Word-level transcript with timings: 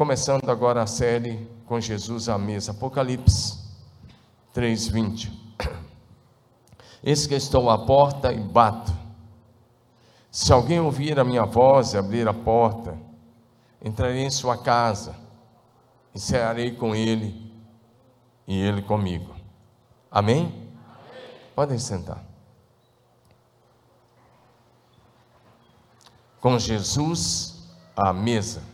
começando 0.00 0.48
agora 0.48 0.82
a 0.82 0.86
série 0.86 1.46
com 1.66 1.78
Jesus 1.78 2.30
à 2.30 2.38
mesa, 2.38 2.70
Apocalipse 2.70 3.58
3:20. 4.54 5.30
Eis 7.04 7.26
que 7.26 7.34
estou 7.34 7.68
à 7.68 7.84
porta 7.84 8.32
e 8.32 8.40
bato. 8.40 8.90
Se 10.30 10.54
alguém 10.54 10.80
ouvir 10.80 11.20
a 11.20 11.24
minha 11.24 11.44
voz 11.44 11.92
e 11.92 11.98
abrir 11.98 12.26
a 12.26 12.32
porta, 12.32 12.96
entrarei 13.84 14.24
em 14.24 14.30
sua 14.30 14.56
casa 14.56 15.14
e 16.14 16.18
cearei 16.18 16.74
com 16.74 16.94
ele 16.94 17.52
e 18.48 18.58
ele 18.58 18.80
comigo. 18.80 19.34
Amém? 20.10 20.46
Amém. 20.46 20.68
Podem 21.54 21.78
sentar. 21.78 22.24
Com 26.40 26.58
Jesus 26.58 27.68
à 27.94 28.14
mesa. 28.14 28.69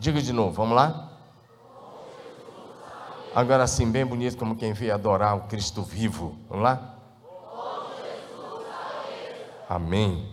Diga 0.00 0.22
de 0.22 0.32
novo, 0.32 0.52
vamos 0.52 0.74
lá? 0.74 1.10
Agora 3.34 3.66
sim, 3.66 3.92
bem 3.92 4.06
bonito, 4.06 4.34
como 4.34 4.56
quem 4.56 4.72
veio 4.72 4.94
adorar 4.94 5.36
o 5.36 5.42
Cristo 5.42 5.82
vivo. 5.82 6.38
Vamos 6.48 6.64
lá? 6.64 6.94
Amém. 9.68 10.26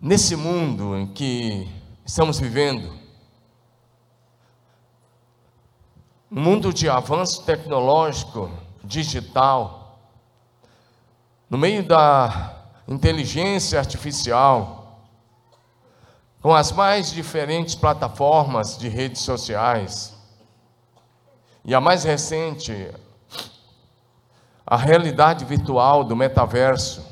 Nesse 0.00 0.36
mundo 0.36 0.96
em 0.96 1.06
que 1.06 1.70
estamos 2.02 2.40
vivendo, 2.40 2.98
um 6.32 6.40
mundo 6.40 6.72
de 6.72 6.88
avanço 6.88 7.44
tecnológico, 7.44 8.50
digital, 8.82 10.00
no 11.50 11.58
meio 11.58 11.86
da 11.86 12.70
inteligência 12.88 13.78
artificial, 13.78 14.79
com 16.40 16.54
as 16.54 16.72
mais 16.72 17.10
diferentes 17.10 17.74
plataformas 17.74 18.78
de 18.78 18.88
redes 18.88 19.22
sociais, 19.22 20.14
e 21.64 21.74
a 21.74 21.80
mais 21.80 22.04
recente, 22.04 22.90
a 24.66 24.76
realidade 24.76 25.44
virtual 25.44 26.02
do 26.02 26.16
metaverso. 26.16 27.04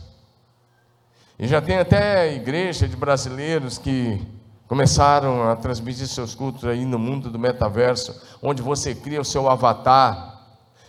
E 1.38 1.46
já 1.46 1.60
tem 1.60 1.78
até 1.78 2.32
igreja 2.34 2.88
de 2.88 2.96
brasileiros 2.96 3.76
que 3.76 4.26
começaram 4.66 5.50
a 5.50 5.56
transmitir 5.56 6.06
seus 6.06 6.34
cultos 6.34 6.64
aí 6.64 6.84
no 6.84 6.98
mundo 6.98 7.30
do 7.30 7.38
metaverso, 7.38 8.18
onde 8.42 8.62
você 8.62 8.94
cria 8.94 9.20
o 9.20 9.24
seu 9.24 9.48
avatar. 9.48 10.36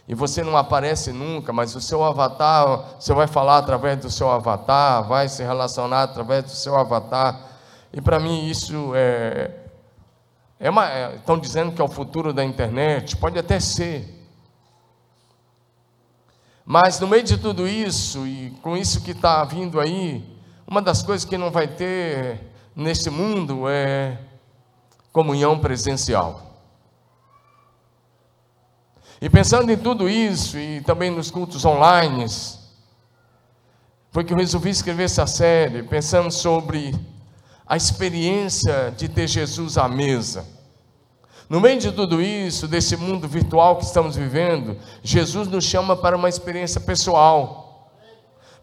E 0.07 0.15
você 0.15 0.43
não 0.43 0.57
aparece 0.57 1.11
nunca, 1.11 1.53
mas 1.53 1.75
o 1.75 1.81
seu 1.81 2.03
avatar, 2.03 2.95
você 2.99 3.13
vai 3.13 3.27
falar 3.27 3.57
através 3.57 3.99
do 3.99 4.09
seu 4.09 4.29
avatar, 4.31 5.07
vai 5.07 5.27
se 5.27 5.43
relacionar 5.43 6.03
através 6.03 6.45
do 6.45 6.51
seu 6.51 6.75
avatar. 6.75 7.48
E 7.91 8.01
para 8.01 8.19
mim 8.19 8.47
isso 8.47 8.93
é, 8.95 9.51
é 10.59 10.69
uma, 10.69 10.89
é, 10.89 11.15
estão 11.15 11.39
dizendo 11.39 11.71
que 11.71 11.81
é 11.81 11.83
o 11.83 11.87
futuro 11.87 12.31
da 12.31 12.43
internet, 12.43 13.17
pode 13.17 13.39
até 13.39 13.59
ser. 13.59 14.15
Mas 16.65 16.99
no 16.99 17.07
meio 17.07 17.23
de 17.23 17.37
tudo 17.37 17.67
isso, 17.67 18.27
e 18.27 18.51
com 18.61 18.77
isso 18.77 19.01
que 19.01 19.11
está 19.11 19.43
vindo 19.43 19.79
aí, 19.79 20.23
uma 20.67 20.81
das 20.81 21.01
coisas 21.01 21.27
que 21.27 21.37
não 21.37 21.49
vai 21.49 21.67
ter 21.67 22.41
nesse 22.75 23.09
mundo 23.09 23.67
é 23.67 24.19
comunhão 25.11 25.57
presencial. 25.57 26.49
E 29.21 29.29
pensando 29.29 29.71
em 29.71 29.77
tudo 29.77 30.07
isso, 30.07 30.57
e 30.57 30.79
também 30.81 31.09
nos 31.09 31.31
cultos 31.31 31.65
online, 31.65 32.25
foi 34.11 34.23
que 34.23 34.31
eu 34.31 34.37
resolvi 34.37 34.69
escrever 34.69 35.03
essa 35.03 35.25
série, 35.27 35.83
pensando 35.83 36.31
sobre 36.31 36.93
a 37.69 37.77
experiência 37.77 38.91
de 38.97 39.07
ter 39.07 39.27
Jesus 39.27 39.77
à 39.77 39.87
mesa. 39.87 40.45
No 41.47 41.61
meio 41.61 41.79
de 41.79 41.91
tudo 41.91 42.21
isso, 42.21 42.67
desse 42.67 42.97
mundo 42.97 43.27
virtual 43.27 43.77
que 43.77 43.85
estamos 43.85 44.15
vivendo, 44.15 44.75
Jesus 45.03 45.47
nos 45.47 45.63
chama 45.63 45.95
para 45.95 46.17
uma 46.17 46.27
experiência 46.27 46.81
pessoal 46.81 47.69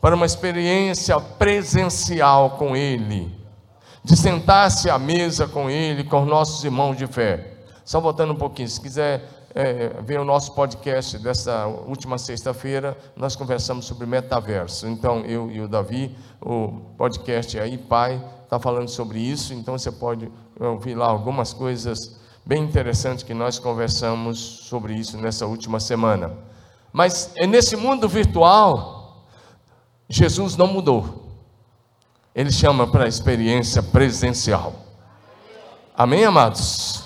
para 0.00 0.14
uma 0.14 0.26
experiência 0.26 1.18
presencial 1.18 2.50
com 2.50 2.76
Ele, 2.76 3.32
de 4.04 4.16
sentar-se 4.16 4.88
à 4.88 4.98
mesa 4.98 5.48
com 5.48 5.68
Ele, 5.70 6.04
com 6.04 6.24
nossos 6.24 6.62
irmãos 6.64 6.96
de 6.96 7.06
fé. 7.06 7.54
Só 7.84 8.00
voltando 8.00 8.32
um 8.32 8.36
pouquinho, 8.36 8.68
se 8.68 8.80
quiser 8.80 9.28
é, 9.54 10.00
ver 10.02 10.20
o 10.20 10.24
nosso 10.24 10.52
podcast 10.52 11.18
dessa 11.18 11.66
última 11.66 12.18
sexta-feira, 12.18 12.96
nós 13.16 13.34
conversamos 13.34 13.86
sobre 13.86 14.06
metaverso. 14.06 14.86
Então, 14.86 15.24
eu 15.24 15.50
e 15.50 15.60
o 15.60 15.68
Davi, 15.68 16.16
o 16.40 16.68
podcast 16.96 17.58
aí, 17.58 17.78
Pai, 17.78 18.22
está 18.46 18.58
falando 18.58 18.88
sobre 18.88 19.18
isso, 19.18 19.52
então 19.52 19.76
você 19.76 19.90
pode 19.90 20.30
ouvir 20.58 20.94
lá 20.94 21.06
algumas 21.06 21.52
coisas 21.52 22.16
bem 22.44 22.62
interessantes 22.62 23.24
que 23.24 23.34
nós 23.34 23.58
conversamos 23.58 24.38
sobre 24.38 24.94
isso 24.94 25.18
nessa 25.18 25.46
última 25.46 25.80
semana. 25.80 26.32
Mas 26.92 27.32
é 27.34 27.46
nesse 27.46 27.76
mundo 27.76 28.08
virtual 28.08 28.96
Jesus 30.08 30.56
não 30.56 30.66
mudou. 30.66 31.26
Ele 32.34 32.52
chama 32.52 32.86
para 32.86 33.04
a 33.04 33.08
experiência 33.08 33.82
presencial. 33.82 34.74
Amém, 35.96 36.24
amados? 36.24 37.04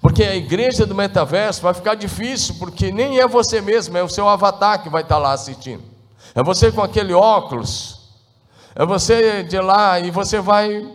Porque 0.00 0.24
a 0.24 0.34
igreja 0.34 0.86
do 0.86 0.94
metaverso 0.94 1.60
vai 1.60 1.74
ficar 1.74 1.94
difícil, 1.94 2.56
porque 2.58 2.90
nem 2.90 3.20
é 3.20 3.28
você 3.28 3.60
mesmo, 3.60 3.96
é 3.98 4.02
o 4.02 4.08
seu 4.08 4.28
avatar 4.28 4.82
que 4.82 4.88
vai 4.88 5.02
estar 5.02 5.18
lá 5.18 5.32
assistindo. 5.32 5.82
É 6.34 6.42
você 6.42 6.72
com 6.72 6.82
aquele 6.82 7.12
óculos. 7.12 7.99
É 8.80 8.86
você 8.86 9.42
de 9.42 9.60
lá 9.60 10.00
e 10.00 10.10
você 10.10 10.40
vai 10.40 10.90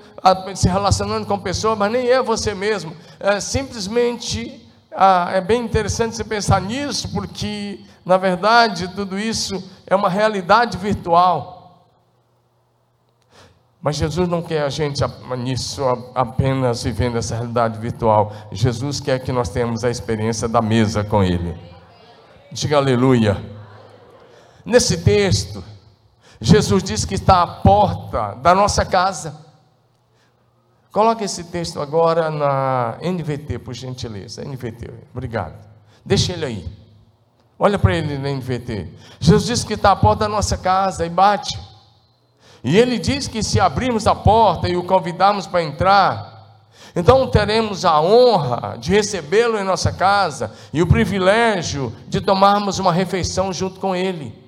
se 0.55 0.67
relacionando 0.67 1.27
com 1.27 1.37
pessoas, 1.37 1.77
mas 1.77 1.91
nem 1.91 2.09
é 2.09 2.19
você 2.19 2.55
mesmo. 2.55 2.95
É 3.19 3.39
simplesmente 3.39 4.67
ah, 4.91 5.29
é 5.31 5.39
bem 5.39 5.63
interessante 5.63 6.15
você 6.15 6.23
pensar 6.23 6.59
nisso, 6.61 7.11
porque 7.11 7.79
na 8.03 8.17
verdade 8.17 8.87
tudo 8.87 9.19
isso 9.19 9.63
é 9.85 9.95
uma 9.95 10.09
realidade 10.09 10.79
virtual. 10.79 11.85
Mas 13.79 13.97
Jesus 13.97 14.27
não 14.27 14.41
quer 14.41 14.63
a 14.63 14.69
gente 14.69 15.03
nisso 15.37 15.83
apenas 16.15 16.81
vivendo 16.81 17.19
essa 17.19 17.35
realidade 17.35 17.77
virtual. 17.77 18.33
Jesus 18.51 18.99
quer 18.99 19.19
que 19.19 19.31
nós 19.31 19.49
tenhamos 19.49 19.83
a 19.83 19.91
experiência 19.91 20.47
da 20.47 20.59
mesa 20.59 21.03
com 21.03 21.23
Ele. 21.23 21.55
Diga 22.51 22.77
aleluia. 22.77 23.37
Nesse 24.65 25.03
texto, 25.03 25.63
Jesus 26.39 26.83
diz 26.83 27.05
que 27.05 27.15
está 27.15 27.41
à 27.41 27.47
porta 27.47 28.35
da 28.35 28.53
nossa 28.53 28.85
casa. 28.85 29.45
Coloque 30.91 31.23
esse 31.23 31.45
texto 31.45 31.81
agora 31.81 32.29
na 32.29 32.97
NVT, 33.01 33.59
por 33.59 33.73
gentileza. 33.73 34.43
NVT, 34.43 34.89
obrigado. 35.13 35.55
Deixa 36.05 36.33
ele 36.33 36.45
aí. 36.45 36.69
Olha 37.57 37.79
para 37.79 37.95
ele 37.95 38.17
na 38.17 38.29
NVT. 38.29 38.87
Jesus 39.19 39.45
disse 39.45 39.65
que 39.65 39.73
está 39.73 39.91
à 39.91 39.95
porta 39.95 40.25
da 40.25 40.29
nossa 40.29 40.57
casa 40.57 41.05
e 41.05 41.09
bate. 41.09 41.57
E 42.63 42.77
ele 42.77 42.97
diz 42.97 43.27
que 43.27 43.43
se 43.43 43.59
abrirmos 43.59 44.07
a 44.07 44.15
porta 44.15 44.67
e 44.67 44.75
o 44.75 44.83
convidarmos 44.83 45.45
para 45.45 45.63
entrar, 45.63 46.35
então 46.95 47.27
teremos 47.27 47.83
a 47.85 47.99
honra 47.99 48.77
de 48.77 48.91
recebê-lo 48.91 49.57
em 49.57 49.63
nossa 49.63 49.91
casa 49.91 50.51
e 50.71 50.81
o 50.81 50.87
privilégio 50.87 51.93
de 52.07 52.21
tomarmos 52.21 52.79
uma 52.79 52.93
refeição 52.93 53.51
junto 53.51 53.79
com 53.79 53.95
ele. 53.95 54.44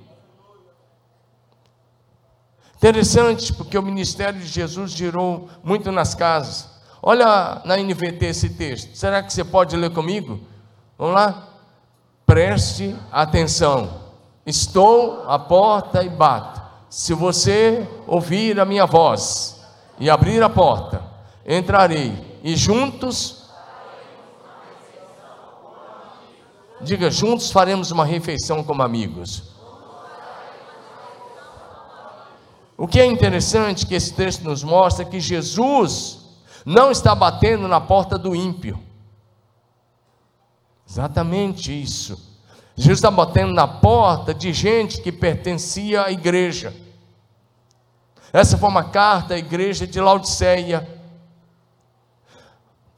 Interessante, 2.77 3.51
porque 3.53 3.77
o 3.77 3.81
ministério 3.81 4.39
de 4.39 4.45
Jesus 4.45 4.91
girou 4.91 5.49
muito 5.63 5.91
nas 5.91 6.13
casas. 6.13 6.69
Olha 7.01 7.61
na 7.65 7.75
NVT 7.77 8.25
esse 8.27 8.49
texto. 8.49 8.95
Será 8.95 9.23
que 9.23 9.33
você 9.33 9.43
pode 9.43 9.75
ler 9.75 9.89
comigo? 9.91 10.39
Vamos 10.97 11.15
lá? 11.15 11.47
Preste 12.25 12.95
atenção. 13.11 13.89
Estou 14.45 15.23
à 15.27 15.39
porta 15.39 16.03
e 16.03 16.09
bato. 16.09 16.61
Se 16.89 17.13
você 17.13 17.87
ouvir 18.05 18.59
a 18.59 18.65
minha 18.65 18.85
voz 18.85 19.59
e 19.99 20.09
abrir 20.09 20.43
a 20.43 20.49
porta, 20.49 21.03
entrarei 21.45 22.39
e 22.43 22.55
juntos 22.55 23.47
Diga, 26.79 27.09
juntos 27.09 27.51
faremos 27.51 27.89
uma 27.89 28.05
refeição 28.05 28.63
como 28.63 28.83
amigos. 28.83 29.56
O 32.77 32.87
que 32.87 32.99
é 32.99 33.05
interessante 33.05 33.87
que 33.87 33.95
esse 33.95 34.13
texto 34.13 34.43
nos 34.43 34.63
mostra 34.63 35.03
é 35.03 35.09
que 35.09 35.19
Jesus 35.19 36.19
não 36.63 36.91
está 36.91 37.15
batendo 37.15 37.67
na 37.67 37.81
porta 37.81 38.17
do 38.17 38.35
ímpio. 38.35 38.79
Exatamente 40.87 41.71
isso. 41.81 42.37
Jesus 42.75 42.99
está 42.99 43.09
batendo 43.09 43.51
na 43.51 43.67
porta 43.67 44.33
de 44.33 44.53
gente 44.53 45.01
que 45.01 45.11
pertencia 45.11 46.03
à 46.03 46.11
igreja. 46.11 46.71
Essa 48.31 48.57
foi 48.57 48.69
uma 48.69 48.83
carta 48.83 49.33
à 49.33 49.37
igreja 49.37 49.87
de 49.87 49.99
Laodiceia. 49.99 50.87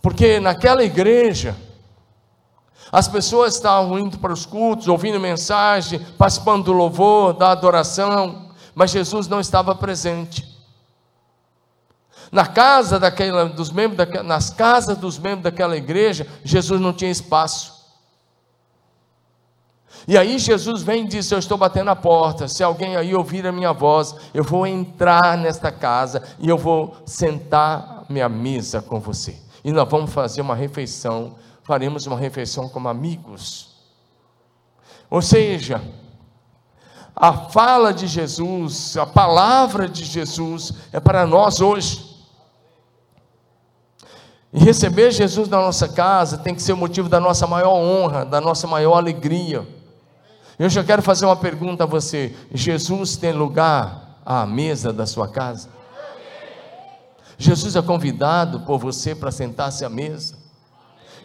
Porque 0.02 0.40
naquela 0.40 0.84
igreja, 0.84 1.56
as 2.92 3.08
pessoas 3.08 3.56
estavam 3.56 3.98
indo 3.98 4.18
para 4.18 4.34
os 4.34 4.46
cultos, 4.46 4.88
ouvindo 4.88 5.20
mensagem, 5.20 6.00
participando 6.18 6.66
do 6.66 6.74
louvor, 6.74 7.34
da 7.34 7.52
adoração, 7.52 8.49
mas 8.80 8.92
Jesus 8.92 9.28
não 9.28 9.42
estava 9.42 9.76
presente. 9.76 10.58
Na 12.32 12.48
casa 12.48 12.98
daquela, 12.98 13.44
dos 13.50 13.70
membros 13.70 13.98
daquela, 13.98 14.24
nas 14.24 14.52
casas 14.52 14.98
dos 14.98 15.20
membros 15.20 15.44
daquela 15.44 15.76
igreja, 15.76 16.26
Jesus 16.46 16.80
não 16.80 16.94
tinha 16.94 17.12
espaço. 17.12 17.78
E 20.08 20.18
aí 20.18 20.40
Jesus 20.40 20.82
vem 20.82 21.04
e 21.04 21.08
diz: 21.10 21.30
Eu 21.30 21.40
estou 21.40 21.58
batendo 21.58 21.90
a 21.90 21.96
porta. 21.96 22.48
Se 22.48 22.64
alguém 22.64 22.96
aí 22.96 23.14
ouvir 23.14 23.46
a 23.46 23.52
minha 23.52 23.74
voz, 23.74 24.16
eu 24.34 24.46
vou 24.46 24.66
entrar 24.66 25.38
nesta 25.38 25.74
casa 25.74 26.24
e 26.40 26.48
eu 26.48 26.58
vou 26.58 26.96
sentar 27.06 28.06
minha 28.08 28.30
mesa 28.30 28.82
com 28.82 28.98
você. 28.98 29.36
E 29.62 29.74
nós 29.74 29.90
vamos 29.90 30.14
fazer 30.14 30.40
uma 30.40 30.56
refeição, 30.56 31.36
faremos 31.64 32.08
uma 32.08 32.18
refeição 32.18 32.70
como 32.70 32.88
amigos. 32.88 33.76
Ou 35.10 35.22
seja, 35.22 35.82
a 37.20 37.34
fala 37.34 37.94
de 37.94 38.08
Jesus, 38.08 38.96
a 38.96 39.06
palavra 39.06 39.90
de 39.90 40.06
Jesus 40.06 40.74
é 40.94 41.02
para 41.02 41.28
nós 41.28 41.60
hoje. 41.60 42.08
E 44.54 44.60
receber 44.60 45.12
Jesus 45.12 45.50
na 45.50 45.58
nossa 45.58 45.90
casa 45.90 46.38
tem 46.38 46.56
que 46.56 46.62
ser 46.62 46.72
o 46.72 46.78
motivo 46.78 47.10
da 47.10 47.20
nossa 47.20 47.46
maior 47.46 47.74
honra, 47.74 48.24
da 48.24 48.40
nossa 48.40 48.66
maior 48.66 48.96
alegria. 48.96 49.68
Eu 50.58 50.70
já 50.70 50.82
quero 50.82 51.02
fazer 51.02 51.26
uma 51.26 51.36
pergunta 51.36 51.84
a 51.84 51.88
você: 51.88 52.34
Jesus 52.54 53.18
tem 53.18 53.34
lugar 53.34 54.22
à 54.26 54.46
mesa 54.46 54.94
da 54.94 55.06
sua 55.06 55.28
casa? 55.28 55.68
Jesus 57.38 57.76
é 57.76 57.82
convidado 57.82 58.62
por 58.62 58.80
você 58.80 59.14
para 59.14 59.30
sentar-se 59.30 59.84
à 59.84 59.90
mesa? 59.90 60.38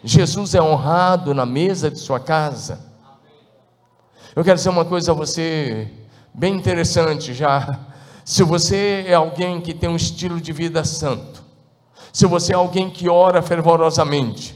Jesus 0.03 0.53
é 0.55 0.61
honrado 0.61 1.33
na 1.33 1.45
mesa 1.45 1.89
de 1.89 1.99
sua 1.99 2.19
casa? 2.19 2.94
Eu 4.35 4.43
quero 4.43 4.57
dizer 4.57 4.67
uma 4.67 4.83
coisa 4.83 5.13
a 5.13 5.15
você, 5.15 5.87
bem 6.33 6.55
interessante 6.55 7.33
já. 7.33 7.79
Se 8.25 8.43
você 8.43 9.05
é 9.07 9.13
alguém 9.13 9.61
que 9.61 9.73
tem 9.73 9.87
um 9.87 9.95
estilo 9.95 10.41
de 10.41 10.51
vida 10.51 10.83
santo, 10.83 11.41
se 12.11 12.25
você 12.25 12.51
é 12.51 12.55
alguém 12.55 12.89
que 12.89 13.07
ora 13.07 13.41
fervorosamente, 13.41 14.53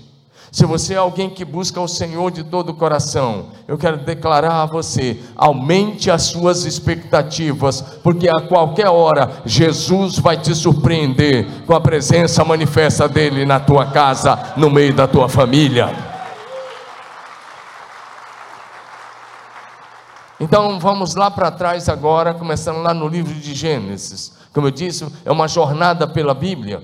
se 0.52 0.66
você 0.66 0.96
é 0.96 0.98
alguém 0.98 1.30
que 1.30 1.46
busca 1.46 1.80
o 1.80 1.88
Senhor 1.88 2.30
de 2.30 2.44
todo 2.44 2.72
o 2.72 2.74
coração, 2.74 3.52
eu 3.70 3.78
quero 3.78 4.00
declarar 4.00 4.64
a 4.64 4.66
você: 4.66 5.18
aumente 5.34 6.12
as 6.12 6.24
suas 6.24 6.66
expectativas, 6.66 7.80
porque 8.04 8.28
a 8.28 8.42
qualquer 8.42 8.90
hora 8.90 9.44
Jesus 9.46 10.20
vai 10.20 10.36
te 10.36 10.54
surpreender 10.54 11.48
com 11.66 11.74
a 11.74 11.80
presença 11.80 12.44
manifesta 12.44 13.08
dEle 13.08 13.46
na 13.46 13.62
tua 13.62 13.86
casa, 13.92 14.54
no 14.58 14.70
meio 14.70 14.94
da 14.94 15.08
tua 15.08 15.30
família. 15.30 16.09
Então 20.40 20.80
vamos 20.80 21.16
lá 21.16 21.30
para 21.30 21.52
trás 21.52 21.90
agora, 21.90 22.34
começando 22.34 22.78
lá 22.78 22.94
no 22.94 23.08
livro 23.08 23.34
de 23.34 23.54
Gênesis. 23.54 24.34
Como 24.54 24.68
eu 24.68 24.72
disse, 24.72 25.06
é 25.26 25.32
uma 25.32 25.48
jornada 25.48 26.08
pela 26.08 26.34
Bíblia. 26.34 26.82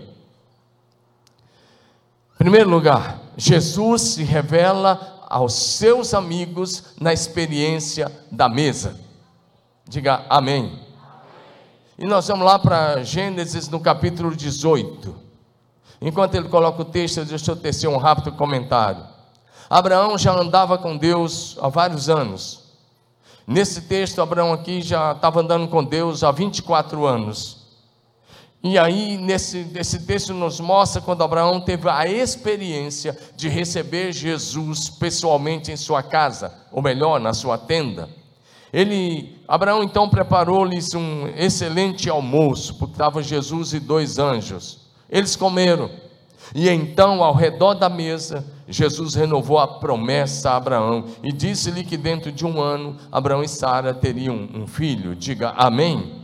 Em 2.35 2.37
primeiro 2.37 2.69
lugar, 2.69 3.19
Jesus 3.37 4.01
se 4.01 4.23
revela 4.23 5.23
aos 5.29 5.53
seus 5.53 6.13
amigos 6.13 6.95
na 6.99 7.13
experiência 7.13 8.11
da 8.29 8.49
mesa. 8.49 8.99
Diga 9.87 10.25
amém. 10.29 10.65
amém. 10.65 10.85
E 11.97 12.05
nós 12.05 12.27
vamos 12.27 12.45
lá 12.45 12.59
para 12.59 13.03
Gênesis 13.03 13.69
no 13.69 13.79
capítulo 13.79 14.35
18. 14.35 15.15
Enquanto 16.01 16.35
ele 16.35 16.49
coloca 16.49 16.81
o 16.81 16.85
texto, 16.85 17.23
deixa 17.23 17.51
eu 17.51 17.55
tecer 17.55 17.89
um 17.89 17.95
rápido 17.95 18.33
comentário. 18.33 19.01
Abraão 19.69 20.17
já 20.17 20.33
andava 20.33 20.77
com 20.77 20.97
Deus 20.97 21.57
há 21.61 21.69
vários 21.69 22.09
anos. 22.09 22.64
Nesse 23.47 23.81
texto, 23.81 24.21
Abraão 24.21 24.51
aqui 24.51 24.81
já 24.81 25.11
estava 25.11 25.41
andando 25.41 25.67
com 25.67 25.83
Deus 25.83 26.23
há 26.23 26.31
24 26.31 27.05
anos. 27.05 27.65
E 28.63 28.79
aí, 28.79 29.17
nesse, 29.17 29.59
nesse 29.65 30.07
texto, 30.07 30.33
nos 30.33 30.59
mostra 30.59 30.99
quando 30.99 31.23
Abraão 31.23 31.61
teve 31.61 31.87
a 31.87 32.07
experiência 32.07 33.15
de 33.35 33.47
receber 33.47 34.11
Jesus 34.11 34.89
pessoalmente 34.89 35.71
em 35.71 35.77
sua 35.77 36.01
casa, 36.01 36.51
ou 36.71 36.81
melhor, 36.81 37.19
na 37.19 37.31
sua 37.31 37.59
tenda. 37.59 38.09
Ele, 38.73 39.39
Abraão 39.47 39.83
então 39.83 40.09
preparou-lhes 40.09 40.95
um 40.95 41.27
excelente 41.27 42.09
almoço, 42.09 42.73
porque 42.79 42.95
estava 42.95 43.21
Jesus 43.21 43.73
e 43.73 43.79
dois 43.79 44.17
anjos. 44.17 44.79
Eles 45.07 45.35
comeram. 45.35 45.91
E 46.55 46.67
então, 46.67 47.23
ao 47.23 47.35
redor 47.35 47.75
da 47.75 47.87
mesa, 47.87 48.43
Jesus 48.67 49.13
renovou 49.13 49.59
a 49.59 49.67
promessa 49.67 50.51
a 50.51 50.57
Abraão 50.57 51.05
e 51.21 51.31
disse-lhe 51.31 51.83
que 51.83 51.97
dentro 51.97 52.31
de 52.31 52.45
um 52.45 52.59
ano 52.59 52.97
Abraão 53.11 53.43
e 53.43 53.47
Sara 53.47 53.93
teriam 53.93 54.49
um 54.53 54.65
filho. 54.65 55.15
Diga 55.15 55.51
amém. 55.51 56.21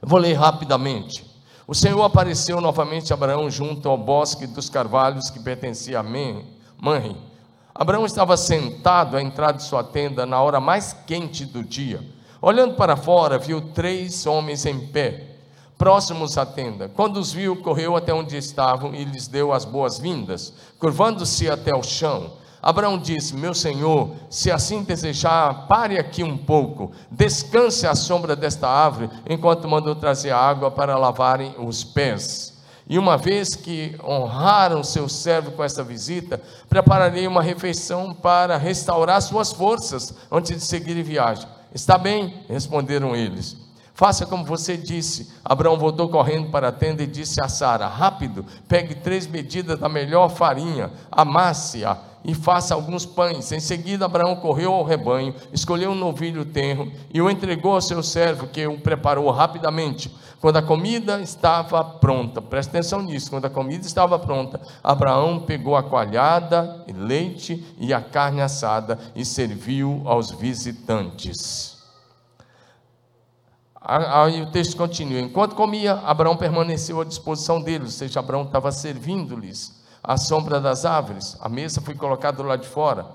Eu 0.00 0.08
vou 0.08 0.18
ler 0.18 0.34
rapidamente. 0.34 1.24
O 1.66 1.74
Senhor 1.74 2.02
apareceu 2.02 2.60
novamente 2.60 3.12
a 3.12 3.16
Abraão 3.16 3.50
junto 3.50 3.88
ao 3.88 3.96
bosque 3.96 4.46
dos 4.46 4.68
carvalhos 4.68 5.30
que 5.30 5.40
pertencia 5.40 5.98
a 5.98 6.02
Manre. 6.02 7.16
Abraão 7.74 8.06
estava 8.06 8.36
sentado 8.36 9.16
à 9.16 9.22
entrada 9.22 9.58
de 9.58 9.64
sua 9.64 9.82
tenda 9.82 10.24
na 10.24 10.40
hora 10.40 10.60
mais 10.60 10.92
quente 10.92 11.44
do 11.44 11.64
dia. 11.64 12.00
Olhando 12.40 12.74
para 12.74 12.96
fora, 12.96 13.38
viu 13.38 13.72
três 13.72 14.26
homens 14.26 14.66
em 14.66 14.86
pé, 14.88 15.33
próximos 15.78 16.38
à 16.38 16.46
tenda. 16.46 16.88
Quando 16.88 17.18
os 17.18 17.32
viu, 17.32 17.56
correu 17.56 17.96
até 17.96 18.12
onde 18.12 18.36
estavam 18.36 18.94
e 18.94 19.04
lhes 19.04 19.28
deu 19.28 19.52
as 19.52 19.64
boas-vindas, 19.64 20.52
curvando-se 20.78 21.48
até 21.50 21.74
o 21.74 21.82
chão. 21.82 22.32
Abraão 22.62 22.96
disse: 22.96 23.36
Meu 23.36 23.52
senhor, 23.52 24.12
se 24.30 24.50
assim 24.50 24.82
desejar, 24.82 25.66
pare 25.66 25.98
aqui 25.98 26.24
um 26.24 26.36
pouco, 26.36 26.92
descanse 27.10 27.86
à 27.86 27.94
sombra 27.94 28.34
desta 28.34 28.66
árvore, 28.66 29.10
enquanto 29.28 29.68
mandou 29.68 29.94
trazer 29.94 30.30
água 30.30 30.70
para 30.70 30.96
lavarem 30.96 31.54
os 31.58 31.84
pés. 31.84 32.54
E 32.86 32.98
uma 32.98 33.16
vez 33.16 33.54
que 33.54 33.96
honraram 34.02 34.82
seu 34.82 35.08
servo 35.08 35.52
com 35.52 35.64
essa 35.64 35.82
visita, 35.82 36.40
prepararei 36.68 37.26
uma 37.26 37.42
refeição 37.42 38.12
para 38.12 38.56
restaurar 38.58 39.20
suas 39.22 39.52
forças 39.52 40.14
antes 40.30 40.56
de 40.56 40.62
seguir 40.62 41.02
viagem. 41.02 41.48
Está 41.74 41.96
bem, 41.96 42.44
responderam 42.48 43.16
eles. 43.16 43.63
Faça 43.94 44.26
como 44.26 44.44
você 44.44 44.76
disse. 44.76 45.32
Abraão 45.44 45.78
voltou 45.78 46.08
correndo 46.08 46.50
para 46.50 46.68
a 46.68 46.72
tenda 46.72 47.04
e 47.04 47.06
disse 47.06 47.40
a 47.40 47.48
Sara: 47.48 47.86
Rápido, 47.86 48.44
pegue 48.66 48.96
três 48.96 49.24
medidas 49.24 49.78
da 49.78 49.88
melhor 49.88 50.28
farinha, 50.28 50.90
amasse-a 51.12 51.96
e 52.24 52.34
faça 52.34 52.74
alguns 52.74 53.06
pães. 53.06 53.52
Em 53.52 53.60
seguida, 53.60 54.06
Abraão 54.06 54.34
correu 54.34 54.72
ao 54.72 54.82
rebanho, 54.82 55.32
escolheu 55.52 55.92
um 55.92 55.94
novilho 55.94 56.44
tenro 56.44 56.90
e 57.12 57.22
o 57.22 57.30
entregou 57.30 57.74
ao 57.74 57.80
seu 57.80 58.02
servo, 58.02 58.48
que 58.48 58.66
o 58.66 58.80
preparou 58.80 59.30
rapidamente. 59.30 60.12
Quando 60.40 60.56
a 60.56 60.62
comida 60.62 61.20
estava 61.20 61.84
pronta, 61.84 62.42
presta 62.42 62.76
atenção 62.76 63.00
nisso, 63.00 63.30
quando 63.30 63.44
a 63.44 63.50
comida 63.50 63.86
estava 63.86 64.18
pronta, 64.18 64.60
Abraão 64.82 65.38
pegou 65.38 65.76
a 65.76 65.82
coalhada, 65.82 66.84
leite 66.92 67.64
e 67.78 67.94
a 67.94 68.00
carne 68.00 68.42
assada 68.42 68.98
e 69.14 69.24
serviu 69.24 70.02
aos 70.04 70.32
visitantes. 70.32 71.73
Aí 73.84 74.40
o 74.40 74.50
texto 74.50 74.76
continua: 74.78 75.20
enquanto 75.20 75.54
comia, 75.54 75.94
Abraão 76.04 76.36
permaneceu 76.36 77.02
à 77.02 77.04
disposição 77.04 77.60
deles, 77.60 77.88
ou 77.88 77.92
seja, 77.92 78.20
Abraão 78.20 78.44
estava 78.44 78.72
servindo-lhes 78.72 79.84
à 80.02 80.16
sombra 80.16 80.58
das 80.58 80.86
árvores. 80.86 81.36
A 81.40 81.48
mesa 81.50 81.82
foi 81.82 81.94
colocada 81.94 82.42
lá 82.42 82.56
de 82.56 82.66
fora. 82.66 83.06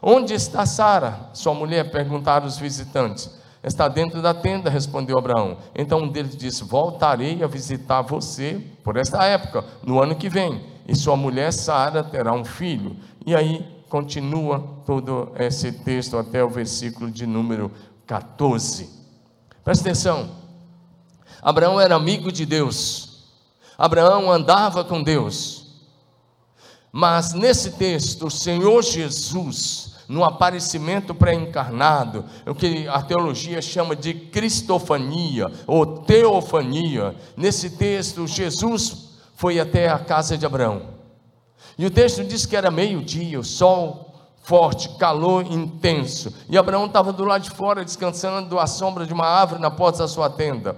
Onde 0.00 0.32
está 0.32 0.64
Sara, 0.64 1.28
sua 1.34 1.52
mulher? 1.52 1.90
perguntaram 1.90 2.46
os 2.46 2.56
visitantes. 2.56 3.30
Está 3.62 3.88
dentro 3.88 4.20
da 4.20 4.34
tenda, 4.34 4.68
respondeu 4.68 5.18
Abraão. 5.18 5.58
Então 5.74 6.00
um 6.00 6.08
deles 6.08 6.36
disse: 6.36 6.64
Voltarei 6.64 7.42
a 7.42 7.46
visitar 7.46 8.00
você 8.00 8.62
por 8.82 8.96
esta 8.96 9.24
época, 9.24 9.62
no 9.82 10.00
ano 10.00 10.16
que 10.16 10.30
vem, 10.30 10.64
e 10.88 10.94
sua 10.96 11.16
mulher 11.16 11.52
Sara 11.52 12.02
terá 12.02 12.32
um 12.32 12.44
filho. 12.44 12.96
E 13.26 13.34
aí 13.34 13.66
continua 13.90 14.62
todo 14.86 15.32
esse 15.38 15.70
texto 15.70 16.16
até 16.16 16.42
o 16.42 16.48
versículo 16.48 17.10
de 17.10 17.26
número 17.26 17.70
14. 18.06 19.03
Presta 19.64 19.88
atenção. 19.88 20.30
Abraão 21.40 21.80
era 21.80 21.94
amigo 21.94 22.30
de 22.30 22.44
Deus. 22.44 23.24
Abraão 23.78 24.30
andava 24.30 24.84
com 24.84 25.02
Deus. 25.02 25.64
Mas 26.92 27.32
nesse 27.32 27.72
texto, 27.72 28.26
o 28.26 28.30
Senhor 28.30 28.82
Jesus, 28.82 29.96
no 30.06 30.22
aparecimento 30.22 31.14
pré-encarnado, 31.14 32.24
o 32.46 32.54
que 32.54 32.86
a 32.86 33.02
teologia 33.02 33.60
chama 33.60 33.96
de 33.96 34.14
cristofania 34.14 35.50
ou 35.66 36.02
teofania, 36.02 37.16
nesse 37.36 37.70
texto, 37.70 38.26
Jesus 38.26 39.08
foi 39.34 39.58
até 39.58 39.88
a 39.88 39.98
casa 39.98 40.38
de 40.38 40.46
Abraão. 40.46 40.94
E 41.76 41.86
o 41.86 41.90
texto 41.90 42.22
diz 42.22 42.46
que 42.46 42.54
era 42.54 42.70
meio-dia, 42.70 43.40
o 43.40 43.44
sol 43.44 44.13
forte, 44.44 44.90
calor 44.90 45.44
intenso. 45.50 46.32
E 46.48 46.56
Abraão 46.56 46.84
estava 46.84 47.12
do 47.12 47.24
lado 47.24 47.42
de 47.42 47.50
fora, 47.50 47.84
descansando 47.84 48.58
à 48.58 48.66
sombra 48.66 49.06
de 49.06 49.12
uma 49.12 49.26
árvore 49.26 49.60
na 49.60 49.70
porta 49.70 49.98
da 49.98 50.08
sua 50.08 50.30
tenda. 50.30 50.76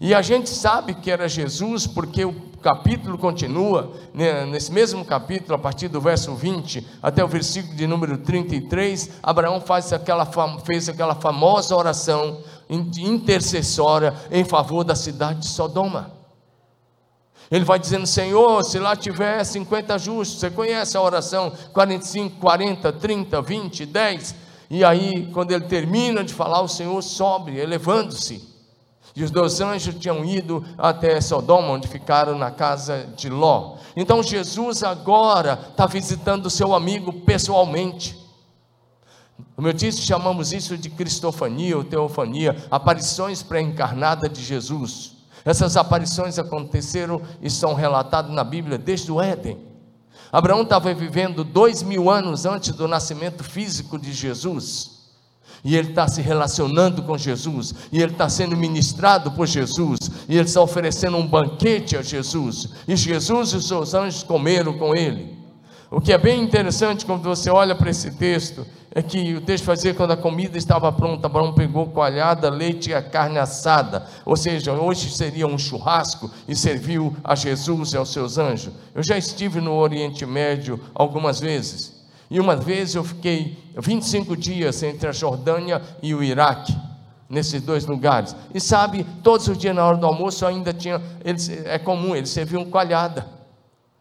E 0.00 0.14
a 0.14 0.22
gente 0.22 0.48
sabe 0.48 0.94
que 0.94 1.10
era 1.10 1.28
Jesus 1.28 1.86
porque 1.86 2.24
o 2.24 2.32
capítulo 2.62 3.18
continua, 3.18 3.92
né, 4.14 4.46
nesse 4.46 4.72
mesmo 4.72 5.04
capítulo, 5.04 5.54
a 5.54 5.58
partir 5.58 5.88
do 5.88 6.00
verso 6.00 6.34
20 6.34 6.86
até 7.02 7.24
o 7.24 7.28
versículo 7.28 7.74
de 7.74 7.86
número 7.88 8.18
33, 8.18 9.18
Abraão 9.20 9.60
faz 9.60 9.92
aquela, 9.92 10.24
fez 10.64 10.88
aquela 10.88 11.16
famosa 11.16 11.76
oração 11.76 12.38
intercessória 12.68 14.14
em 14.30 14.44
favor 14.44 14.84
da 14.84 14.94
cidade 14.94 15.40
de 15.40 15.48
Sodoma. 15.48 16.21
Ele 17.52 17.66
vai 17.66 17.78
dizendo: 17.78 18.06
Senhor, 18.06 18.64
se 18.64 18.78
lá 18.78 18.96
tiver 18.96 19.44
50 19.44 19.98
justos, 19.98 20.40
você 20.40 20.50
conhece 20.50 20.96
a 20.96 21.02
oração 21.02 21.52
45, 21.74 22.40
40, 22.40 22.90
30, 22.94 23.42
20, 23.42 23.84
10. 23.84 24.34
E 24.70 24.82
aí, 24.82 25.28
quando 25.34 25.52
ele 25.52 25.66
termina 25.66 26.24
de 26.24 26.32
falar, 26.32 26.62
o 26.62 26.68
Senhor 26.68 27.02
sobe, 27.02 27.58
elevando-se. 27.58 28.50
E 29.14 29.22
os 29.22 29.30
dois 29.30 29.60
anjos 29.60 29.94
tinham 29.96 30.24
ido 30.24 30.64
até 30.78 31.20
Sodoma, 31.20 31.68
onde 31.68 31.86
ficaram 31.86 32.38
na 32.38 32.50
casa 32.50 33.06
de 33.14 33.28
Ló. 33.28 33.76
Então 33.94 34.22
Jesus 34.22 34.82
agora 34.82 35.58
está 35.70 35.84
visitando 35.84 36.46
o 36.46 36.50
seu 36.50 36.74
amigo 36.74 37.12
pessoalmente. 37.12 38.18
Como 39.54 39.68
eu 39.68 39.74
disse, 39.74 40.00
chamamos 40.00 40.54
isso 40.54 40.78
de 40.78 40.88
cristofania 40.88 41.76
ou 41.76 41.84
teofania, 41.84 42.56
aparições 42.70 43.42
pré-encarnadas 43.42 44.32
de 44.32 44.42
Jesus. 44.42 45.11
Essas 45.44 45.76
aparições 45.76 46.38
aconteceram 46.38 47.22
e 47.40 47.50
são 47.50 47.74
relatadas 47.74 48.32
na 48.32 48.44
Bíblia 48.44 48.78
desde 48.78 49.10
o 49.10 49.20
Éden. 49.20 49.58
Abraão 50.30 50.62
estava 50.62 50.94
vivendo 50.94 51.44
dois 51.44 51.82
mil 51.82 52.08
anos 52.10 52.46
antes 52.46 52.72
do 52.72 52.88
nascimento 52.88 53.44
físico 53.44 53.98
de 53.98 54.12
Jesus. 54.12 55.02
E 55.64 55.76
ele 55.76 55.90
está 55.90 56.08
se 56.08 56.20
relacionando 56.20 57.02
com 57.02 57.16
Jesus, 57.16 57.72
e 57.92 58.02
ele 58.02 58.12
está 58.12 58.28
sendo 58.28 58.56
ministrado 58.56 59.30
por 59.30 59.46
Jesus, 59.46 59.98
e 60.28 60.36
ele 60.36 60.48
está 60.48 60.60
oferecendo 60.60 61.16
um 61.16 61.26
banquete 61.26 61.96
a 61.96 62.02
Jesus, 62.02 62.68
e 62.88 62.96
Jesus 62.96 63.50
e 63.50 63.56
os 63.56 63.68
seus 63.68 63.94
anjos 63.94 64.24
comeram 64.24 64.76
com 64.76 64.92
ele. 64.96 65.31
O 65.94 66.00
que 66.00 66.10
é 66.10 66.16
bem 66.16 66.42
interessante 66.42 67.04
quando 67.04 67.22
você 67.22 67.50
olha 67.50 67.74
para 67.74 67.90
esse 67.90 68.12
texto, 68.12 68.66
é 68.94 69.02
que 69.02 69.34
o 69.34 69.42
texto 69.42 69.64
fazia 69.64 69.92
quando 69.92 70.12
a 70.12 70.16
comida 70.16 70.56
estava 70.56 70.90
pronta, 70.90 71.26
Abraão 71.26 71.52
pegou 71.52 71.86
coalhada, 71.86 72.48
leite 72.48 72.88
e 72.88 72.94
a 72.94 73.02
carne 73.02 73.38
assada, 73.38 74.06
ou 74.24 74.34
seja, 74.34 74.72
hoje 74.72 75.10
seria 75.10 75.46
um 75.46 75.58
churrasco 75.58 76.30
e 76.48 76.56
serviu 76.56 77.14
a 77.22 77.34
Jesus 77.34 77.92
e 77.92 77.98
aos 77.98 78.10
seus 78.10 78.38
anjos. 78.38 78.72
Eu 78.94 79.02
já 79.02 79.18
estive 79.18 79.60
no 79.60 79.74
Oriente 79.74 80.24
Médio 80.24 80.80
algumas 80.94 81.38
vezes, 81.40 82.02
e 82.30 82.40
uma 82.40 82.56
vez 82.56 82.94
eu 82.94 83.04
fiquei 83.04 83.58
25 83.78 84.34
dias 84.34 84.82
entre 84.82 85.08
a 85.08 85.12
Jordânia 85.12 85.82
e 86.02 86.14
o 86.14 86.22
Iraque, 86.22 86.74
nesses 87.28 87.60
dois 87.60 87.84
lugares. 87.84 88.34
E 88.54 88.60
sabe, 88.60 89.04
todos 89.22 89.46
os 89.46 89.58
dias 89.58 89.76
na 89.76 89.84
hora 89.84 89.98
do 89.98 90.06
almoço 90.06 90.46
ainda 90.46 90.72
tinha, 90.72 91.02
eles, 91.22 91.50
é 91.50 91.78
comum, 91.78 92.16
eles 92.16 92.30
serviam 92.30 92.64
coalhada 92.64 93.26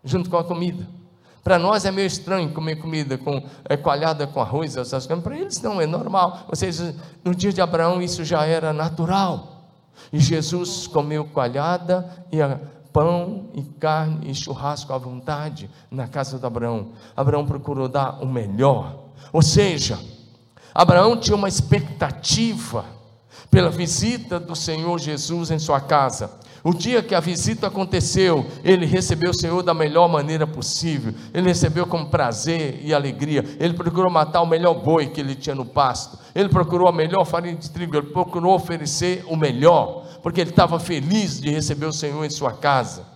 junto 0.06 0.30
com 0.30 0.38
a 0.38 0.44
comida. 0.46 1.01
Para 1.44 1.58
nós 1.58 1.86
é 1.86 1.92
meio 1.92 2.06
estranho 2.06 2.54
comer 2.54 2.76
comida 2.76 3.18
com 3.18 3.44
é, 3.66 3.76
coalhada 3.76 4.28
com 4.28 4.42
arroz, 4.42 4.78
essas 4.78 5.08
coisas. 5.08 5.24
Para 5.24 5.38
eles 5.38 5.62
não, 5.62 5.82
é 5.82 5.88
normal. 5.88 6.48
Seja, 6.54 6.96
no 7.24 7.34
dia 7.34 7.52
de 7.52 7.62
Abraão 7.62 8.02
isso 8.02 8.24
já 8.24 8.46
era 8.46 8.72
natural. 8.72 9.66
E 10.14 10.20
Jesus 10.20 10.88
comeu 10.88 11.26
coalhada 11.26 12.26
e 12.32 12.42
a, 12.42 12.60
pão 12.94 13.50
e 13.54 13.64
carne 13.64 14.30
e 14.30 14.36
churrasco 14.36 14.94
à 14.94 14.98
vontade 14.98 15.70
na 15.90 16.08
casa 16.08 16.38
de 16.38 16.46
Abraão. 16.46 16.90
Abraão 17.16 17.46
procurou 17.46 17.88
dar 17.88 18.22
o 18.22 18.26
melhor. 18.26 18.96
Ou 19.32 19.42
seja, 19.42 20.00
Abraão 20.74 21.18
tinha 21.18 21.36
uma 21.36 21.48
expectativa 21.48 22.86
pela 23.50 23.70
visita 23.70 24.40
do 24.40 24.56
Senhor 24.56 24.98
Jesus 25.00 25.52
em 25.52 25.60
sua 25.60 25.80
casa. 25.80 26.32
O 26.64 26.74
dia 26.74 27.02
que 27.02 27.16
a 27.16 27.20
visita 27.20 27.68
aconteceu, 27.68 28.46
ele 28.64 28.86
recebeu 28.86 29.32
o 29.32 29.34
Senhor 29.34 29.64
da 29.64 29.74
melhor 29.74 30.08
maneira 30.08 30.46
possível. 30.46 31.14
Ele 31.34 31.48
recebeu 31.48 31.88
com 31.88 32.06
prazer 32.06 32.80
e 32.84 32.94
alegria. 32.94 33.44
Ele 33.60 33.74
procurou 33.74 34.12
matar 34.12 34.42
o 34.42 34.46
melhor 34.46 34.76
boi 34.76 35.08
que 35.08 35.20
ele 35.20 35.34
tinha 35.34 35.56
no 35.56 35.66
pasto. 35.66 36.20
Ele 36.36 36.50
procurou 36.50 36.88
a 36.88 36.92
melhor 36.92 37.26
farinha 37.26 37.56
de 37.56 37.70
trigo. 37.70 37.98
Ele 37.98 38.08
procurou 38.08 38.54
oferecer 38.54 39.24
o 39.28 39.36
melhor, 39.36 40.06
porque 40.22 40.40
ele 40.40 40.52
estava 40.52 40.80
feliz 40.80 41.42
de 41.42 41.50
receber 41.50 41.88
o 41.88 41.94
Senhor 41.94 42.24
em 42.24 42.30
sua 42.30 42.54
casa. 42.54 43.11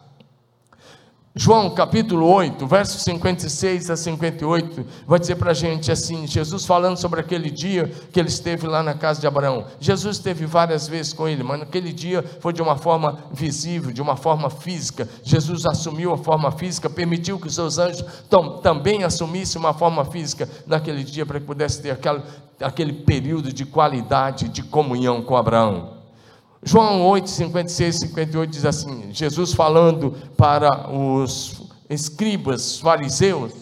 João 1.37 1.69
capítulo 1.69 2.25
8, 2.27 2.65
versos 2.65 3.01
56 3.03 3.89
a 3.89 3.97
58, 3.97 4.85
vai 5.05 5.19
dizer 5.19 5.35
para 5.35 5.51
a 5.51 5.53
gente 5.53 5.91
assim: 5.91 6.25
Jesus 6.25 6.63
falando 6.63 6.95
sobre 6.95 7.19
aquele 7.19 7.51
dia 7.51 7.91
que 8.09 8.17
ele 8.17 8.29
esteve 8.29 8.65
lá 8.65 8.81
na 8.81 8.93
casa 8.93 9.19
de 9.19 9.27
Abraão. 9.27 9.65
Jesus 9.77 10.15
esteve 10.15 10.45
várias 10.45 10.87
vezes 10.87 11.11
com 11.11 11.27
ele, 11.27 11.43
mas 11.43 11.59
naquele 11.59 11.91
dia 11.91 12.23
foi 12.39 12.53
de 12.53 12.61
uma 12.61 12.77
forma 12.77 13.19
visível, 13.33 13.91
de 13.91 14.01
uma 14.01 14.15
forma 14.15 14.49
física. 14.49 15.09
Jesus 15.23 15.65
assumiu 15.65 16.13
a 16.13 16.17
forma 16.17 16.53
física, 16.53 16.89
permitiu 16.89 17.37
que 17.37 17.47
os 17.47 17.55
seus 17.55 17.77
anjos 17.77 18.05
também 18.63 19.03
assumissem 19.03 19.59
uma 19.59 19.73
forma 19.73 20.05
física 20.05 20.47
naquele 20.65 21.03
dia 21.03 21.25
para 21.25 21.41
que 21.41 21.45
pudesse 21.45 21.81
ter 21.81 21.91
aquele, 21.91 22.21
aquele 22.61 22.93
período 22.93 23.51
de 23.51 23.65
qualidade, 23.65 24.47
de 24.47 24.63
comunhão 24.63 25.21
com 25.21 25.35
Abraão. 25.35 25.94
João 26.67 27.05
8, 27.05 27.29
56 27.29 27.95
58 27.99 28.49
diz 28.49 28.65
assim: 28.65 29.09
Jesus 29.11 29.53
falando 29.53 30.15
para 30.35 30.89
os 30.91 31.61
escribas, 31.87 32.79
fariseus, 32.79 33.53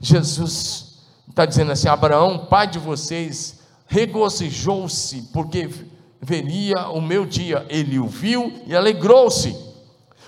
Jesus 0.00 0.98
está 1.28 1.44
dizendo 1.44 1.72
assim: 1.72 1.88
Abraão, 1.88 2.46
pai 2.46 2.66
de 2.66 2.78
vocês, 2.78 3.60
regozijou-se, 3.86 5.28
porque 5.30 5.68
veria 6.22 6.88
o 6.88 7.02
meu 7.02 7.26
dia. 7.26 7.66
Ele 7.68 7.98
o 7.98 8.06
viu 8.06 8.50
e 8.66 8.74
alegrou-se. 8.74 9.54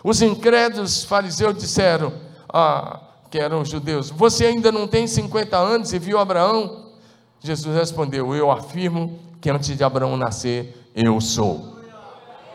Os 0.04 0.20
incrédulos 0.20 1.04
fariseus 1.04 1.56
disseram, 1.56 2.12
ah, 2.52 3.00
que 3.30 3.38
eram 3.38 3.64
judeus: 3.64 4.10
Você 4.10 4.44
ainda 4.44 4.70
não 4.70 4.86
tem 4.86 5.06
50 5.06 5.56
anos 5.56 5.94
e 5.94 5.98
viu 5.98 6.18
Abraão? 6.18 6.90
Jesus 7.40 7.74
respondeu: 7.74 8.34
Eu 8.34 8.50
afirmo 8.50 9.18
que 9.40 9.48
antes 9.48 9.74
de 9.74 9.82
Abraão 9.82 10.18
nascer, 10.18 10.90
eu 10.94 11.18
sou. 11.18 11.73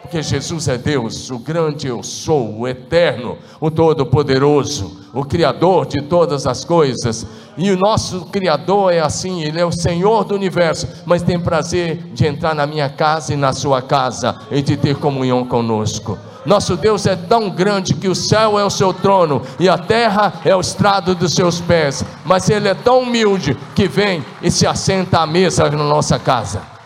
Porque 0.01 0.24
Jesus 0.24 0.68
é 0.68 0.77
Deus, 0.77 1.29
o 1.29 1.38
grande 1.38 1.88
eu 1.88 2.01
sou, 2.01 2.60
o 2.60 2.68
eterno, 2.68 3.38
o 3.60 3.70
todo-poderoso, 3.70 5.00
o 5.13 5.24
Criador 5.24 5.86
de 5.86 6.01
todas 6.01 6.48
as 6.48 6.63
coisas. 6.63 7.27
E 7.58 7.70
o 7.70 7.77
nosso 7.77 8.25
Criador 8.27 8.94
é 8.94 9.00
assim, 9.00 9.44
Ele 9.44 9.60
é 9.60 9.65
o 9.65 9.72
Senhor 9.72 10.24
do 10.24 10.34
universo, 10.34 10.88
mas 11.06 11.22
tem 11.22 11.39
prazer 11.39 11.98
de 12.13 12.25
entrar 12.25 12.56
na 12.56 12.65
minha 12.65 12.89
casa 12.89 13.34
e 13.34 13.38
na 13.38 13.53
sua 13.53 13.82
casa 13.82 14.39
e 14.50 14.62
de 14.62 14.77
ter 14.77 14.96
comunhão 14.96 15.46
conosco. 15.46 16.18
Nosso 16.46 16.77
Deus 16.77 17.06
é 17.06 17.15
tão 17.15 17.50
grande 17.50 17.94
que 17.94 18.08
o 18.08 18.15
céu 18.15 18.58
é 18.58 18.63
o 18.63 18.70
seu 18.70 18.94
trono 18.94 19.41
e 19.60 19.68
a 19.68 19.77
terra 19.77 20.34
é 20.46 20.56
o 20.56 20.62
estrado 20.62 21.13
dos 21.13 21.36
seus 21.36 21.60
pés, 21.60 22.03
mas 22.24 22.50
Ele 22.50 22.70
é 22.70 22.74
tão 22.74 23.01
humilde 23.01 23.58
que 23.75 23.88
vem 23.88 24.24
e 24.41 24.50
se 24.50 24.65
assenta 24.65 25.20
à 25.20 25.27
mesa 25.27 25.70
na 25.70 25.84
nossa 25.84 26.18
casa. 26.18 26.78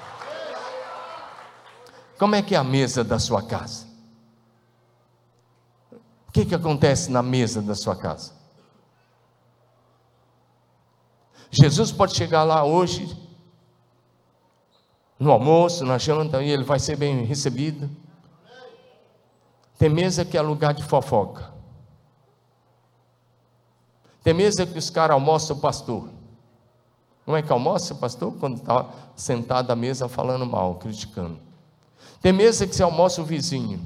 Como 2.23 2.35
é 2.35 2.41
que 2.41 2.55
é 2.55 2.57
a 2.57 2.63
mesa 2.63 3.03
da 3.03 3.19
sua 3.19 3.43
casa? 3.43 3.85
O 6.25 6.31
que, 6.31 6.45
que 6.45 6.55
acontece 6.55 7.11
na 7.11 7.21
mesa 7.21 7.61
da 7.61 7.75
sua 7.75 7.97
casa? 7.97 8.31
Jesus 11.51 11.91
pode 11.91 12.15
chegar 12.15 12.43
lá 12.43 12.63
hoje, 12.63 13.13
no 15.19 15.33
almoço, 15.33 15.83
na 15.83 15.97
janta, 15.97 16.41
e 16.41 16.49
ele 16.49 16.63
vai 16.63 16.79
ser 16.79 16.95
bem 16.95 17.25
recebido. 17.25 17.89
Tem 19.77 19.89
mesa 19.89 20.23
que 20.23 20.37
é 20.37 20.41
lugar 20.41 20.73
de 20.73 20.81
fofoca. 20.81 21.51
Tem 24.23 24.33
mesa 24.33 24.65
que 24.65 24.79
os 24.79 24.89
caras 24.89 25.15
almoçam 25.15 25.57
o 25.57 25.59
pastor. 25.59 26.07
Não 27.27 27.35
é 27.35 27.41
que 27.41 27.51
almoça 27.51 27.93
o 27.93 27.97
pastor 27.97 28.31
quando 28.39 28.59
está 28.59 28.89
sentado 29.13 29.69
à 29.71 29.75
mesa 29.75 30.07
falando 30.07 30.45
mal, 30.45 30.75
criticando. 30.75 31.51
Tem 32.23 32.31
mesa 32.31 32.65
que 32.65 32.73
se 32.73 32.81
almoça 32.81 33.21
o 33.21 33.25
vizinho, 33.25 33.81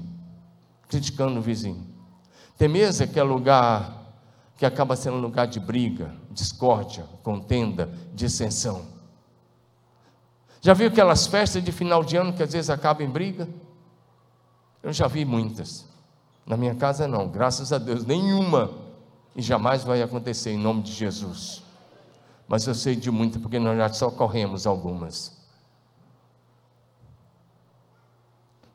criticando 0.88 1.40
o 1.40 1.42
vizinho. 1.42 1.84
Tem 2.56 2.68
mesa 2.68 3.08
que 3.08 3.20
é 3.20 3.24
lugar 3.24 3.98
que 4.56 4.64
acaba 4.64 4.96
sendo 4.96 5.18
lugar 5.18 5.48
de 5.48 5.60
briga, 5.60 6.14
discórdia, 6.30 7.04
contenda, 7.24 7.90
dissensão. 8.14 8.86
Já 10.62 10.76
viu 10.76 10.88
aquelas 10.88 11.26
festas 11.26 11.64
de 11.64 11.72
final 11.72 12.04
de 12.04 12.16
ano 12.16 12.32
que 12.32 12.44
às 12.44 12.54
vezes 12.54 12.70
acabam 12.70 13.08
em 13.08 13.10
briga? 13.10 13.50
Eu 14.84 14.94
já 14.94 15.08
vi 15.08 15.26
muitas. 15.26 15.86
Na 16.46 16.56
minha 16.56 16.76
casa 16.76 17.08
não, 17.08 17.28
graças 17.28 17.74
a 17.74 17.80
Deus, 17.80 18.06
nenhuma. 18.06 18.70
E 19.36 19.42
jamais 19.42 19.84
vai 19.84 20.04
acontecer 20.04 20.52
em 20.52 20.60
nome 20.60 20.84
de 20.84 20.92
Jesus. 20.92 21.64
Mas 22.48 22.68
eu 22.68 22.76
sei 22.76 22.96
de 22.96 23.10
muitas, 23.10 23.42
porque 23.42 23.58
nós 23.58 23.76
já 23.76 23.92
socorremos 23.92 24.68
algumas. 24.68 25.37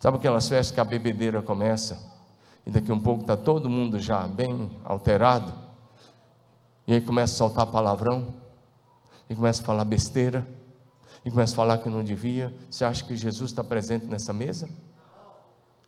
Sabe 0.03 0.17
aquelas 0.17 0.49
festas 0.49 0.75
que 0.75 0.81
a 0.81 0.85
bebedeira 0.85 1.41
começa? 1.41 1.97
E 2.67 2.73
daqui 2.73 2.91
um 2.91 2.99
pouco 2.99 3.21
está 3.21 3.37
todo 3.37 3.71
mundo 3.71 4.01
já 4.01 4.27
bem 4.27 4.69
alterado. 4.83 5.55
E 6.89 6.95
aí 6.95 7.01
começa 7.01 7.35
a 7.35 7.37
soltar 7.37 7.69
palavrão. 7.69 8.35
E 9.31 9.35
começa 9.37 9.63
a 9.63 9.65
falar 9.65 9.85
besteira. 9.85 10.45
E 11.25 11.31
começa 11.31 11.53
a 11.53 11.57
falar 11.57 11.79
que 11.79 11.89
não 11.89 12.03
devia. 12.03 12.53
Você 12.69 12.85
acha 12.85 13.05
que 13.05 13.15
Jesus 13.15 13.53
está 13.53 13.63
presente 13.63 14.07
nessa 14.07 14.33
mesa? 14.33 14.69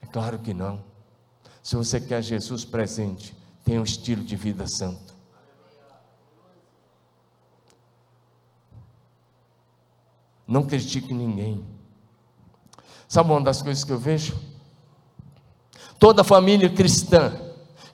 É 0.01 0.07
claro 0.07 0.39
que 0.39 0.55
não. 0.55 0.81
Se 1.61 1.75
você 1.75 2.01
quer 2.01 2.23
Jesus 2.23 2.65
presente, 2.65 3.37
tenha 3.65 3.81
um 3.81 3.85
estilo 3.85 4.23
de 4.23 4.37
vida 4.37 4.69
santo. 4.69 5.13
Não 10.47 10.63
critique 10.63 11.13
ninguém. 11.13 11.74
Sabe 13.15 13.31
uma 13.31 13.41
das 13.43 13.63
coisas 13.63 13.85
que 13.85 13.93
eu 13.93 13.99
vejo? 13.99 14.35
Toda 16.01 16.25
família 16.25 16.69
cristã 16.69 17.33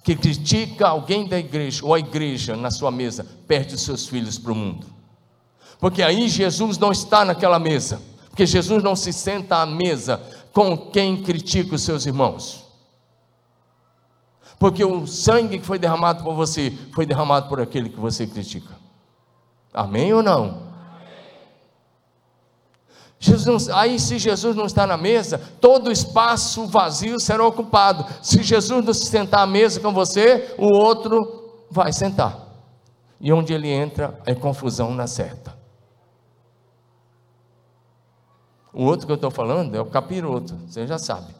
que 0.03 0.17
critica 0.17 0.89
alguém 0.89 1.29
da 1.29 1.39
igreja 1.39 1.85
ou 1.85 1.93
a 1.93 1.99
igreja 1.99 2.57
na 2.57 2.71
sua 2.71 2.91
mesa, 2.91 3.27
perde 3.47 3.75
os 3.75 3.83
seus 3.83 4.09
filhos 4.09 4.39
para 4.39 4.50
o 4.50 4.55
mundo. 4.55 4.87
Porque 5.79 6.03
aí 6.03 6.27
Jesus 6.27 6.79
não 6.79 6.91
está 6.91 7.23
naquela 7.23 7.59
mesa, 7.59 8.00
porque 8.31 8.47
Jesus 8.47 8.83
não 8.83 8.97
se 8.97 9.12
senta 9.12 9.57
à 9.57 9.67
mesa 9.67 10.23
com 10.55 10.75
quem 10.75 11.23
critica 11.23 11.75
os 11.75 11.83
seus 11.83 12.07
irmãos. 12.07 12.65
Porque 14.59 14.83
o 14.83 15.07
sangue 15.07 15.59
que 15.59 15.67
foi 15.67 15.79
derramado 15.79 16.25
por 16.25 16.35
você 16.35 16.73
foi 16.95 17.05
derramado 17.05 17.47
por 17.47 17.61
aquele 17.61 17.91
que 17.91 18.00
você 18.00 18.27
critica. 18.27 18.75
Amém 19.71 20.15
ou 20.15 20.23
não? 20.23 20.70
Jesus, 23.23 23.69
aí, 23.69 24.00
se 24.00 24.19
Jesus 24.19 24.57
não 24.57 24.65
está 24.65 24.87
na 24.87 24.97
mesa, 24.97 25.39
todo 25.61 25.89
o 25.89 25.93
espaço 25.93 26.67
vazio 26.67 27.21
será 27.21 27.47
ocupado. 27.47 28.07
Se 28.23 28.43
Jesus 28.43 28.83
não 28.83 28.95
se 28.95 29.05
sentar 29.05 29.43
à 29.43 29.47
mesa 29.47 29.79
com 29.79 29.93
você, 29.93 30.55
o 30.57 30.73
outro 30.73 31.67
vai 31.71 31.93
sentar. 31.93 32.49
E 33.21 33.31
onde 33.31 33.53
ele 33.53 33.69
entra 33.69 34.19
é 34.25 34.35
confusão 34.35 34.95
na 34.95 35.07
certa. 35.07 35.55
O 38.73 38.85
outro 38.85 39.05
que 39.05 39.12
eu 39.12 39.17
estou 39.17 39.31
falando 39.31 39.75
é 39.75 39.81
o 39.83 39.87
capiroto, 39.87 40.57
você 40.67 40.87
já 40.87 40.99
sabe. 40.99 41.35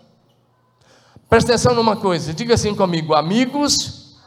Presta 1.31 1.53
atenção 1.53 1.75
numa 1.75 1.97
coisa, 1.97 2.35
diga 2.35 2.55
assim 2.55 2.75
comigo: 2.75 3.15
amigos 3.15 4.19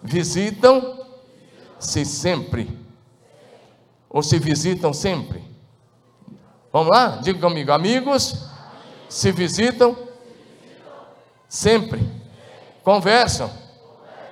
visitam-se 0.00 2.04
sempre, 2.04 2.78
ou 4.08 4.22
se 4.22 4.38
visitam 4.38 4.92
sempre. 4.92 5.47
Vamos 6.78 6.92
lá? 6.92 7.16
Diga 7.16 7.40
comigo: 7.40 7.72
amigos 7.72 8.46
se 9.08 9.32
visitam 9.32 9.96
sempre, 11.48 12.08
conversam, 12.84 13.50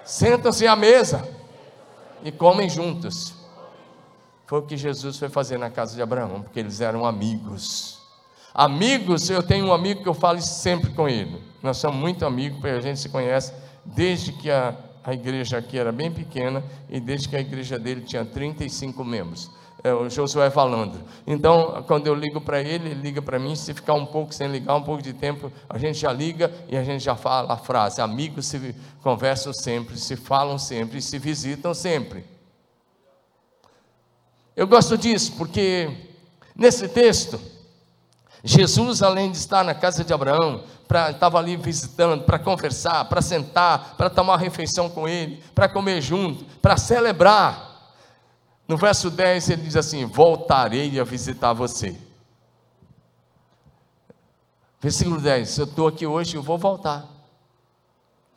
sentam-se 0.05 0.65
à 0.65 0.77
mesa 0.77 1.29
e 2.23 2.31
comem 2.31 2.71
juntos. 2.71 3.35
Foi 4.47 4.61
o 4.61 4.63
que 4.63 4.77
Jesus 4.77 5.19
foi 5.19 5.29
fazer 5.29 5.59
na 5.59 5.71
casa 5.71 5.97
de 5.97 6.03
Abraão, 6.03 6.41
porque 6.43 6.61
eles 6.61 6.81
eram 6.81 7.05
amigos. 7.05 7.99
Amigos, 8.55 9.29
eu 9.29 9.43
tenho 9.43 9.67
um 9.67 9.73
amigo 9.73 10.05
que 10.05 10.09
eu 10.09 10.15
falo 10.15 10.41
sempre 10.41 10.91
com 10.93 11.09
ele. 11.09 11.43
Nós 11.61 11.79
somos 11.79 11.99
muito 11.99 12.25
amigos, 12.25 12.61
porque 12.61 12.77
a 12.77 12.81
gente 12.81 13.01
se 13.01 13.09
conhece 13.09 13.53
desde 13.85 14.33
que 14.33 14.53
a, 14.53 14.73
a 15.03 15.13
igreja 15.13 15.59
aqui 15.59 15.77
era 15.77 15.91
bem 15.91 16.13
pequena 16.13 16.63
e 16.89 17.01
desde 17.01 17.29
que 17.29 17.35
a 17.35 17.41
igreja 17.41 17.77
dele 17.77 18.03
tinha 18.03 18.25
35 18.25 19.05
membros 19.05 19.51
é 19.83 19.93
o 19.93 20.09
Josué 20.09 20.51
falando. 20.51 20.99
Então, 21.27 21.85
quando 21.87 22.07
eu 22.07 22.15
ligo 22.15 22.41
para 22.41 22.61
ele, 22.61 22.91
ele 22.91 23.01
liga 23.01 23.23
para 23.23 23.39
mim. 23.39 23.55
Se 23.55 23.73
ficar 23.73 23.95
um 23.95 24.07
pouco 24.07 24.35
sem 24.35 24.49
ligar, 24.49 24.75
um 24.75 24.83
pouco 24.83 25.03
de 25.03 25.13
tempo, 25.13 25.53
a 25.69 25.79
gente 25.79 25.99
já 25.99 26.13
liga 26.13 26.53
e 26.69 26.77
a 26.77 26.83
gente 26.83 27.05
já 27.05 27.15
fala 27.15 27.55
a 27.55 27.57
frase: 27.57 28.01
amigos 28.01 28.47
se 28.47 28.75
conversam 29.03 29.53
sempre, 29.53 29.97
se 29.99 30.17
falam 30.17 30.59
sempre, 30.59 31.01
se 31.01 31.19
visitam 31.19 31.73
sempre. 31.75 32.25
Eu 34.57 34.67
gosto 34.67 34.97
disso 34.97 35.35
porque 35.37 35.91
nesse 36.55 36.89
texto, 36.89 37.39
Jesus, 38.43 39.03
além 39.03 39.31
de 39.31 39.37
estar 39.37 39.63
na 39.63 39.75
casa 39.75 40.03
de 40.03 40.13
Abraão, 40.13 40.65
estava 41.11 41.39
ali 41.39 41.57
visitando, 41.57 42.25
para 42.25 42.39
conversar, 42.39 43.05
para 43.07 43.21
sentar, 43.21 43.95
para 43.97 44.09
tomar 44.09 44.37
refeição 44.39 44.89
com 44.89 45.09
ele, 45.09 45.43
para 45.55 45.69
comer 45.69 46.01
junto, 46.01 46.45
para 46.63 46.77
celebrar. 46.77 47.66
No 48.67 48.77
verso 48.77 49.11
10 49.11 49.51
ele 49.51 49.63
diz 49.63 49.77
assim: 49.77 50.05
Voltarei 50.05 50.99
a 50.99 51.05
visitar 51.05 51.53
você. 51.53 51.97
Versículo 54.81 55.21
10: 55.21 55.49
Se 55.49 55.61
eu 55.61 55.65
estou 55.67 55.87
aqui 55.87 56.07
hoje, 56.07 56.37
eu 56.37 56.43
vou 56.43 56.59
voltar. 56.59 57.07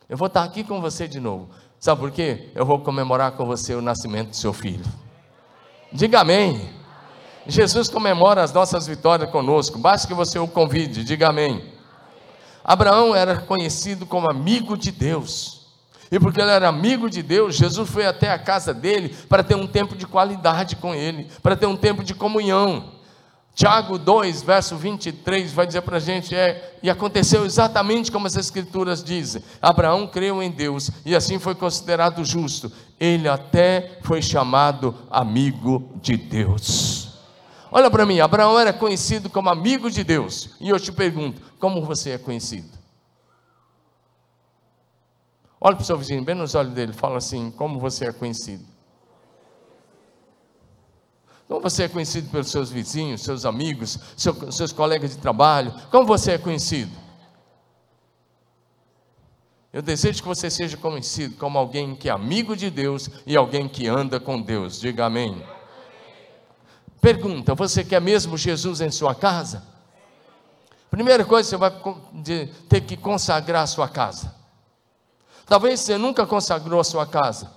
Eu 0.07 0.17
vou 0.17 0.27
estar 0.27 0.43
aqui 0.43 0.63
com 0.63 0.81
você 0.81 1.07
de 1.07 1.19
novo. 1.19 1.49
Sabe 1.79 2.01
por 2.01 2.11
quê? 2.11 2.49
Eu 2.55 2.65
vou 2.65 2.79
comemorar 2.79 3.31
com 3.33 3.45
você 3.45 3.73
o 3.73 3.81
nascimento 3.81 4.29
do 4.29 4.35
seu 4.35 4.51
filho. 4.51 4.85
Diga 5.91 6.21
amém. 6.21 6.69
Jesus 7.47 7.89
comemora 7.89 8.43
as 8.43 8.51
nossas 8.51 8.85
vitórias 8.85 9.29
conosco. 9.31 9.79
Basta 9.79 10.07
que 10.07 10.13
você 10.13 10.37
o 10.37 10.47
convide. 10.47 11.03
Diga 11.03 11.29
amém. 11.29 11.73
Abraão 12.63 13.15
era 13.15 13.37
conhecido 13.41 14.05
como 14.05 14.29
amigo 14.29 14.77
de 14.77 14.91
Deus. 14.91 15.58
E 16.11 16.19
porque 16.19 16.41
ele 16.41 16.49
era 16.49 16.67
amigo 16.67 17.09
de 17.09 17.21
Deus, 17.21 17.55
Jesus 17.55 17.89
foi 17.89 18.05
até 18.05 18.31
a 18.31 18.39
casa 18.39 18.73
dele 18.73 19.15
para 19.27 19.43
ter 19.43 19.55
um 19.55 19.67
tempo 19.67 19.95
de 19.95 20.07
qualidade 20.07 20.75
com 20.75 20.93
ele, 20.95 21.27
para 21.43 21.55
ter 21.55 21.67
um 21.67 21.75
tempo 21.75 22.03
de 22.03 22.15
comunhão. 22.15 22.99
Tiago 23.53 23.97
2, 23.97 24.41
verso 24.41 24.77
23, 24.77 25.51
vai 25.51 25.67
dizer 25.67 25.81
para 25.81 25.97
a 25.97 25.99
gente: 25.99 26.33
é, 26.33 26.77
e 26.81 26.89
aconteceu 26.89 27.45
exatamente 27.45 28.11
como 28.11 28.25
as 28.25 28.37
Escrituras 28.37 29.03
dizem. 29.03 29.43
Abraão 29.61 30.07
creu 30.07 30.41
em 30.41 30.49
Deus 30.49 30.89
e 31.05 31.13
assim 31.15 31.37
foi 31.37 31.53
considerado 31.53 32.23
justo. 32.23 32.71
Ele 32.97 33.27
até 33.27 33.99
foi 34.01 34.21
chamado 34.21 34.95
amigo 35.11 35.91
de 36.01 36.15
Deus. 36.15 37.19
Olha 37.71 37.91
para 37.91 38.05
mim, 38.05 38.19
Abraão 38.19 38.57
era 38.57 38.73
conhecido 38.73 39.29
como 39.29 39.49
amigo 39.49 39.91
de 39.91 40.03
Deus. 40.03 40.51
E 40.61 40.69
eu 40.69 40.79
te 40.79 40.91
pergunto: 40.91 41.41
como 41.59 41.83
você 41.83 42.11
é 42.11 42.17
conhecido? 42.17 42.78
Olha 45.61 45.75
para 45.75 45.83
o 45.83 45.85
seu 45.85 45.97
vizinho, 45.97 46.23
bem 46.23 46.35
nos 46.35 46.55
olhos 46.55 46.73
dele, 46.73 46.93
fala 46.93 47.17
assim: 47.17 47.51
como 47.51 47.79
você 47.79 48.05
é 48.05 48.13
conhecido? 48.13 48.65
Como 51.47 51.61
você 51.61 51.83
é 51.83 51.89
conhecido 51.89 52.29
pelos 52.29 52.49
seus 52.49 52.69
vizinhos, 52.69 53.23
seus 53.23 53.43
amigos, 53.43 53.97
seu, 54.15 54.51
seus 54.51 54.71
colegas 54.71 55.11
de 55.11 55.17
trabalho? 55.17 55.73
Como 55.89 56.05
você 56.05 56.33
é 56.33 56.37
conhecido? 56.37 56.91
Eu 59.73 59.81
desejo 59.81 60.21
que 60.21 60.27
você 60.27 60.49
seja 60.49 60.77
conhecido 60.77 61.35
como 61.37 61.57
alguém 61.57 61.95
que 61.95 62.07
é 62.07 62.11
amigo 62.11 62.55
de 62.55 62.69
Deus 62.69 63.09
e 63.25 63.35
alguém 63.35 63.67
que 63.67 63.87
anda 63.87 64.19
com 64.19 64.41
Deus. 64.41 64.79
Diga 64.79 65.05
amém. 65.05 65.43
Pergunta: 67.01 67.53
você 67.53 67.83
quer 67.83 67.99
mesmo 67.99 68.37
Jesus 68.37 68.79
em 68.79 68.91
sua 68.91 69.13
casa? 69.13 69.63
Primeira 70.89 71.25
coisa, 71.25 71.49
você 71.49 71.57
vai 71.57 71.71
ter 72.69 72.81
que 72.81 72.95
consagrar 72.95 73.63
a 73.63 73.67
sua 73.67 73.89
casa. 73.89 74.38
Talvez 75.49 75.79
você 75.79 75.97
nunca 75.97 76.27
consagrou 76.27 76.79
a 76.79 76.83
sua 76.83 77.07
casa. 77.07 77.51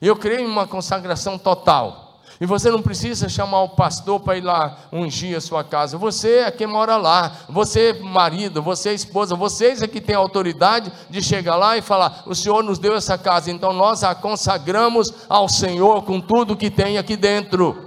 Eu 0.00 0.16
creio 0.16 0.40
em 0.40 0.46
uma 0.46 0.66
consagração 0.66 1.38
total. 1.38 2.20
E 2.38 2.44
você 2.44 2.70
não 2.70 2.82
precisa 2.82 3.28
chamar 3.28 3.62
o 3.62 3.70
pastor 3.70 4.20
para 4.20 4.36
ir 4.36 4.42
lá 4.42 4.76
ungir 4.92 5.36
a 5.36 5.40
sua 5.40 5.64
casa. 5.64 5.96
Você 5.96 6.40
é 6.40 6.50
quem 6.50 6.66
mora 6.66 6.96
lá. 6.96 7.32
Você, 7.48 7.94
marido, 7.94 8.60
você, 8.60 8.92
esposa, 8.92 9.34
vocês 9.34 9.80
é 9.80 9.86
que 9.86 10.02
têm 10.02 10.16
autoridade 10.16 10.92
de 11.08 11.22
chegar 11.22 11.56
lá 11.56 11.78
e 11.78 11.82
falar: 11.82 12.24
o 12.26 12.34
Senhor 12.34 12.62
nos 12.62 12.78
deu 12.78 12.94
essa 12.94 13.16
casa, 13.16 13.50
então 13.50 13.72
nós 13.72 14.04
a 14.04 14.14
consagramos 14.14 15.14
ao 15.28 15.48
Senhor 15.48 16.02
com 16.02 16.20
tudo 16.20 16.56
que 16.56 16.70
tem 16.70 16.98
aqui 16.98 17.16
dentro. 17.16 17.85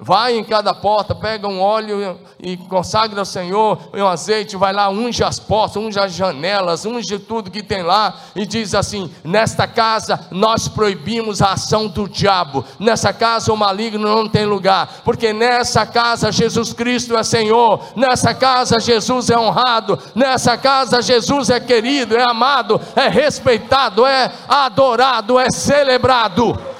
Vai 0.00 0.36
em 0.36 0.44
cada 0.44 0.72
porta, 0.72 1.12
pega 1.12 1.48
um 1.48 1.60
óleo 1.60 2.20
e 2.38 2.56
consagra 2.56 3.20
ao 3.20 3.24
Senhor, 3.24 3.78
um 3.92 4.06
azeite, 4.06 4.56
vai 4.56 4.72
lá, 4.72 4.88
unge 4.88 5.24
as 5.24 5.40
portas, 5.40 5.76
unge 5.76 5.98
as 5.98 6.12
janelas, 6.12 6.86
unge 6.86 7.18
tudo 7.18 7.50
que 7.50 7.64
tem 7.64 7.82
lá, 7.82 8.14
e 8.36 8.46
diz 8.46 8.76
assim: 8.76 9.12
Nesta 9.24 9.66
casa 9.66 10.28
nós 10.30 10.68
proibimos 10.68 11.42
a 11.42 11.52
ação 11.54 11.88
do 11.88 12.08
diabo, 12.08 12.64
nessa 12.78 13.12
casa 13.12 13.52
o 13.52 13.56
maligno 13.56 14.06
não 14.06 14.28
tem 14.28 14.46
lugar, 14.46 15.00
porque 15.04 15.32
nessa 15.32 15.84
casa 15.84 16.30
Jesus 16.30 16.72
Cristo 16.72 17.16
é 17.16 17.24
Senhor, 17.24 17.82
nessa 17.96 18.32
casa 18.32 18.78
Jesus 18.78 19.30
é 19.30 19.38
honrado, 19.38 19.98
nessa 20.14 20.56
casa 20.56 21.02
Jesus 21.02 21.50
é 21.50 21.58
querido, 21.58 22.16
é 22.16 22.22
amado, 22.30 22.80
é 22.94 23.08
respeitado, 23.08 24.06
é 24.06 24.30
adorado, 24.48 25.40
é 25.40 25.50
celebrado. 25.50 26.77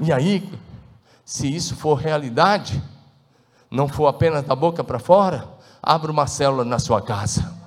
E 0.00 0.12
aí, 0.12 0.48
se 1.24 1.54
isso 1.54 1.76
for 1.76 1.94
realidade, 1.94 2.82
não 3.70 3.86
for 3.86 4.06
apenas 4.06 4.42
da 4.44 4.56
boca 4.56 4.82
para 4.82 4.98
fora, 4.98 5.48
abra 5.82 6.10
uma 6.10 6.26
célula 6.26 6.64
na 6.64 6.78
sua 6.78 7.00
casa. 7.00 7.58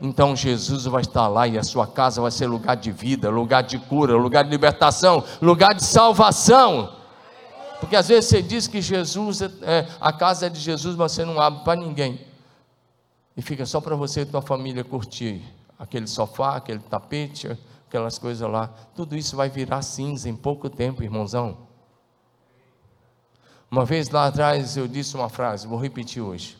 Então 0.00 0.36
Jesus 0.36 0.84
vai 0.84 1.00
estar 1.00 1.26
lá 1.26 1.48
e 1.48 1.58
a 1.58 1.62
sua 1.64 1.86
casa 1.86 2.20
vai 2.22 2.30
ser 2.30 2.46
lugar 2.46 2.76
de 2.76 2.92
vida, 2.92 3.28
lugar 3.30 3.62
de 3.62 3.78
cura, 3.78 4.14
lugar 4.14 4.44
de 4.44 4.50
libertação, 4.50 5.24
lugar 5.42 5.74
de 5.74 5.84
salvação. 5.84 6.96
Porque 7.80 7.96
às 7.96 8.08
vezes 8.08 8.30
você 8.30 8.42
diz 8.42 8.68
que 8.68 8.80
Jesus, 8.80 9.42
é, 9.42 9.50
é 9.62 9.88
a 10.00 10.12
casa 10.12 10.46
é 10.46 10.48
de 10.48 10.60
Jesus, 10.60 10.94
mas 10.94 11.12
você 11.12 11.24
não 11.24 11.40
abre 11.40 11.64
para 11.64 11.78
ninguém. 11.80 12.20
E 13.36 13.42
fica 13.42 13.66
só 13.66 13.80
para 13.80 13.96
você 13.96 14.20
e 14.20 14.26
tua 14.26 14.42
família 14.42 14.84
curtir 14.84 15.42
aquele 15.78 16.06
sofá, 16.06 16.56
aquele 16.56 16.80
tapete, 16.80 17.56
aquelas 17.88 18.18
coisas 18.18 18.48
lá, 18.48 18.68
tudo 18.94 19.16
isso 19.16 19.34
vai 19.34 19.48
virar 19.48 19.82
cinza 19.82 20.28
em 20.28 20.36
pouco 20.36 20.70
tempo, 20.70 21.02
irmãozão. 21.02 21.66
Uma 23.70 23.84
vez 23.84 24.08
lá 24.10 24.26
atrás 24.26 24.76
eu 24.76 24.86
disse 24.86 25.16
uma 25.16 25.28
frase, 25.28 25.66
vou 25.66 25.78
repetir 25.78 26.22
hoje. 26.22 26.56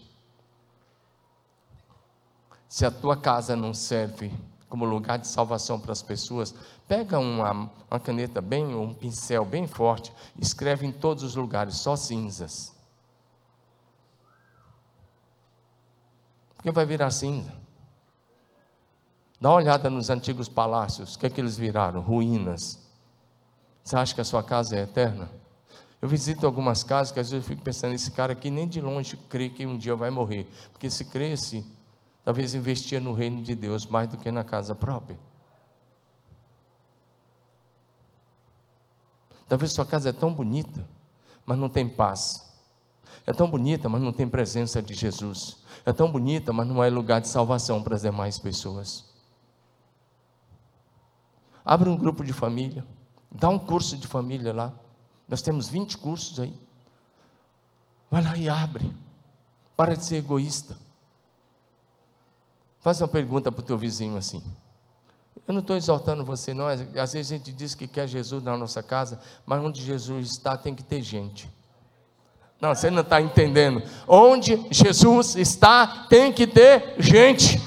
Se 2.69 2.85
a 2.85 2.91
tua 2.91 3.17
casa 3.17 3.55
não 3.55 3.73
serve 3.73 4.33
como 4.69 4.85
lugar 4.85 5.19
de 5.19 5.27
salvação 5.27 5.81
para 5.81 5.93
as 5.93 6.03
pessoas, 6.03 6.55
pega 6.87 7.19
uma, 7.19 7.71
uma 7.91 8.01
caneta 8.01 8.43
bem, 8.43 8.75
um 8.75 8.93
pincel 8.93 9.45
bem 9.45 9.67
forte, 9.67 10.13
escreve 10.39 10.87
em 10.87 10.93
todos 10.93 11.23
os 11.23 11.35
lugares, 11.35 11.77
só 11.77 11.97
cinzas. 11.97 12.77
porque 16.69 16.73
vai 16.73 16.85
virar 16.85 17.11
cinza. 17.11 17.53
Dá 19.41 19.51
uma 19.51 19.57
olhada 19.57 19.89
nos 19.89 20.11
antigos 20.11 20.49
palácios, 20.49 21.15
o 21.15 21.19
que 21.19 21.27
é 21.27 21.31
que 21.31 21.41
eles 21.41 21.57
viraram? 21.57 22.01
Ruínas. 22.01 22.79
Você 23.85 23.97
acha 23.97 24.15
que 24.15 24.21
a 24.21 24.25
sua 24.25 24.43
casa 24.43 24.77
é 24.77 24.83
eterna? 24.83 25.31
Eu 26.03 26.09
visito 26.09 26.45
algumas 26.47 26.83
casas 26.83 27.13
que 27.13 27.21
às 27.21 27.31
vezes 27.31 27.45
eu 27.45 27.49
fico 27.49 27.63
pensando, 27.63 27.95
esse 27.95 28.11
cara 28.11 28.33
aqui 28.33 28.51
nem 28.51 28.69
de 28.69 28.81
longe 28.81 29.17
crê 29.17 29.49
que 29.49 29.65
um 29.67 29.77
dia 29.77 29.97
vai 29.97 30.11
morrer. 30.11 30.49
Porque 30.73 30.91
se 30.91 31.05
cresce, 31.05 31.65
talvez 32.25 32.55
investia 32.55 33.01
no 33.01 33.13
reino 33.13 33.43
de 33.43 33.55
Deus 33.55 33.87
mais 33.87 34.09
do 34.09 34.17
que 34.17 34.31
na 34.31 34.45
casa 34.45 34.75
própria. 34.75 35.19
Talvez 39.49 39.73
sua 39.73 39.87
casa 39.87 40.11
é 40.11 40.13
tão 40.13 40.33
bonita, 40.33 40.87
mas 41.47 41.59
não 41.59 41.69
tem 41.69 41.89
paz. 41.89 42.47
É 43.27 43.33
tão 43.33 43.51
bonita, 43.51 43.89
mas 43.89 44.03
não 44.03 44.13
tem 44.13 44.29
presença 44.29 44.83
de 44.83 44.95
Jesus. 44.95 45.59
É 45.87 45.93
tão 45.93 46.13
bonita, 46.13 46.53
mas 46.53 46.67
não 46.67 46.85
é 46.85 46.91
lugar 46.91 47.21
de 47.21 47.29
salvação 47.29 47.83
para 47.83 47.97
as 47.97 48.03
demais 48.03 48.39
pessoas. 48.39 49.08
Abra 51.69 51.91
um 51.91 51.97
grupo 51.99 52.25
de 52.25 52.33
família. 52.33 52.83
Dá 53.31 53.51
um 53.51 53.59
curso 53.59 53.95
de 53.95 54.07
família 54.07 54.55
lá. 54.55 54.73
Nós 55.29 55.43
temos 55.43 55.69
20 55.69 55.99
cursos 55.99 56.41
aí. 56.41 56.59
Vai 58.11 58.25
lá 58.25 58.35
e 58.39 58.49
abre. 58.49 58.91
Para 59.77 59.95
de 59.95 60.03
ser 60.03 60.17
egoísta. 60.17 60.79
Faz 62.81 63.03
uma 63.03 63.09
pergunta 63.09 63.53
para 63.53 63.61
o 63.61 63.63
teu 63.63 63.77
vizinho 63.77 64.17
assim. 64.17 64.43
Eu 65.47 65.53
não 65.53 65.61
estou 65.61 65.77
exaltando 65.77 66.25
você, 66.25 66.55
não. 66.55 66.69
Às 66.69 67.13
vezes 67.13 67.33
a 67.33 67.37
gente 67.37 67.53
diz 67.53 67.75
que 67.75 67.87
quer 67.87 68.09
Jesus 68.09 68.43
na 68.43 68.57
nossa 68.57 68.83
casa, 68.83 69.21
mas 69.45 69.63
onde 69.63 69.83
Jesus 69.83 70.31
está 70.31 70.57
tem 70.57 70.75
que 70.75 70.83
ter 70.83 71.03
gente. 71.03 71.51
Não, 72.59 72.75
você 72.75 72.91
não 72.91 73.03
está 73.03 73.21
entendendo. 73.21 73.83
Onde 74.07 74.67
Jesus 74.71 75.37
está 75.37 76.07
tem 76.09 76.33
que 76.33 76.47
ter 76.47 76.95
gente. 76.99 77.61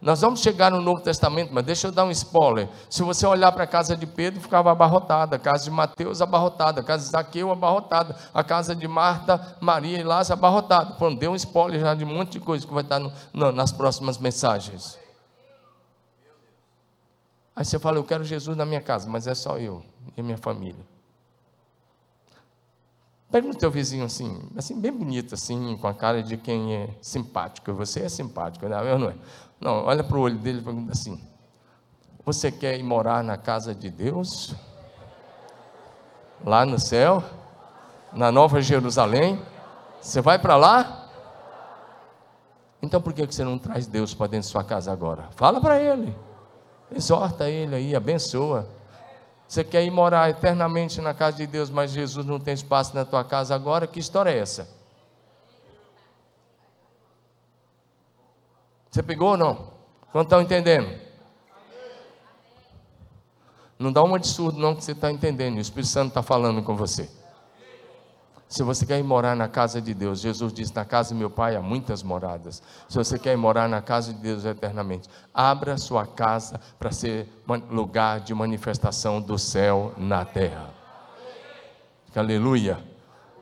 Nós 0.00 0.22
vamos 0.22 0.40
chegar 0.40 0.70
no 0.70 0.80
Novo 0.80 1.02
Testamento, 1.02 1.52
mas 1.52 1.62
deixa 1.62 1.88
eu 1.88 1.92
dar 1.92 2.04
um 2.04 2.10
spoiler. 2.10 2.68
Se 2.88 3.02
você 3.02 3.26
olhar 3.26 3.52
para 3.52 3.64
a 3.64 3.66
casa 3.66 3.94
de 3.94 4.06
Pedro, 4.06 4.40
ficava 4.40 4.72
abarrotada, 4.72 5.36
a 5.36 5.38
casa 5.38 5.64
de 5.64 5.70
Mateus 5.70 6.22
abarrotada, 6.22 6.80
a 6.80 6.84
casa 6.84 7.04
de 7.04 7.10
Zaqueu 7.10 7.52
abarrotada, 7.52 8.16
a 8.32 8.42
casa 8.42 8.74
de 8.74 8.88
Marta, 8.88 9.56
Maria 9.60 9.98
e 9.98 10.02
Lázaro 10.02 10.38
abarrotada. 10.38 10.94
Pô, 10.94 11.10
deu 11.10 11.32
um 11.32 11.36
spoiler 11.36 11.80
já 11.80 11.94
de 11.94 12.04
um 12.04 12.08
monte 12.08 12.32
de 12.32 12.40
coisa 12.40 12.66
que 12.66 12.72
vai 12.72 12.82
estar 12.82 12.98
no, 12.98 13.12
no, 13.32 13.52
nas 13.52 13.72
próximas 13.72 14.16
mensagens. 14.16 14.98
Aí 17.54 17.64
você 17.64 17.78
fala, 17.78 17.98
eu 17.98 18.04
quero 18.04 18.24
Jesus 18.24 18.56
na 18.56 18.64
minha 18.64 18.80
casa, 18.80 19.06
mas 19.06 19.26
é 19.26 19.34
só 19.34 19.58
eu 19.58 19.82
e 20.16 20.22
minha 20.22 20.38
família. 20.38 20.82
Pega 23.30 23.46
no 23.46 23.54
teu 23.54 23.70
vizinho 23.70 24.04
assim, 24.04 24.42
assim, 24.56 24.80
bem 24.80 24.90
bonito, 24.90 25.34
assim, 25.34 25.76
com 25.80 25.86
a 25.86 25.94
cara 25.94 26.20
de 26.20 26.36
quem 26.36 26.74
é 26.74 26.88
simpático. 27.00 27.72
Você 27.74 28.00
é 28.00 28.08
simpático, 28.08 28.68
não, 28.68 28.84
eu 28.84 28.98
não 28.98 29.10
é. 29.10 29.14
Não, 29.60 29.84
olha 29.84 30.02
para 30.02 30.16
o 30.16 30.20
olho 30.20 30.36
dele 30.36 30.58
e 30.58 30.62
pergunta 30.62 30.92
assim: 30.92 31.20
Você 32.24 32.50
quer 32.50 32.76
ir 32.76 32.82
morar 32.82 33.22
na 33.22 33.36
casa 33.36 33.72
de 33.72 33.88
Deus? 33.88 34.54
Lá 36.44 36.66
no 36.66 36.78
céu? 36.78 37.22
Na 38.12 38.32
Nova 38.32 38.60
Jerusalém? 38.60 39.40
Você 40.00 40.20
vai 40.20 40.38
para 40.38 40.56
lá? 40.56 41.08
Então 42.82 43.00
por 43.00 43.12
que 43.12 43.24
você 43.24 43.44
não 43.44 43.58
traz 43.58 43.86
Deus 43.86 44.12
para 44.12 44.26
dentro 44.26 44.46
de 44.46 44.52
sua 44.52 44.64
casa 44.64 44.90
agora? 44.90 45.28
Fala 45.36 45.60
para 45.60 45.80
ele. 45.80 46.16
Exorta 46.90 47.48
ele 47.48 47.76
aí, 47.76 47.94
abençoa. 47.94 48.66
Você 49.50 49.64
quer 49.64 49.82
ir 49.82 49.90
morar 49.90 50.30
eternamente 50.30 51.00
na 51.00 51.12
casa 51.12 51.38
de 51.38 51.44
Deus, 51.44 51.70
mas 51.70 51.90
Jesus 51.90 52.24
não 52.24 52.38
tem 52.38 52.54
espaço 52.54 52.94
na 52.94 53.04
tua 53.04 53.24
casa 53.24 53.52
agora? 53.52 53.84
Que 53.84 53.98
história 53.98 54.30
é 54.30 54.38
essa? 54.38 54.68
Você 58.88 59.02
pegou 59.02 59.30
ou 59.30 59.36
não? 59.36 59.72
Não 60.14 60.22
estão 60.22 60.40
entendendo? 60.40 60.96
Não 63.76 63.92
dá 63.92 64.04
uma 64.04 64.20
de 64.20 64.28
surdo, 64.28 64.56
não, 64.60 64.76
que 64.76 64.84
você 64.84 64.92
está 64.92 65.10
entendendo. 65.10 65.56
O 65.56 65.60
Espírito 65.60 65.88
Santo 65.88 66.10
está 66.10 66.22
falando 66.22 66.62
com 66.62 66.76
você. 66.76 67.10
Se 68.50 68.64
você 68.64 68.84
quer 68.84 68.98
ir 68.98 69.04
morar 69.04 69.36
na 69.36 69.46
casa 69.46 69.80
de 69.80 69.94
Deus, 69.94 70.20
Jesus 70.20 70.52
disse: 70.52 70.74
Na 70.74 70.84
casa 70.84 71.10
de 71.10 71.14
meu 71.14 71.30
pai 71.30 71.54
há 71.54 71.62
muitas 71.62 72.02
moradas. 72.02 72.60
Se 72.88 72.98
você 72.98 73.16
quer 73.16 73.32
ir 73.32 73.36
morar 73.36 73.68
na 73.68 73.80
casa 73.80 74.12
de 74.12 74.18
Deus 74.18 74.44
eternamente, 74.44 75.08
abra 75.32 75.78
sua 75.78 76.04
casa 76.04 76.60
para 76.76 76.90
ser 76.90 77.28
lugar 77.70 78.18
de 78.18 78.34
manifestação 78.34 79.20
do 79.20 79.38
céu 79.38 79.94
na 79.96 80.24
terra. 80.24 80.68
Aleluia. 82.12 82.84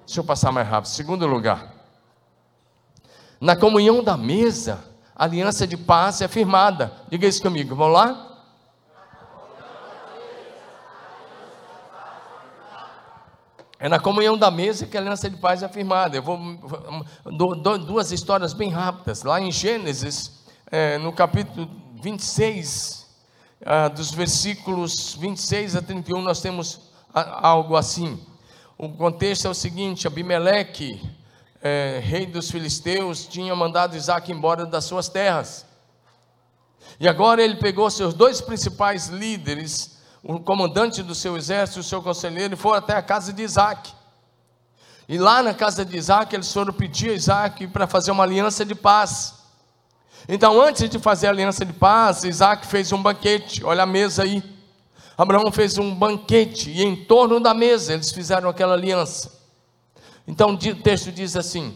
Deixa 0.04 0.20
eu 0.20 0.24
passar 0.24 0.52
mais 0.52 0.68
rápido. 0.68 0.90
Segundo 0.90 1.26
lugar, 1.26 1.72
na 3.40 3.56
comunhão 3.56 4.04
da 4.04 4.14
mesa, 4.14 4.84
a 5.16 5.24
aliança 5.24 5.66
de 5.66 5.78
paz 5.78 6.20
é 6.20 6.28
firmada. 6.28 6.92
Diga 7.10 7.26
isso 7.26 7.40
comigo, 7.40 7.74
vamos 7.74 7.94
lá? 7.94 8.27
É 13.78 13.88
na 13.88 14.00
comunhão 14.00 14.36
da 14.36 14.50
mesa 14.50 14.86
que 14.86 14.96
a 14.96 15.00
aliança 15.00 15.30
de 15.30 15.36
paz 15.36 15.62
é 15.62 15.68
firmada. 15.68 16.16
Eu 16.16 16.22
vou 16.22 16.38
duas 17.86 18.10
histórias 18.10 18.52
bem 18.52 18.70
rápidas. 18.70 19.22
Lá 19.22 19.40
em 19.40 19.52
Gênesis, 19.52 20.44
é, 20.70 20.98
no 20.98 21.12
capítulo 21.12 21.70
26, 22.02 23.06
ah, 23.64 23.88
dos 23.88 24.10
versículos 24.10 25.14
26 25.14 25.76
a 25.76 25.82
31, 25.82 26.22
nós 26.22 26.40
temos 26.40 26.90
algo 27.14 27.76
assim. 27.76 28.20
O 28.76 28.88
contexto 28.88 29.46
é 29.46 29.50
o 29.50 29.54
seguinte: 29.54 30.06
Abimeleque 30.06 31.00
é, 31.62 32.00
rei 32.02 32.26
dos 32.26 32.50
filisteus, 32.50 33.26
tinha 33.26 33.54
mandado 33.54 33.96
Isaac 33.96 34.30
embora 34.30 34.64
das 34.64 34.84
suas 34.84 35.08
terras. 35.08 35.66
E 37.00 37.08
agora 37.08 37.42
ele 37.42 37.56
pegou 37.56 37.90
seus 37.90 38.14
dois 38.14 38.40
principais 38.40 39.08
líderes, 39.08 39.97
o 40.22 40.40
comandante 40.40 41.02
do 41.02 41.14
seu 41.14 41.36
exército, 41.36 41.80
o 41.80 41.84
seu 41.84 42.02
conselheiro, 42.02 42.56
foram 42.56 42.78
até 42.78 42.94
a 42.94 43.02
casa 43.02 43.32
de 43.32 43.42
Isaac. 43.42 43.92
E 45.08 45.16
lá 45.16 45.42
na 45.42 45.54
casa 45.54 45.84
de 45.84 45.96
Isaac, 45.96 46.34
eles 46.34 46.52
foram 46.52 46.72
pedir 46.72 47.10
a 47.10 47.14
Isaac 47.14 47.66
para 47.68 47.86
fazer 47.86 48.10
uma 48.10 48.24
aliança 48.24 48.64
de 48.64 48.74
paz. 48.74 49.34
Então, 50.28 50.60
antes 50.60 50.88
de 50.88 50.98
fazer 50.98 51.28
a 51.28 51.30
aliança 51.30 51.64
de 51.64 51.72
paz, 51.72 52.24
Isaac 52.24 52.66
fez 52.66 52.92
um 52.92 53.02
banquete, 53.02 53.64
olha 53.64 53.84
a 53.84 53.86
mesa 53.86 54.24
aí. 54.24 54.42
Abraão 55.16 55.50
fez 55.50 55.78
um 55.78 55.94
banquete, 55.94 56.70
e 56.70 56.84
em 56.84 56.94
torno 56.94 57.40
da 57.40 57.54
mesa 57.54 57.94
eles 57.94 58.12
fizeram 58.12 58.48
aquela 58.48 58.74
aliança. 58.74 59.38
Então 60.26 60.50
o 60.50 60.58
texto 60.58 61.10
diz 61.10 61.34
assim, 61.34 61.74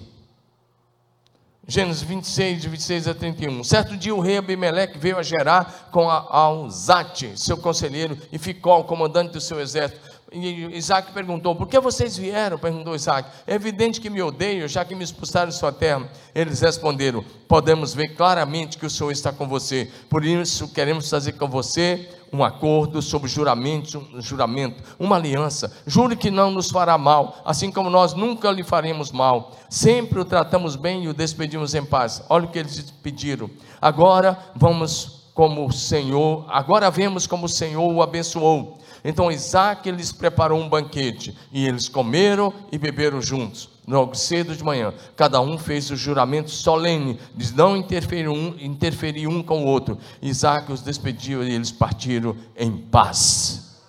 Gênesis 1.67 2.03
26, 2.03 2.61
de 2.63 2.69
26 2.69 3.09
a 3.09 3.15
31. 3.15 3.63
Certo 3.63 3.97
dia 3.97 4.15
o 4.15 4.21
rei 4.21 4.37
Abimeleque 4.39 4.99
veio 4.99 5.17
a 5.17 5.23
Gerar 5.23 5.89
com 5.93 6.11
Alzate, 6.11 7.39
seu 7.41 7.57
conselheiro, 7.57 8.19
e 8.33 8.39
ficou 8.39 8.83
comandante 8.83 9.33
do 9.33 9.41
seu 9.41 9.61
exército. 9.61 10.12
Isaac 10.33 11.13
perguntou: 11.13 11.55
Por 11.55 11.69
que 11.69 11.79
vocês 11.79 12.17
vieram? 12.17 12.59
Perguntou 12.59 12.95
Isaac. 12.95 13.29
É 13.47 13.55
evidente 13.55 14.01
que 14.01 14.11
me 14.11 14.23
odeiam, 14.23 14.67
já 14.67 14.85
que 14.85 14.95
me 14.95 15.05
expulsaram 15.05 15.49
de 15.49 15.57
sua 15.57 15.73
terra. 15.73 16.09
Eles 16.35 16.61
responderam: 16.61 17.25
Podemos 17.47 17.95
ver 17.95 18.09
claramente 18.17 18.79
que 18.79 18.87
o 18.87 18.91
Senhor 18.91 19.11
está 19.11 19.33
com 19.33 19.47
você. 19.47 19.91
Por 20.09 20.25
isso 20.25 20.69
queremos 20.69 21.09
fazer 21.09 21.33
com 21.33 21.49
você 21.49 22.09
um 22.33 22.43
acordo 22.43 23.03
sobre 23.03 23.29
juramento, 23.29 24.09
juramento, 24.19 24.83
uma 24.99 25.17
aliança. 25.17 25.71
Jure 25.87 26.17
que 26.17 26.31
não 26.31 26.51
nos 26.51 26.71
fará 26.71 26.97
mal, 26.97 27.43
assim 27.45 27.71
como 27.71 27.91
nós 27.91 28.15
nunca 28.15 28.51
lhe 28.51 28.65
faremos 28.65 29.13
mal. 29.13 29.53
Sempre 29.69 30.19
o 30.19 30.25
tratamos 30.25 30.75
bem 30.75 31.05
e 31.05 31.09
o 31.09 31.15
despedimos 31.15 31.75
em 31.75 31.85
paz. 31.85 32.23
Olha 32.31 32.47
o 32.47 32.49
que 32.49 32.59
eles 32.59 32.91
pediram. 33.03 33.51
Agora 33.81 34.39
vamos 34.57 35.23
como 35.35 35.67
o 35.67 35.73
Senhor, 35.73 36.45
agora 36.49 36.91
vemos 36.91 37.27
como 37.27 37.47
o 37.47 37.49
Senhor 37.49 37.91
o 37.91 38.03
abençoou. 38.03 38.79
Então 39.05 39.31
Isaac 39.31 39.91
lhes 39.91 40.13
preparou 40.13 40.61
um 40.61 40.69
banquete, 40.69 41.37
e 41.53 41.67
eles 41.67 41.89
comeram 41.89 42.53
e 42.71 42.79
beberam 42.79 43.21
juntos. 43.21 43.69
Logo 43.87 44.15
cedo 44.15 44.55
de 44.55 44.63
manhã, 44.63 44.95
cada 45.17 45.41
um 45.41 45.59
fez 45.59 45.91
o 45.91 45.97
juramento 45.97 46.51
solene 46.51 47.19
de 47.35 47.53
não 47.53 47.77
interferir 47.77 48.29
um, 48.29 48.55
interferir 48.61 49.27
um 49.27 49.43
com 49.43 49.65
o 49.65 49.67
outro. 49.67 49.99
Isaac 50.21 50.71
os 50.71 50.83
despediu 50.83 51.43
e 51.43 51.53
eles 51.53 51.73
partiram 51.73 52.37
em 52.57 52.77
paz. 52.77 53.81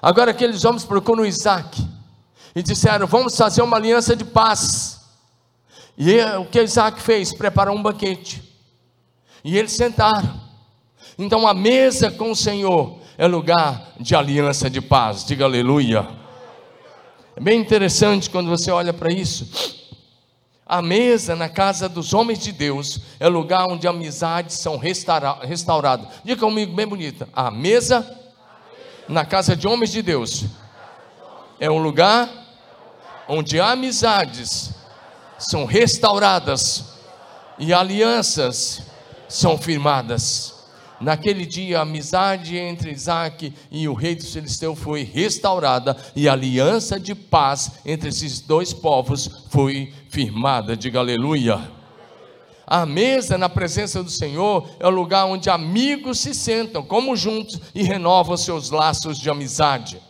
Agora 0.00 0.30
aqueles 0.30 0.64
homens 0.64 0.84
procuram 0.84 1.26
Isaac 1.26 1.84
e 2.54 2.62
disseram: 2.62 3.08
Vamos 3.08 3.36
fazer 3.36 3.60
uma 3.62 3.76
aliança 3.76 4.14
de 4.14 4.24
paz. 4.24 5.00
E 5.96 6.20
o 6.36 6.44
que 6.44 6.62
Isaac 6.62 7.02
fez? 7.02 7.32
Preparou 7.32 7.76
um 7.76 7.82
banquete. 7.82 8.40
E 9.42 9.58
eles 9.58 9.72
sentaram. 9.72 10.40
Então 11.18 11.44
a 11.48 11.52
mesa 11.52 12.08
com 12.12 12.30
o 12.30 12.36
Senhor 12.36 13.00
é 13.18 13.26
lugar 13.26 13.94
de 13.98 14.14
aliança 14.14 14.70
de 14.70 14.80
paz. 14.80 15.24
Diga 15.24 15.44
aleluia. 15.44 16.08
É 17.34 17.40
bem 17.40 17.60
interessante 17.60 18.30
quando 18.30 18.48
você 18.48 18.70
olha 18.70 18.92
para 18.92 19.12
isso. 19.12 19.76
A 20.64 20.80
mesa 20.80 21.34
na 21.34 21.48
casa 21.48 21.88
dos 21.88 22.14
homens 22.14 22.38
de 22.38 22.52
Deus 22.52 23.00
é 23.18 23.26
lugar 23.26 23.66
onde 23.68 23.88
amizades 23.88 24.56
são 24.58 24.76
restauradas. 24.76 26.08
Diga 26.24 26.40
comigo, 26.40 26.76
bem 26.76 26.86
bonita. 26.86 27.28
A 27.32 27.50
mesa 27.50 28.08
na 29.08 29.24
casa 29.24 29.56
de 29.56 29.66
homens 29.66 29.90
de 29.90 30.00
Deus 30.00 30.44
é 31.58 31.68
um 31.68 31.78
lugar 31.78 32.30
onde 33.26 33.58
amizades 33.58 34.70
são 35.38 35.64
restauradas 35.64 36.84
e 37.58 37.72
alianças 37.72 38.82
são 39.28 39.58
firmadas. 39.58 40.57
Naquele 41.00 41.46
dia, 41.46 41.78
a 41.78 41.82
amizade 41.82 42.56
entre 42.56 42.90
Isaac 42.90 43.52
e 43.70 43.86
o 43.88 43.94
rei 43.94 44.16
dos 44.16 44.32
filisteus 44.32 44.78
foi 44.78 45.04
restaurada 45.04 45.96
e 46.16 46.28
a 46.28 46.32
aliança 46.32 46.98
de 46.98 47.14
paz 47.14 47.72
entre 47.86 48.08
esses 48.08 48.40
dois 48.40 48.72
povos 48.72 49.46
foi 49.48 49.92
firmada. 50.08 50.76
Diga 50.76 50.98
aleluia. 50.98 51.70
A 52.66 52.84
mesa 52.84 53.38
na 53.38 53.48
presença 53.48 54.02
do 54.02 54.10
Senhor 54.10 54.68
é 54.78 54.86
o 54.86 54.90
lugar 54.90 55.24
onde 55.24 55.48
amigos 55.48 56.18
se 56.18 56.34
sentam, 56.34 56.82
como 56.82 57.16
juntos, 57.16 57.58
e 57.74 57.82
renovam 57.82 58.36
seus 58.36 58.70
laços 58.70 59.18
de 59.18 59.30
amizade. 59.30 60.02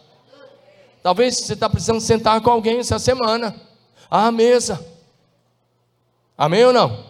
Talvez 1.03 1.37
você 1.37 1.53
está 1.53 1.69
precisando 1.71 2.01
sentar 2.01 2.41
com 2.41 2.51
alguém 2.51 2.79
essa 2.79 2.99
semana. 2.99 3.55
À 4.11 4.33
mesa. 4.33 4.85
Amém 6.37 6.65
ou 6.65 6.73
não? 6.73 7.05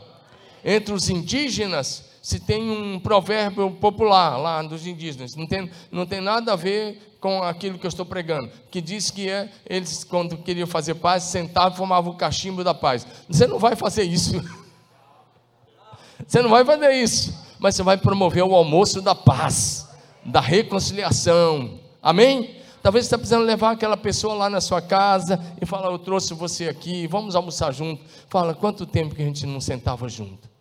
Entre 0.64 0.92
os 0.92 1.08
indígenas, 1.08 2.04
se 2.28 2.38
tem 2.38 2.70
um 2.70 3.00
provérbio 3.00 3.70
popular 3.70 4.36
lá 4.36 4.60
dos 4.60 4.86
indígenas, 4.86 5.34
não 5.34 5.46
tem, 5.46 5.70
não 5.90 6.04
tem 6.04 6.20
nada 6.20 6.52
a 6.52 6.56
ver 6.56 7.16
com 7.18 7.42
aquilo 7.42 7.78
que 7.78 7.86
eu 7.86 7.88
estou 7.88 8.04
pregando, 8.04 8.50
que 8.70 8.82
diz 8.82 9.10
que 9.10 9.30
é, 9.30 9.50
eles, 9.64 10.04
quando 10.04 10.36
queriam 10.36 10.66
fazer 10.66 10.96
paz, 10.96 11.22
sentavam 11.22 11.72
e 11.72 11.76
fumavam 11.78 12.12
o 12.12 12.16
cachimbo 12.18 12.62
da 12.62 12.74
paz. 12.74 13.06
Você 13.30 13.46
não 13.46 13.58
vai 13.58 13.74
fazer 13.74 14.02
isso. 14.02 14.34
Você 16.26 16.42
não 16.42 16.50
vai 16.50 16.66
fazer 16.66 16.92
isso, 16.92 17.32
mas 17.58 17.74
você 17.74 17.82
vai 17.82 17.96
promover 17.96 18.42
o 18.42 18.54
almoço 18.54 19.00
da 19.00 19.14
paz, 19.14 19.88
da 20.22 20.40
reconciliação. 20.40 21.80
Amém? 22.02 22.56
Talvez 22.82 23.06
você 23.06 23.06
está 23.06 23.16
precisando 23.16 23.46
levar 23.46 23.70
aquela 23.70 23.96
pessoa 23.96 24.34
lá 24.34 24.50
na 24.50 24.60
sua 24.60 24.82
casa 24.82 25.40
e 25.58 25.64
falar: 25.64 25.90
Eu 25.90 25.98
trouxe 25.98 26.34
você 26.34 26.68
aqui, 26.68 27.06
vamos 27.06 27.34
almoçar 27.34 27.72
junto. 27.72 28.04
Fala, 28.28 28.52
quanto 28.52 28.84
tempo 28.84 29.14
que 29.14 29.22
a 29.22 29.24
gente 29.24 29.46
não 29.46 29.60
sentava 29.60 30.06
junto? 30.08 30.57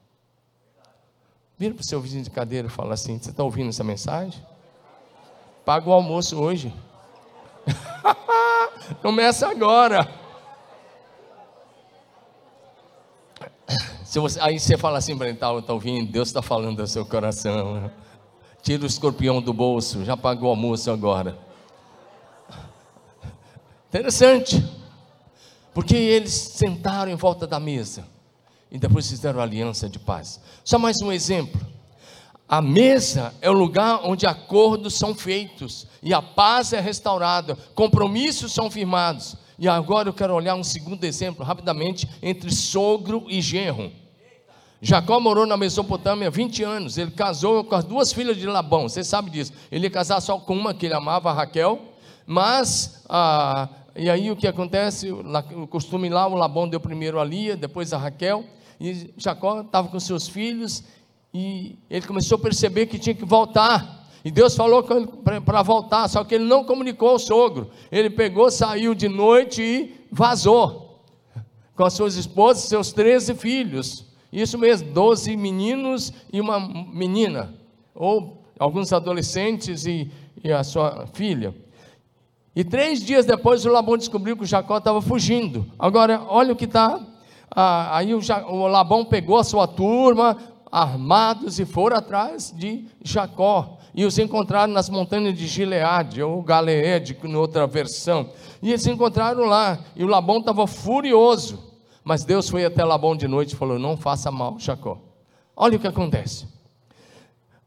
Vira 1.57 1.73
para 1.73 1.81
o 1.81 1.85
seu 1.85 1.99
vizinho 1.99 2.23
de 2.23 2.29
cadeira 2.29 2.67
e 2.67 2.71
fala 2.71 2.93
assim: 2.93 3.17
Você 3.17 3.31
está 3.31 3.43
ouvindo 3.43 3.69
essa 3.69 3.83
mensagem? 3.83 4.39
Paga 5.65 5.89
o 5.89 5.93
almoço 5.93 6.37
hoje. 6.39 6.71
Começa 9.01 9.47
agora. 9.47 10.07
Se 14.05 14.19
você, 14.19 14.39
aí 14.39 14.59
você 14.59 14.77
fala 14.77 14.99
assim 14.99 15.17
para 15.17 15.27
ele: 15.27 15.35
Está 15.35 15.59
tá 15.61 15.73
ouvindo? 15.73 16.11
Deus 16.11 16.27
está 16.27 16.43
falando 16.43 16.77
do 16.77 16.87
seu 16.87 17.03
coração. 17.03 17.91
Tira 18.61 18.83
o 18.83 18.87
escorpião 18.87 19.41
do 19.41 19.51
bolso, 19.51 20.05
já 20.05 20.15
pagou 20.15 20.49
o 20.49 20.51
almoço 20.51 20.91
agora. 20.91 21.37
Interessante, 23.89 24.63
porque 25.73 25.95
eles 25.95 26.33
sentaram 26.33 27.11
em 27.11 27.15
volta 27.15 27.47
da 27.47 27.59
mesa 27.59 28.16
e 28.71 28.77
depois 28.77 29.09
fizeram 29.09 29.39
aliança 29.39 29.89
de 29.89 29.99
paz. 29.99 30.39
Só 30.63 30.77
mais 30.77 31.01
um 31.01 31.11
exemplo. 31.11 31.59
A 32.49 32.61
mesa 32.61 33.33
é 33.41 33.49
o 33.49 33.53
lugar 33.53 34.01
onde 34.03 34.25
acordos 34.25 34.97
são 34.97 35.13
feitos 35.13 35.85
e 36.01 36.13
a 36.13 36.21
paz 36.21 36.71
é 36.71 36.79
restaurada, 36.79 37.57
compromissos 37.75 38.53
são 38.53 38.71
firmados. 38.71 39.35
E 39.59 39.67
agora 39.67 40.07
eu 40.07 40.13
quero 40.13 40.33
olhar 40.33 40.55
um 40.55 40.63
segundo 40.63 41.03
exemplo, 41.03 41.43
rapidamente, 41.43 42.07
entre 42.21 42.49
sogro 42.53 43.25
e 43.27 43.41
genro. 43.41 43.91
Jacó 44.79 45.19
morou 45.19 45.45
na 45.47 45.57
Mesopotâmia 45.57 46.29
20 46.29 46.63
anos. 46.63 46.97
Ele 46.97 47.11
casou 47.11 47.63
com 47.63 47.75
as 47.75 47.83
duas 47.83 48.13
filhas 48.13 48.37
de 48.37 48.45
Labão. 48.45 48.87
Você 48.87 49.03
sabe 49.03 49.31
disso. 49.31 49.51
Ele 49.71 49.87
ia 49.87 49.91
casar 49.91 50.21
só 50.21 50.37
com 50.37 50.53
uma, 50.53 50.73
que 50.73 50.85
ele 50.85 50.93
amava, 50.93 51.33
Raquel. 51.33 51.81
Mas, 52.25 53.03
ah, 53.09 53.67
e 53.95 54.09
aí 54.09 54.29
o 54.29 54.35
que 54.35 54.47
acontece? 54.47 55.11
O 55.11 55.67
costume 55.67 56.09
lá, 56.09 56.27
o 56.27 56.35
Labão 56.35 56.69
deu 56.69 56.79
primeiro 56.79 57.19
a 57.19 57.25
Lia, 57.25 57.57
depois 57.57 57.91
a 57.91 57.97
Raquel. 57.97 58.45
E 58.79 59.13
Jacó 59.17 59.61
estava 59.61 59.87
com 59.87 59.99
seus 59.99 60.27
filhos 60.27 60.83
e 61.33 61.75
ele 61.89 62.05
começou 62.05 62.37
a 62.37 62.41
perceber 62.41 62.85
que 62.85 62.99
tinha 62.99 63.15
que 63.15 63.25
voltar. 63.25 64.07
E 64.23 64.31
Deus 64.31 64.55
falou 64.55 64.83
para 65.45 65.61
voltar, 65.61 66.07
só 66.07 66.23
que 66.23 66.35
ele 66.35 66.43
não 66.43 66.63
comunicou 66.63 67.09
ao 67.09 67.19
sogro. 67.19 67.69
Ele 67.91 68.09
pegou, 68.09 68.51
saiu 68.51 68.93
de 68.93 69.07
noite 69.07 69.61
e 69.61 70.05
vazou 70.11 71.01
com 71.75 71.83
as 71.83 71.93
suas 71.93 72.15
esposas 72.15 72.63
seus 72.63 72.91
13 72.91 73.35
filhos. 73.35 74.05
Isso 74.33 74.57
mesmo, 74.57 74.91
12 74.91 75.37
meninos 75.37 76.11
e 76.33 76.41
uma 76.41 76.59
menina, 76.59 77.53
ou 77.95 78.43
alguns 78.59 78.91
adolescentes 78.91 79.85
e, 79.85 80.11
e 80.43 80.51
a 80.51 80.63
sua 80.63 81.07
filha. 81.13 81.55
E 82.55 82.63
três 82.63 83.01
dias 83.03 83.25
depois 83.25 83.65
o 83.65 83.69
Labão 83.69 83.97
descobriu 83.97 84.35
que 84.35 84.45
Jacó 84.45 84.79
estava 84.79 85.01
fugindo. 85.01 85.71
Agora, 85.77 86.23
olha 86.27 86.51
o 86.51 86.55
que 86.55 86.65
está 86.65 86.99
ah, 87.59 87.97
aí 87.97 88.13
o, 88.13 88.19
o 88.49 88.67
Labão 88.67 89.03
pegou 89.03 89.39
a 89.39 89.43
sua 89.43 89.65
turma, 89.65 90.37
armados, 90.71 91.59
e 91.59 91.65
foram 91.65 91.97
atrás 91.97 92.53
de 92.55 92.85
Jacó. 93.03 93.79
E 93.95 94.05
os 94.05 94.19
encontraram 94.19 94.71
nas 94.71 94.91
montanhas 94.91 95.35
de 95.35 95.47
Gileade, 95.47 96.21
ou 96.21 96.39
Galeed, 96.43 97.17
em 97.23 97.35
outra 97.35 97.65
versão. 97.65 98.29
E 98.61 98.69
eles 98.69 98.85
encontraram 98.85 99.45
lá, 99.45 99.79
e 99.95 100.03
o 100.03 100.07
Labão 100.07 100.37
estava 100.37 100.67
furioso. 100.67 101.57
Mas 102.03 102.23
Deus 102.23 102.47
foi 102.47 102.63
até 102.63 102.85
Labão 102.85 103.15
de 103.15 103.27
noite 103.27 103.53
e 103.53 103.55
falou: 103.55 103.79
Não 103.79 103.97
faça 103.97 104.29
mal, 104.29 104.59
Jacó. 104.59 104.99
Olha 105.55 105.77
o 105.77 105.79
que 105.79 105.87
acontece. 105.87 106.45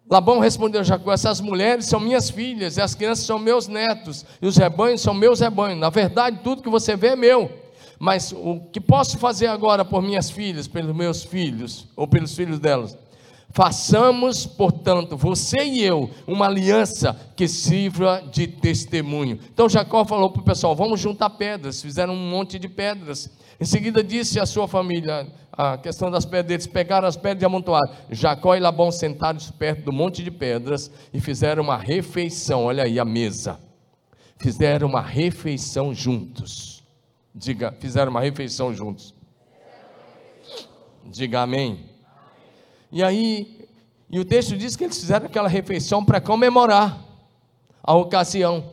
Labão 0.08 0.38
respondeu 0.38 0.82
a 0.82 0.84
Jacó: 0.84 1.12
Essas 1.12 1.40
mulheres 1.40 1.86
são 1.86 1.98
minhas 1.98 2.30
filhas, 2.30 2.76
e 2.76 2.80
as 2.80 2.94
crianças 2.94 3.26
são 3.26 3.40
meus 3.40 3.66
netos, 3.66 4.24
e 4.40 4.46
os 4.46 4.56
rebanhos 4.56 5.00
são 5.00 5.12
meus 5.12 5.40
rebanhos. 5.40 5.80
Na 5.80 5.90
verdade, 5.90 6.42
tudo 6.44 6.62
que 6.62 6.70
você 6.70 6.94
vê 6.94 7.08
é 7.08 7.16
meu. 7.16 7.59
Mas 8.02 8.32
o 8.32 8.60
que 8.72 8.80
posso 8.80 9.18
fazer 9.18 9.48
agora 9.48 9.84
por 9.84 10.00
minhas 10.00 10.30
filhas, 10.30 10.66
pelos 10.66 10.96
meus 10.96 11.22
filhos, 11.22 11.86
ou 11.94 12.08
pelos 12.08 12.34
filhos 12.34 12.58
delas? 12.58 12.96
Façamos, 13.50 14.46
portanto, 14.46 15.18
você 15.18 15.62
e 15.62 15.82
eu, 15.82 16.08
uma 16.26 16.46
aliança 16.46 17.14
que 17.36 17.46
sirva 17.46 18.22
de 18.32 18.46
testemunho. 18.46 19.38
Então 19.52 19.68
Jacó 19.68 20.02
falou 20.06 20.30
para 20.30 20.40
o 20.40 20.44
pessoal: 20.44 20.74
vamos 20.74 20.98
juntar 20.98 21.28
pedras. 21.28 21.82
Fizeram 21.82 22.14
um 22.14 22.30
monte 22.30 22.58
de 22.58 22.68
pedras. 22.68 23.28
Em 23.60 23.66
seguida 23.66 24.02
disse 24.02 24.40
à 24.40 24.46
sua 24.46 24.66
família: 24.66 25.26
a 25.52 25.76
questão 25.76 26.10
das 26.10 26.24
pedras, 26.24 26.52
eles 26.52 26.66
pegaram 26.66 27.06
as 27.06 27.18
pedras 27.18 27.42
e 27.42 27.44
amontoaram. 27.44 27.92
Jacó 28.10 28.56
e 28.56 28.60
Labão 28.60 28.90
sentaram 28.90 29.38
perto 29.58 29.84
do 29.84 29.92
monte 29.92 30.24
de 30.24 30.30
pedras 30.30 30.90
e 31.12 31.20
fizeram 31.20 31.62
uma 31.62 31.76
refeição. 31.76 32.64
Olha 32.64 32.84
aí 32.84 32.98
a 32.98 33.04
mesa. 33.04 33.60
Fizeram 34.38 34.88
uma 34.88 35.02
refeição 35.02 35.92
juntos. 35.92 36.79
Diga, 37.34 37.72
fizeram 37.78 38.10
uma 38.10 38.20
refeição 38.20 38.74
juntos. 38.74 39.14
Diga 41.04 41.42
amém. 41.42 41.86
E 42.92 43.02
aí, 43.02 43.68
e 44.10 44.18
o 44.18 44.24
texto 44.24 44.56
diz 44.56 44.74
que 44.74 44.84
eles 44.84 44.98
fizeram 44.98 45.26
aquela 45.26 45.48
refeição 45.48 46.04
para 46.04 46.20
comemorar 46.20 46.98
a 47.82 47.94
ocasião. 47.94 48.72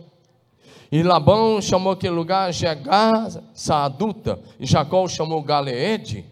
E 0.92 1.04
Labão 1.04 1.62
chamou 1.62 1.92
aquele 1.92 2.16
lugar 2.16 2.52
Jegar 2.52 3.30
Saaduta, 3.54 4.40
e 4.60 4.66
Jacó 4.66 5.08
chamou 5.08 5.44
Galeede. 5.44 6.26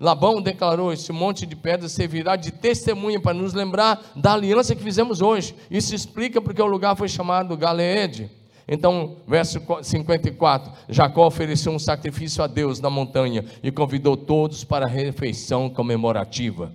Labão 0.00 0.40
declarou: 0.40 0.92
Esse 0.92 1.12
monte 1.12 1.44
de 1.44 1.54
pedras 1.54 1.92
servirá 1.92 2.36
de 2.36 2.50
testemunha 2.50 3.20
para 3.20 3.34
nos 3.34 3.52
lembrar 3.52 4.12
da 4.16 4.32
aliança 4.32 4.74
que 4.74 4.82
fizemos 4.82 5.20
hoje. 5.20 5.54
Isso 5.70 5.94
explica 5.94 6.40
porque 6.40 6.62
o 6.62 6.66
lugar 6.66 6.96
foi 6.96 7.08
chamado 7.08 7.56
Galeede. 7.56 8.30
Então, 8.68 9.16
verso 9.26 9.60
54: 9.82 10.70
Jacó 10.90 11.26
ofereceu 11.26 11.72
um 11.72 11.78
sacrifício 11.78 12.44
a 12.44 12.46
Deus 12.46 12.78
na 12.80 12.90
montanha 12.90 13.42
e 13.62 13.72
convidou 13.72 14.14
todos 14.14 14.62
para 14.62 14.84
a 14.84 14.88
refeição 14.88 15.70
comemorativa. 15.70 16.70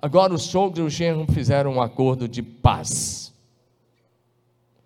Agora, 0.00 0.32
o 0.32 0.38
sogro 0.38 0.82
e 0.82 0.86
o 0.86 0.90
genro 0.90 1.26
fizeram 1.32 1.74
um 1.74 1.82
acordo 1.82 2.28
de 2.28 2.42
paz. 2.42 3.34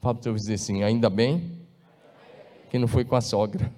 Fala 0.00 0.14
para 0.14 0.32
dizer 0.32 0.54
assim: 0.54 0.82
ainda 0.82 1.10
bem 1.10 1.52
que 2.70 2.78
não 2.78 2.88
foi 2.88 3.04
com 3.04 3.16
a 3.16 3.20
sogra. 3.20 3.70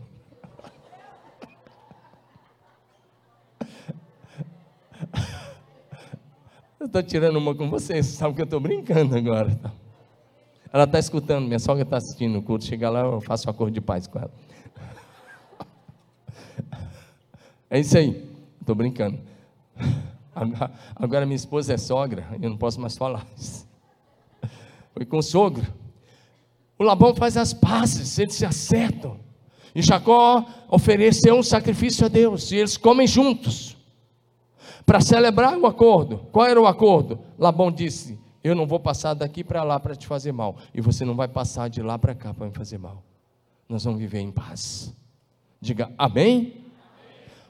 Eu 6.79 6.87
estou 6.87 7.03
tirando 7.03 7.37
uma 7.37 7.57
com 7.57 7.69
vocês, 7.69 8.07
sabe 8.07 8.35
que 8.37 8.41
eu 8.41 8.45
estou 8.45 8.61
brincando 8.61 9.17
agora. 9.17 9.59
Ela 10.73 10.85
está 10.85 10.99
escutando, 10.99 11.47
minha 11.47 11.59
sogra 11.59 11.83
está 11.83 11.97
assistindo 11.97 12.39
o 12.39 12.43
culto. 12.43 12.65
Chega 12.65 12.91
lá, 12.91 13.01
eu 13.01 13.21
faço 13.21 13.49
um 13.49 13.51
acordo 13.51 13.73
de 13.73 13.81
paz 13.81 14.07
com 14.07 14.19
ela. 14.19 14.33
É 17.71 17.79
isso 17.79 17.99
aí, 17.99 18.27
estou 18.59 18.75
brincando. 18.75 19.19
Agora 20.97 21.27
minha 21.27 21.37
esposa 21.37 21.75
é 21.75 21.77
sogra, 21.77 22.27
eu 22.41 22.49
não 22.49 22.57
posso 22.57 22.81
mais 22.81 22.97
falar. 22.97 23.27
Foi 24.95 25.05
com 25.05 25.19
o 25.19 25.23
sogro. 25.23 25.67
O 26.79 26.85
Labão 26.85 27.15
faz 27.15 27.37
as 27.37 27.53
pazes, 27.53 28.19
eles 28.19 28.35
se 28.35 28.47
acertam. 28.47 29.19
E 29.75 29.83
Jacó 29.83 30.47
ofereceu 30.71 31.35
um 31.35 31.43
sacrifício 31.43 32.07
a 32.07 32.09
Deus, 32.09 32.53
e 32.53 32.57
eles 32.57 32.77
comem 32.77 33.07
juntos. 33.07 33.77
Para 34.87 35.01
celebrar 35.01 35.59
o 35.59 35.67
acordo. 35.67 36.27
Qual 36.33 36.47
era 36.47 36.61
o 36.61 36.67
acordo? 36.67 37.19
Labão 37.39 37.71
disse: 37.71 38.19
eu 38.43 38.55
não 38.55 38.67
vou 38.67 38.79
passar 38.79 39.15
daqui 39.15 39.43
para 39.43 39.63
lá 39.63 39.81
para 39.81 39.95
te 39.95 40.07
fazer 40.07 40.33
mal. 40.33 40.57
E 40.75 40.81
você 40.81 41.05
não 41.05 41.15
vai 41.15 41.29
passar 41.29 41.69
de 41.69 41.83
lá 41.83 41.99
para 41.99 42.15
cá 42.15 42.33
para 42.33 42.47
me 42.47 42.53
fazer 42.53 42.79
mal. 42.79 43.03
Nós 43.69 43.85
vamos 43.85 43.99
viver 43.99 44.21
em 44.21 44.31
paz. 44.31 44.95
Diga 45.61 45.91
amém. 45.99 46.65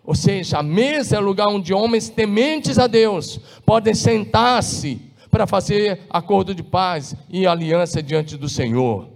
Ou 0.05 0.15
seja, 0.15 0.59
a 0.59 0.63
mesa 0.63 1.17
é 1.17 1.21
lugar 1.21 1.49
onde 1.49 1.75
homens 1.75 2.09
tementes 2.09 2.79
a 2.79 2.87
Deus 2.87 3.39
podem 3.67 3.95
sentar-se 3.95 5.01
para 5.31 5.47
fazer 5.47 6.01
acordo 6.09 6.55
de 6.55 6.63
paz 6.63 7.15
e 7.29 7.47
aliança 7.47 8.03
diante 8.03 8.37
do 8.37 8.49
Senhor. 8.49 9.09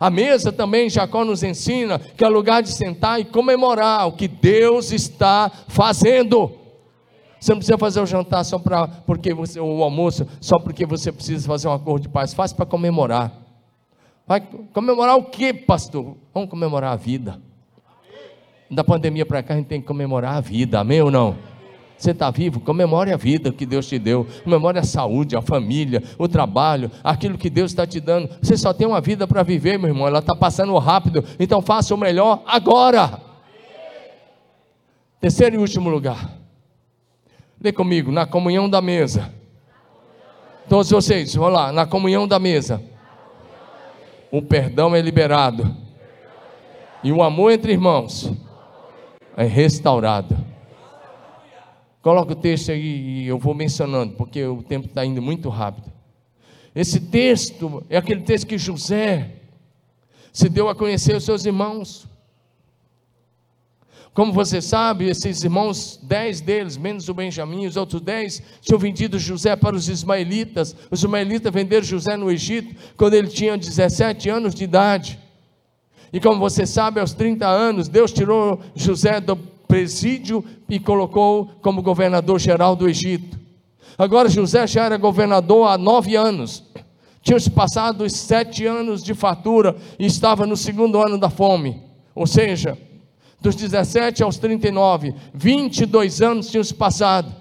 A 0.00 0.08
mesa 0.08 0.50
também, 0.50 0.88
Jacó 0.88 1.26
nos 1.26 1.42
ensina 1.42 1.98
que 1.98 2.24
é 2.24 2.28
lugar 2.28 2.62
de 2.62 2.72
sentar 2.72 3.20
e 3.20 3.24
comemorar 3.26 4.08
o 4.08 4.12
que 4.12 4.26
Deus 4.26 4.92
está 4.92 5.52
fazendo. 5.68 6.59
Você 7.40 7.52
não 7.52 7.58
precisa 7.58 7.78
fazer 7.78 8.00
o 8.00 8.06
jantar 8.06 8.44
só 8.44 8.58
para 8.58 8.86
porque 8.86 9.32
você 9.32 9.58
o 9.58 9.82
almoço 9.82 10.26
só 10.40 10.58
porque 10.58 10.84
você 10.84 11.10
precisa 11.10 11.46
fazer 11.46 11.68
um 11.68 11.72
acordo 11.72 12.02
de 12.02 12.08
paz. 12.10 12.34
Faz 12.34 12.52
para 12.52 12.66
comemorar. 12.66 13.32
Vai 14.26 14.42
comemorar 14.72 15.16
o 15.16 15.24
que, 15.24 15.54
pastor? 15.54 16.16
Vamos 16.34 16.50
comemorar 16.50 16.92
a 16.92 16.96
vida. 16.96 17.40
Da 18.70 18.84
pandemia 18.84 19.24
para 19.24 19.42
cá 19.42 19.54
a 19.54 19.56
gente 19.56 19.66
tem 19.66 19.80
que 19.80 19.86
comemorar 19.86 20.36
a 20.36 20.40
vida. 20.40 20.78
Amém 20.78 21.00
ou 21.00 21.10
não? 21.10 21.36
Você 21.96 22.12
está 22.12 22.30
vivo? 22.30 22.60
Comemore 22.60 23.12
a 23.12 23.16
vida 23.16 23.50
que 23.52 23.66
Deus 23.66 23.86
te 23.86 23.98
deu. 23.98 24.26
Comemore 24.44 24.78
a 24.78 24.84
saúde, 24.84 25.34
a 25.34 25.42
família, 25.42 26.02
o 26.18 26.28
trabalho, 26.28 26.90
aquilo 27.02 27.36
que 27.36 27.50
Deus 27.50 27.72
está 27.72 27.86
te 27.86 28.00
dando. 28.00 28.30
Você 28.40 28.56
só 28.56 28.72
tem 28.72 28.86
uma 28.86 29.00
vida 29.00 29.26
para 29.26 29.42
viver, 29.42 29.78
meu 29.78 29.88
irmão. 29.88 30.06
Ela 30.06 30.20
está 30.20 30.34
passando 30.34 30.76
rápido. 30.78 31.24
Então 31.38 31.60
faça 31.60 31.94
o 31.94 31.98
melhor 31.98 32.42
agora. 32.46 33.20
Terceiro 35.20 35.56
e 35.56 35.58
último 35.58 35.90
lugar. 35.90 36.39
Lê 37.62 37.72
comigo, 37.72 38.10
na 38.10 38.26
comunhão 38.26 38.70
da 38.70 38.80
mesa. 38.80 39.34
Todos 40.66 40.90
vocês, 40.90 41.34
vamos 41.34 41.52
lá, 41.52 41.70
na 41.70 41.84
comunhão 41.84 42.26
da 42.26 42.38
mesa. 42.38 42.82
O 44.30 44.40
perdão 44.40 44.96
é 44.96 45.00
liberado. 45.02 45.76
E 47.04 47.12
o 47.12 47.22
amor 47.22 47.52
entre 47.52 47.72
irmãos 47.72 48.32
é 49.36 49.44
restaurado. 49.44 50.36
Coloca 52.00 52.32
o 52.32 52.36
texto 52.36 52.70
aí 52.70 53.24
e 53.24 53.26
eu 53.26 53.38
vou 53.38 53.54
mencionando, 53.54 54.14
porque 54.14 54.42
o 54.44 54.62
tempo 54.62 54.86
está 54.86 55.04
indo 55.04 55.20
muito 55.20 55.50
rápido. 55.50 55.92
Esse 56.74 56.98
texto 56.98 57.84
é 57.90 57.98
aquele 57.98 58.22
texto 58.22 58.46
que 58.46 58.56
José 58.56 59.32
se 60.32 60.48
deu 60.48 60.68
a 60.68 60.74
conhecer 60.74 61.14
os 61.14 61.24
seus 61.24 61.44
irmãos. 61.44 62.06
Como 64.20 64.34
você 64.34 64.60
sabe, 64.60 65.08
esses 65.08 65.42
irmãos, 65.42 65.98
dez 66.02 66.42
deles, 66.42 66.76
menos 66.76 67.08
o 67.08 67.14
Benjamim, 67.14 67.64
os 67.64 67.74
outros 67.74 68.02
dez, 68.02 68.42
tinham 68.60 68.78
vendido 68.78 69.18
José 69.18 69.56
para 69.56 69.74
os 69.74 69.88
ismaelitas. 69.88 70.76
Os 70.90 71.00
ismaelitas 71.00 71.50
venderam 71.50 71.86
José 71.86 72.18
no 72.18 72.30
Egito 72.30 72.76
quando 72.98 73.14
ele 73.14 73.28
tinha 73.28 73.56
17 73.56 74.28
anos 74.28 74.54
de 74.54 74.62
idade. 74.62 75.18
E 76.12 76.20
como 76.20 76.38
você 76.38 76.66
sabe, 76.66 77.00
aos 77.00 77.14
30 77.14 77.48
anos, 77.48 77.88
Deus 77.88 78.12
tirou 78.12 78.60
José 78.74 79.22
do 79.22 79.36
presídio 79.66 80.44
e 80.68 80.78
colocou 80.78 81.52
como 81.62 81.80
governador 81.80 82.38
geral 82.38 82.76
do 82.76 82.86
Egito. 82.86 83.40
Agora 83.96 84.28
José 84.28 84.66
já 84.66 84.84
era 84.84 84.98
governador 84.98 85.66
há 85.66 85.78
nove 85.78 86.14
anos. 86.14 86.62
Tinham 87.22 87.40
se 87.40 87.48
passado 87.48 88.04
os 88.04 88.12
sete 88.12 88.66
anos 88.66 89.02
de 89.02 89.14
fartura 89.14 89.74
e 89.98 90.04
estava 90.04 90.44
no 90.46 90.58
segundo 90.58 91.00
ano 91.00 91.16
da 91.16 91.30
fome. 91.30 91.82
Ou 92.14 92.26
seja, 92.26 92.76
dos 93.40 93.54
17 93.54 94.22
aos 94.22 94.38
39, 94.38 95.14
22 95.32 96.22
anos 96.22 96.50
tinham 96.50 96.64
se 96.64 96.74
passado. 96.74 97.34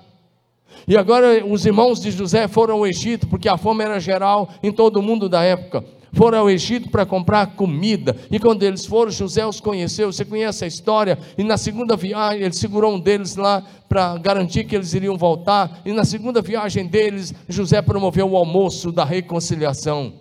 E 0.88 0.98
agora 0.98 1.46
os 1.46 1.66
irmãos 1.66 2.02
de 2.02 2.12
José 2.12 2.48
foram 2.48 2.76
ao 2.76 2.88
Egito, 2.88 3.28
porque 3.28 3.50
a 3.50 3.58
fome 3.58 3.84
era 3.84 4.00
geral 4.00 4.50
em 4.64 4.72
todo 4.72 4.98
o 4.98 5.04
mundo 5.04 5.28
da 5.28 5.44
época 5.44 5.84
foram 6.14 6.40
ao 6.40 6.50
Egito 6.50 6.90
para 6.90 7.06
comprar 7.06 7.56
comida. 7.56 8.16
E 8.32 8.40
quando 8.40 8.64
eles 8.64 8.86
foram, 8.86 9.12
José 9.12 9.46
os 9.46 9.60
conheceu. 9.60 10.12
Você 10.12 10.26
conhece 10.26 10.64
a 10.64 10.68
história? 10.68 11.18
E 11.38 11.44
na 11.44 11.58
segunda 11.58 11.96
viagem, 11.96 12.44
ele 12.44 12.54
segurou 12.54 12.96
um 12.96 13.00
deles 13.00 13.36
lá 13.36 13.64
para 13.88 14.18
garantir 14.18 14.66
que 14.66 14.76
eles 14.76 14.94
iriam 14.94 15.18
voltar. 15.18 15.82
E 15.86 15.94
na 15.94 16.06
segunda 16.06 16.42
viagem 16.42 16.88
deles, 16.88 17.34
José 17.48 17.82
promoveu 17.82 18.30
o 18.30 18.38
almoço 18.38 18.92
da 18.92 19.04
reconciliação. 19.04 20.14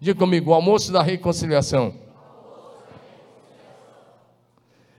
Diga 0.00 0.18
comigo, 0.18 0.50
o 0.50 0.54
almoço 0.54 0.92
da 0.92 1.02
reconciliação. 1.02 1.94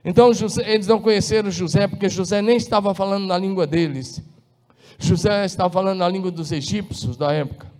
Então 0.04 0.34
José, 0.34 0.62
eles 0.70 0.86
não 0.86 1.00
conheceram 1.00 1.50
José, 1.50 1.86
porque 1.88 2.08
José 2.08 2.42
nem 2.42 2.56
estava 2.56 2.94
falando 2.94 3.26
na 3.26 3.38
língua 3.38 3.66
deles. 3.66 4.22
José 4.98 5.44
estava 5.44 5.70
falando 5.70 5.98
na 5.98 6.08
língua 6.08 6.30
dos 6.30 6.52
egípcios 6.52 7.16
da 7.16 7.32
época 7.32 7.74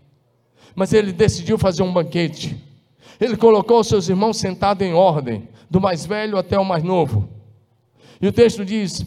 mas 0.75 0.93
ele 0.93 1.13
decidiu 1.13 1.57
fazer 1.57 1.83
um 1.83 1.93
banquete. 1.93 2.57
Ele 3.21 3.37
colocou 3.37 3.83
seus 3.85 4.09
irmãos 4.09 4.37
sentados 4.37 4.87
em 4.87 4.93
ordem, 4.93 5.49
do 5.71 5.81
mais 5.81 6.05
velho 6.05 6.37
até 6.37 6.59
o 6.59 6.65
mais 6.65 6.83
novo. 6.83 7.29
E 8.21 8.27
o 8.27 8.33
texto 8.33 8.65
diz, 8.65 9.05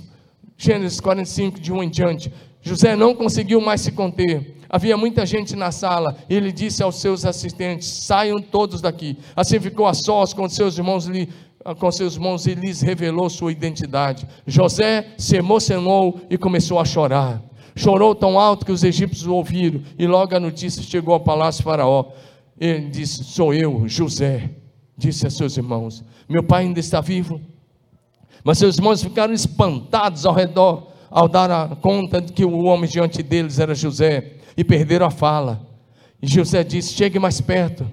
Gênesis 0.58 1.00
45, 1.00 1.60
de 1.60 1.74
um 1.74 1.84
em 1.84 1.90
diante: 1.90 2.32
José 2.62 2.96
não 2.96 3.14
conseguiu 3.14 3.60
mais 3.60 3.82
se 3.82 3.92
conter. 3.92 4.56
Havia 4.70 4.98
muita 4.98 5.26
gente 5.26 5.56
na 5.56 5.72
sala, 5.72 6.18
e 6.30 6.36
ele 6.36 6.52
disse 6.52 6.84
aos 6.84 7.00
seus 7.00 7.26
assistentes: 7.26 7.88
Saiam 7.88 8.42
todos 8.42 8.82
daqui. 8.82 9.18
Assim 9.36 9.60
ficou 9.60 9.88
a 9.88 9.94
sós 9.94 10.34
com 10.34 10.48
seus 10.50 10.78
irmãos 10.78 11.08
com 11.76 11.92
seus 11.92 12.16
irmãos 12.16 12.46
e 12.46 12.54
lhes 12.54 12.82
revelou 12.82 13.30
sua 13.30 13.52
identidade. 13.52 14.28
José 14.46 15.08
se 15.18 15.36
emocionou 15.36 16.22
e 16.30 16.38
começou 16.38 16.80
a 16.80 16.86
chorar. 16.86 17.44
Chorou 17.76 18.16
tão 18.16 18.40
alto 18.40 18.66
que 18.66 18.72
os 18.72 18.84
egípcios 18.84 19.28
o 19.28 19.34
ouviram, 19.34 19.82
e 20.00 20.08
logo 20.08 20.36
a 20.36 20.40
notícia 20.40 20.82
chegou 20.82 21.14
ao 21.14 21.20
palácio 21.20 21.60
de 21.60 21.66
Faraó. 21.66 22.06
Ele 22.60 22.90
disse: 22.90 23.24
Sou 23.24 23.54
eu, 23.54 23.88
José. 23.88 24.50
Disse 24.98 25.28
a 25.28 25.30
seus 25.30 25.58
irmãos: 25.58 26.04
Meu 26.28 26.44
pai 26.44 26.64
ainda 26.64 26.80
está 26.80 27.02
vivo. 27.02 27.40
Mas 28.44 28.58
seus 28.58 28.78
irmãos 28.78 29.04
ficaram 29.04 29.34
espantados 29.34 30.26
ao 30.26 30.34
redor, 30.34 30.88
ao 31.10 31.28
dar 31.28 31.52
a 31.52 31.76
conta 31.76 32.22
de 32.22 32.34
que 32.34 32.46
o 32.46 32.64
homem 32.64 32.90
diante 32.90 33.22
deles 33.22 33.60
era 33.60 33.76
José, 33.76 34.37
e 34.58 34.64
perderam 34.64 35.06
a 35.06 35.12
fala. 35.12 35.62
E 36.22 36.28
José 36.28 36.64
disse: 36.64 36.94
Chegue 36.94 37.20
mais 37.20 37.40
perto. 37.40 37.90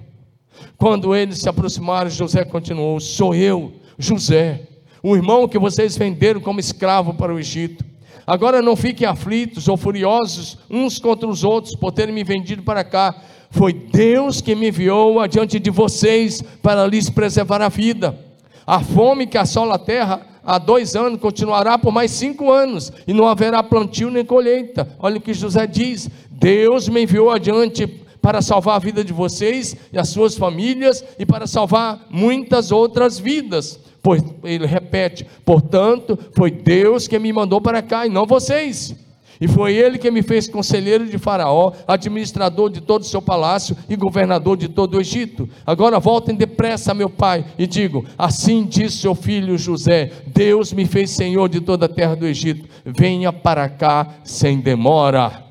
Quando 0.77 1.15
eles 1.15 1.39
se 1.39 1.47
aproximaram, 1.47 2.09
José 2.09 2.43
continuou: 2.43 2.99
Sou 2.99 3.35
eu, 3.35 3.73
José, 3.97 4.67
o 5.03 5.15
irmão 5.15 5.47
que 5.47 5.59
vocês 5.59 5.95
venderam 5.95 6.41
como 6.41 6.59
escravo 6.59 7.13
para 7.13 7.33
o 7.33 7.39
Egito. 7.39 7.85
Agora 8.27 8.59
não 8.59 8.75
fiquem 8.75 9.07
aflitos 9.07 9.67
ou 9.67 9.77
furiosos 9.77 10.57
uns 10.67 10.97
contra 10.97 11.29
os 11.29 11.43
outros 11.43 11.75
por 11.75 11.91
terem 11.91 12.13
me 12.13 12.23
vendido 12.23 12.63
para 12.63 12.83
cá. 12.83 13.15
Foi 13.51 13.71
Deus 13.71 14.41
que 14.41 14.55
me 14.55 14.69
enviou 14.69 15.19
adiante 15.19 15.59
de 15.59 15.69
vocês 15.69 16.41
para 16.61 16.87
lhes 16.87 17.09
preservar 17.09 17.61
a 17.61 17.69
vida. 17.69 18.17
A 18.65 18.79
fome 18.79 19.27
que 19.27 19.37
assola 19.37 19.75
a 19.75 19.79
terra 19.79 20.25
há 20.45 20.57
dois 20.57 20.95
anos 20.95 21.19
continuará 21.19 21.77
por 21.77 21.91
mais 21.91 22.11
cinco 22.11 22.51
anos, 22.51 22.91
e 23.07 23.13
não 23.13 23.27
haverá 23.27 23.63
plantio 23.63 24.11
nem 24.11 24.23
colheita. 24.23 24.87
Olha 24.99 25.17
o 25.17 25.21
que 25.21 25.33
José 25.33 25.65
diz: 25.65 26.09
Deus 26.29 26.87
me 26.87 27.03
enviou 27.03 27.31
adiante 27.31 27.87
para 28.21 28.41
salvar 28.41 28.75
a 28.75 28.79
vida 28.79 29.03
de 29.03 29.13
vocês 29.13 29.75
e 29.91 29.99
as 29.99 30.09
suas 30.09 30.35
famílias 30.35 31.03
e 31.19 31.25
para 31.25 31.45
salvar 31.45 32.07
muitas 32.09 32.71
outras 32.71 33.19
vidas. 33.19 33.79
Pois 34.01 34.23
ele 34.43 34.65
repete: 34.65 35.25
portanto, 35.43 36.17
foi 36.33 36.51
Deus 36.51 37.07
que 37.07 37.19
me 37.19 37.33
mandou 37.33 37.59
para 37.59 37.81
cá 37.81 38.05
e 38.05 38.09
não 38.09 38.25
vocês. 38.25 38.95
E 39.39 39.47
foi 39.47 39.75
ele 39.75 39.97
que 39.97 40.09
me 40.11 40.21
fez 40.21 40.47
conselheiro 40.47 41.05
de 41.05 41.17
Faraó, 41.17 41.71
administrador 41.87 42.69
de 42.69 42.81
todo 42.81 43.01
o 43.01 43.05
seu 43.05 43.21
palácio 43.21 43.75
e 43.89 43.95
governador 43.95 44.57
de 44.57 44.67
todo 44.67 44.95
o 44.95 45.01
Egito. 45.01 45.49
Agora 45.65 45.99
voltem 45.99 46.35
depressa, 46.35 46.93
meu 46.93 47.09
pai, 47.09 47.45
e 47.57 47.67
digo: 47.67 48.05
Assim 48.17 48.65
diz 48.65 48.93
seu 48.93 49.15
filho 49.15 49.57
José: 49.57 50.11
Deus 50.27 50.73
me 50.73 50.85
fez 50.85 51.11
senhor 51.11 51.49
de 51.49 51.61
toda 51.61 51.85
a 51.85 51.89
terra 51.89 52.15
do 52.15 52.25
Egito. 52.25 52.67
Venha 52.85 53.31
para 53.31 53.69
cá 53.69 54.15
sem 54.23 54.59
demora. 54.59 55.44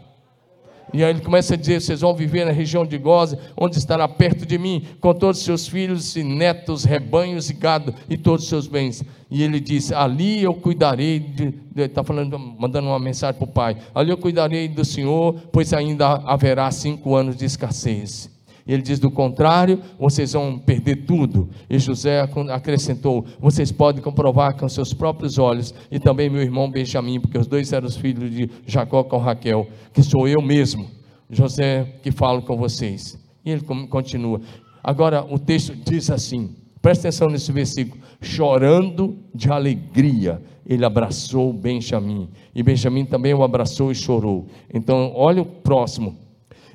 E 0.95 1.03
aí 1.03 1.11
ele 1.11 1.21
começa 1.21 1.55
a 1.55 1.57
dizer: 1.57 1.81
vocês 1.81 2.03
vão 2.03 2.15
viver 2.15 2.47
na 2.47 2.53
região 2.53 2.87
de 2.87 2.97
Goza, 2.97 3.37
onde 3.57 3.77
estará 3.77 4.07
perto 4.07 4.47
de 4.47 4.57
mim, 4.57 4.87
com 5.01 5.13
todos 5.13 5.41
os 5.41 5.45
seus 5.45 5.67
filhos 5.67 6.15
e 6.15 6.23
netos, 6.23 6.85
rebanhos 6.85 7.51
e 7.51 7.55
gado 7.55 7.93
e 8.09 8.17
todos 8.17 8.45
os 8.45 8.49
seus 8.49 8.69
bens. 8.69 9.03
E 9.29 9.43
ele 9.43 9.59
diz: 9.59 9.91
ali 9.91 10.45
eu 10.45 10.55
cuidarei, 10.55 11.35
está 11.77 12.05
falando, 12.05 12.39
mandando 12.39 12.87
uma 12.87 13.01
mensagem 13.01 13.37
para 13.37 13.45
o 13.45 13.53
pai: 13.53 13.77
ali 13.93 14.11
eu 14.11 14.17
cuidarei 14.17 14.69
do 14.69 14.85
Senhor, 14.85 15.35
pois 15.51 15.73
ainda 15.73 16.15
haverá 16.25 16.71
cinco 16.71 17.17
anos 17.17 17.37
de 17.37 17.45
escassez. 17.45 18.31
E 18.67 18.73
ele 18.73 18.83
diz: 18.83 18.99
do 18.99 19.11
contrário, 19.11 19.81
vocês 19.99 20.33
vão 20.33 20.59
perder 20.59 21.05
tudo. 21.05 21.49
E 21.69 21.79
José 21.79 22.27
acrescentou: 22.51 23.25
vocês 23.39 23.71
podem 23.71 24.03
comprovar 24.03 24.57
com 24.57 24.69
seus 24.69 24.95
próprios 24.95 25.39
olhos, 25.39 25.75
e 25.91 25.99
também 25.99 26.31
meu 26.31 26.43
irmão 26.43 26.71
Benjamim, 26.71 27.21
porque 27.21 27.39
os 27.39 27.47
dois 27.47 27.73
eram 27.73 27.87
os 27.87 27.97
filhos 27.97 28.31
de 28.31 28.51
Jacó 28.67 29.05
com 29.05 29.19
Raquel, 29.19 29.67
que 29.93 30.03
sou 30.03 30.27
eu 30.27 30.41
mesmo, 30.41 30.87
José, 31.29 31.85
que 32.03 32.11
falo 32.11 32.43
com 32.43 32.57
vocês. 32.57 33.19
E 33.45 33.51
ele 33.51 33.63
continua. 33.89 34.41
Agora 34.83 35.25
o 35.25 35.39
texto 35.39 35.75
diz 35.77 36.11
assim: 36.11 36.57
presta 36.81 37.09
atenção 37.09 37.29
nesse 37.29 37.53
versículo. 37.53 38.03
Chorando 38.23 39.19
de 39.35 39.51
alegria, 39.51 40.41
ele 40.67 40.83
abraçou 40.83 41.53
Benjamim, 41.53 42.31
e 42.55 42.63
Benjamim 42.63 43.05
também 43.05 43.35
o 43.35 43.43
abraçou 43.43 43.93
e 43.93 43.95
chorou. 43.95 44.47
Então, 44.73 45.13
olha 45.15 45.43
o 45.43 45.45
próximo 45.45 46.24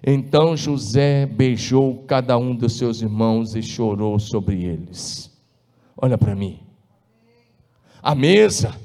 então 0.05 0.55
José 0.55 1.25
beijou 1.25 2.03
cada 2.07 2.37
um 2.37 2.55
dos 2.55 2.77
seus 2.77 3.01
irmãos 3.01 3.55
e 3.55 3.61
chorou 3.61 4.17
sobre 4.19 4.63
eles. 4.63 5.29
Olha 5.97 6.17
para 6.17 6.35
mim. 6.35 6.59
A 8.01 8.15
mesa, 8.15 8.75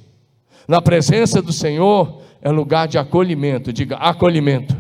Na 0.67 0.81
presença 0.81 1.43
do 1.43 1.53
Senhor 1.53 2.23
é 2.41 2.51
lugar 2.51 2.89
de 2.89 2.97
acolhimento, 2.97 3.71
diga 3.73 3.97
acolhimento. 3.97 4.75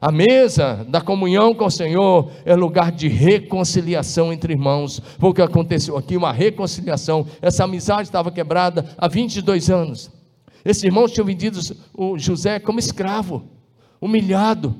A 0.00 0.12
mesa 0.12 0.86
da 0.88 1.00
comunhão 1.00 1.52
com 1.52 1.66
o 1.66 1.70
Senhor 1.70 2.30
é 2.44 2.54
lugar 2.54 2.92
de 2.92 3.08
reconciliação 3.08 4.32
entre 4.32 4.52
irmãos. 4.52 5.00
Foi 5.18 5.30
o 5.30 5.34
que 5.34 5.42
aconteceu 5.42 5.96
aqui, 5.96 6.16
uma 6.16 6.32
reconciliação. 6.32 7.26
Essa 7.42 7.64
amizade 7.64 8.02
estava 8.02 8.30
quebrada 8.30 8.84
há 8.96 9.08
22 9.08 9.70
anos. 9.70 10.10
Esses 10.64 10.84
irmãos 10.84 11.10
tinham 11.10 11.26
vendido 11.26 11.58
o 11.96 12.16
José 12.18 12.60
como 12.60 12.78
escravo, 12.78 13.44
humilhado. 14.00 14.76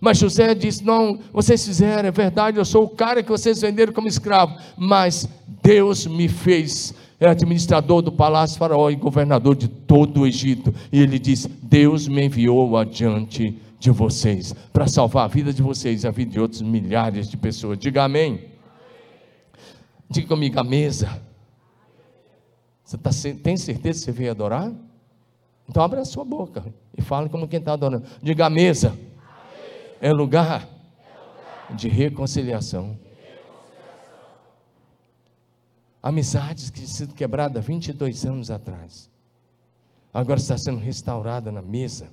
Mas 0.00 0.18
José 0.18 0.54
disse: 0.54 0.84
Não, 0.84 1.18
vocês 1.32 1.64
fizeram, 1.64 2.08
é 2.08 2.12
verdade, 2.12 2.58
eu 2.58 2.64
sou 2.64 2.84
o 2.84 2.88
cara 2.88 3.22
que 3.22 3.30
vocês 3.30 3.60
venderam 3.60 3.92
como 3.92 4.08
escravo, 4.08 4.56
mas 4.76 5.28
Deus 5.62 6.06
me 6.06 6.28
fez 6.28 6.94
administrador 7.20 8.02
do 8.02 8.12
palácio 8.12 8.58
faraó 8.58 8.90
e 8.90 8.96
governador 8.96 9.56
de 9.56 9.68
todo 9.68 10.20
o 10.20 10.26
Egito. 10.26 10.74
E 10.92 11.00
ele 11.00 11.18
diz: 11.18 11.46
Deus 11.62 12.08
me 12.08 12.24
enviou 12.24 12.76
adiante 12.76 13.58
de 13.78 13.90
vocês, 13.90 14.54
para 14.72 14.86
salvar 14.86 15.24
a 15.24 15.28
vida 15.28 15.52
de 15.52 15.62
vocês 15.62 16.04
e 16.04 16.06
a 16.06 16.10
vida 16.10 16.32
de 16.32 16.40
outros 16.40 16.62
milhares 16.62 17.28
de 17.28 17.36
pessoas. 17.36 17.78
Diga 17.78 18.04
amém. 18.04 18.44
Diga 20.08 20.28
comigo, 20.28 20.58
a 20.58 20.64
mesa. 20.64 21.20
Você 22.84 22.96
tá, 22.96 23.10
tem 23.42 23.56
certeza 23.56 23.98
que 23.98 24.04
você 24.04 24.12
veio 24.12 24.30
adorar? 24.30 24.72
Então 25.68 25.82
abra 25.82 26.00
a 26.00 26.04
sua 26.04 26.24
boca 26.24 26.64
e 26.96 27.02
fale 27.02 27.28
como 27.28 27.48
quem 27.48 27.58
está 27.58 27.72
adorando. 27.72 28.04
Diga 28.22 28.46
a 28.46 28.50
mesa. 28.50 28.96
É 30.00 30.12
lugar 30.12 30.68
de 31.70 31.88
reconciliação. 31.88 32.98
Amizades 36.02 36.70
que 36.70 36.80
tinham 36.80 36.92
sido 36.92 37.14
quebradas 37.14 37.64
22 37.64 38.24
anos 38.26 38.50
atrás. 38.50 39.10
Agora 40.12 40.38
está 40.38 40.56
sendo 40.56 40.78
restaurada 40.78 41.50
na 41.50 41.60
mesa. 41.60 42.08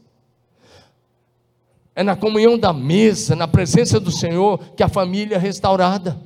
É 1.95 2.01
na 2.01 2.15
comunhão 2.15 2.57
da 2.57 2.73
mesa, 2.73 3.35
na 3.35 3.47
presença 3.47 3.99
do 3.99 4.11
Senhor, 4.11 4.57
que 4.75 4.81
a 4.81 4.89
família 4.89 5.35
é 5.35 5.37
restaurada. 5.37 6.19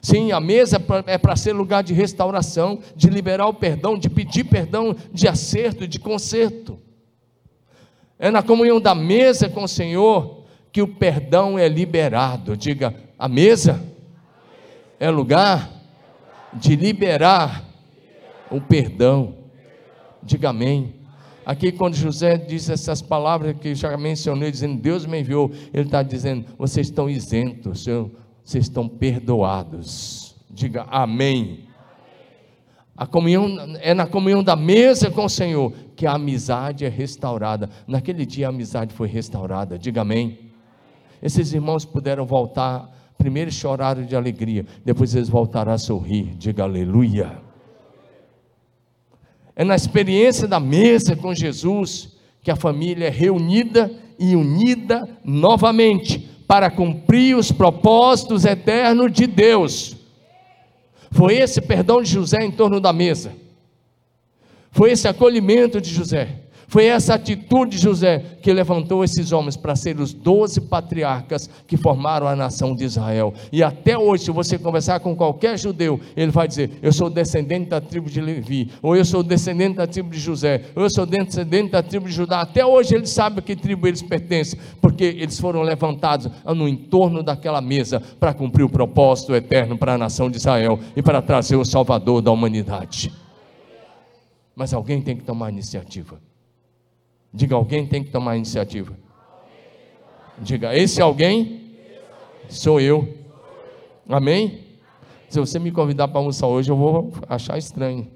Sim, 0.00 0.32
a 0.32 0.40
mesa 0.40 0.82
é 1.06 1.18
para 1.18 1.36
ser 1.36 1.52
lugar 1.52 1.82
de 1.82 1.92
restauração, 1.92 2.80
de 2.96 3.10
liberar 3.10 3.48
o 3.48 3.54
perdão, 3.54 3.98
de 3.98 4.08
pedir 4.08 4.44
perdão, 4.44 4.96
de 5.12 5.28
acerto, 5.28 5.86
de 5.86 5.98
conserto. 5.98 6.78
É 8.18 8.30
na 8.30 8.42
comunhão 8.42 8.80
da 8.80 8.94
mesa 8.94 9.48
com 9.48 9.64
o 9.64 9.68
Senhor 9.68 10.37
que 10.78 10.82
o 10.82 10.86
perdão 10.86 11.58
é 11.58 11.68
liberado. 11.68 12.56
Diga, 12.56 12.94
a 13.18 13.28
mesa 13.28 13.82
é 15.00 15.10
lugar 15.10 15.68
de 16.52 16.76
liberar 16.76 17.64
o 18.48 18.60
perdão. 18.60 19.34
Diga 20.22 20.50
amém. 20.50 20.94
Aqui, 21.44 21.72
quando 21.72 21.96
José 21.96 22.36
diz 22.36 22.70
essas 22.70 23.02
palavras 23.02 23.56
que 23.60 23.74
já 23.74 23.96
mencionei, 23.96 24.52
dizendo 24.52 24.80
Deus 24.80 25.04
me 25.04 25.18
enviou, 25.18 25.50
ele 25.74 25.86
está 25.86 26.00
dizendo: 26.00 26.44
vocês 26.56 26.86
estão 26.86 27.10
isentos, 27.10 27.84
vocês 28.44 28.66
estão 28.66 28.88
perdoados. 28.88 30.36
Diga 30.48 30.86
amém. 30.88 31.66
A 32.96 33.04
comunhão 33.04 33.48
é 33.80 33.94
na 33.94 34.06
comunhão 34.06 34.44
da 34.44 34.54
mesa 34.54 35.10
com 35.10 35.24
o 35.24 35.28
Senhor 35.28 35.72
que 35.96 36.06
a 36.06 36.12
amizade 36.12 36.84
é 36.84 36.88
restaurada. 36.88 37.68
Naquele 37.84 38.24
dia 38.24 38.46
a 38.46 38.50
amizade 38.50 38.94
foi 38.94 39.08
restaurada. 39.08 39.76
Diga 39.76 40.02
amém. 40.02 40.47
Esses 41.22 41.52
irmãos 41.52 41.84
puderam 41.84 42.24
voltar, 42.24 42.88
primeiro 43.16 43.50
choraram 43.50 44.04
de 44.04 44.14
alegria, 44.14 44.64
depois 44.84 45.14
eles 45.14 45.28
voltaram 45.28 45.72
a 45.72 45.78
sorrir. 45.78 46.34
Diga 46.36 46.62
aleluia 46.62 47.48
é 49.58 49.64
na 49.64 49.74
experiência 49.74 50.46
da 50.46 50.60
mesa 50.60 51.16
com 51.16 51.34
Jesus 51.34 52.10
que 52.40 52.50
a 52.50 52.54
família 52.54 53.08
é 53.08 53.10
reunida 53.10 53.90
e 54.16 54.36
unida 54.36 55.08
novamente 55.24 56.30
para 56.46 56.70
cumprir 56.70 57.36
os 57.36 57.50
propósitos 57.50 58.44
eternos 58.44 59.12
de 59.12 59.26
Deus. 59.26 59.96
Foi 61.10 61.34
esse 61.34 61.60
perdão 61.60 62.00
de 62.00 62.08
José 62.08 62.38
em 62.40 62.52
torno 62.52 62.80
da 62.80 62.92
mesa. 62.92 63.32
Foi 64.70 64.92
esse 64.92 65.08
acolhimento 65.08 65.80
de 65.80 65.90
José. 65.92 66.36
Foi 66.68 66.84
essa 66.84 67.14
atitude 67.14 67.78
de 67.78 67.82
José 67.82 68.22
que 68.42 68.52
levantou 68.52 69.02
esses 69.02 69.32
homens 69.32 69.56
para 69.56 69.74
serem 69.74 70.02
os 70.02 70.12
doze 70.12 70.60
patriarcas 70.60 71.48
que 71.66 71.78
formaram 71.78 72.28
a 72.28 72.36
nação 72.36 72.76
de 72.76 72.84
Israel. 72.84 73.32
E 73.50 73.62
até 73.62 73.96
hoje, 73.96 74.24
se 74.24 74.30
você 74.30 74.58
conversar 74.58 75.00
com 75.00 75.16
qualquer 75.16 75.58
judeu, 75.58 75.98
ele 76.14 76.30
vai 76.30 76.46
dizer: 76.46 76.72
Eu 76.82 76.92
sou 76.92 77.08
descendente 77.08 77.70
da 77.70 77.80
tribo 77.80 78.10
de 78.10 78.20
Levi, 78.20 78.70
ou 78.82 78.94
eu 78.94 79.02
sou 79.02 79.22
descendente 79.22 79.76
da 79.76 79.86
tribo 79.86 80.10
de 80.10 80.20
José, 80.20 80.66
ou 80.76 80.82
eu 80.82 80.90
sou 80.90 81.06
descendente 81.06 81.72
da 81.72 81.82
tribo 81.82 82.06
de 82.06 82.12
Judá. 82.12 82.42
Até 82.42 82.66
hoje 82.66 82.94
ele 82.94 83.06
sabe 83.06 83.38
a 83.38 83.42
que 83.42 83.56
tribo 83.56 83.88
eles 83.88 84.02
pertencem, 84.02 84.60
porque 84.78 85.04
eles 85.04 85.40
foram 85.40 85.62
levantados 85.62 86.30
no 86.54 86.68
entorno 86.68 87.22
daquela 87.22 87.62
mesa 87.62 87.98
para 88.20 88.34
cumprir 88.34 88.64
o 88.64 88.68
propósito 88.68 89.34
eterno 89.34 89.78
para 89.78 89.94
a 89.94 89.98
nação 89.98 90.30
de 90.30 90.36
Israel 90.36 90.78
e 90.94 91.00
para 91.00 91.22
trazer 91.22 91.56
o 91.56 91.64
Salvador 91.64 92.20
da 92.20 92.30
humanidade. 92.30 93.10
Mas 94.54 94.74
alguém 94.74 95.00
tem 95.00 95.16
que 95.16 95.24
tomar 95.24 95.48
iniciativa. 95.48 96.27
Diga, 97.32 97.54
alguém 97.54 97.86
tem 97.86 98.02
que 98.02 98.10
tomar 98.10 98.36
iniciativa. 98.36 98.96
Diga, 100.38 100.74
esse 100.76 101.00
alguém 101.00 101.76
sou 102.48 102.80
eu. 102.80 103.16
Amém? 104.08 104.64
Se 105.28 105.38
você 105.38 105.58
me 105.58 105.70
convidar 105.70 106.08
para 106.08 106.18
almoçar 106.18 106.46
hoje, 106.46 106.70
eu 106.70 106.76
vou 106.76 107.12
achar 107.28 107.58
estranho. 107.58 108.10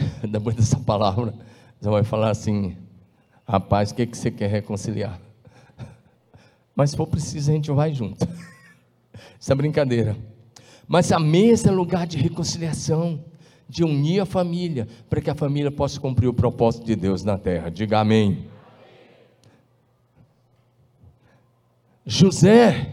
Depois 0.28 0.56
dessa 0.56 0.78
palavra, 0.80 1.34
você 1.78 1.90
vai 1.90 2.02
falar 2.02 2.30
assim: 2.30 2.76
rapaz, 3.46 3.90
o 3.90 3.94
que, 3.94 4.06
que 4.06 4.16
você 4.16 4.30
quer 4.30 4.48
reconciliar? 4.48 5.20
Mas 6.74 6.90
se 6.90 6.96
for 6.96 7.06
preciso, 7.06 7.50
a 7.50 7.54
gente 7.54 7.70
vai 7.70 7.92
junto. 7.92 8.26
Isso 9.38 9.52
é 9.52 9.54
brincadeira. 9.54 10.16
Mas 10.88 11.12
a 11.12 11.18
mesa 11.18 11.68
é 11.68 11.72
lugar 11.72 12.06
de 12.06 12.16
reconciliação 12.16 13.22
de 13.68 13.82
unir 13.84 14.20
a 14.20 14.26
família, 14.26 14.86
para 15.08 15.20
que 15.20 15.30
a 15.30 15.34
família 15.34 15.70
possa 15.70 15.98
cumprir 15.98 16.28
o 16.28 16.34
propósito 16.34 16.84
de 16.84 16.94
Deus 16.94 17.24
na 17.24 17.38
terra. 17.38 17.70
Diga 17.70 18.00
amém. 18.00 18.46
José 22.06 22.92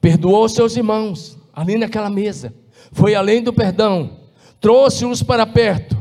perdoou 0.00 0.48
seus 0.48 0.76
irmãos 0.76 1.38
ali 1.54 1.76
naquela 1.76 2.10
mesa, 2.10 2.52
foi 2.92 3.14
além 3.14 3.42
do 3.42 3.52
perdão, 3.52 4.18
trouxe-os 4.60 5.22
para 5.22 5.46
perto, 5.46 5.96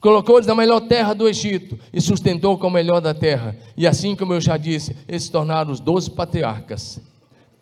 colocou-os 0.00 0.46
na 0.46 0.54
melhor 0.54 0.80
terra 0.80 1.12
do 1.12 1.28
Egito 1.28 1.78
e 1.92 2.00
sustentou 2.00 2.56
com 2.56 2.68
o 2.68 2.70
melhor 2.70 3.00
da 3.00 3.12
terra. 3.12 3.56
E 3.76 3.86
assim 3.86 4.14
como 4.14 4.32
eu 4.32 4.40
já 4.40 4.56
disse, 4.56 4.96
eles 5.06 5.24
se 5.24 5.30
tornaram 5.30 5.70
os 5.72 5.80
doze 5.80 6.10
patriarcas, 6.10 7.00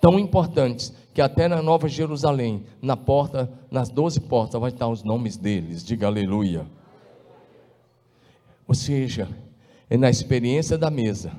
tão 0.01 0.19
importantes 0.19 0.93
que 1.15 1.23
até 1.23 1.47
na 1.47 1.63
Nova 1.63 1.89
Jerusalém, 1.89 2.67
na 2.83 2.97
porta, 2.97 3.49
nas 3.71 3.89
doze 3.89 4.21
portas, 4.21 4.61
vai 4.61 4.71
estar 4.71 4.89
os 4.89 5.05
nomes 5.05 5.37
deles. 5.37 5.85
Diga 5.85 6.09
aleluia. 6.09 6.67
Ou 8.67 8.75
seja, 8.75 9.29
é 9.89 9.97
na 9.97 10.11
experiência 10.11 10.77
da 10.77 10.91
mesa 10.91 11.31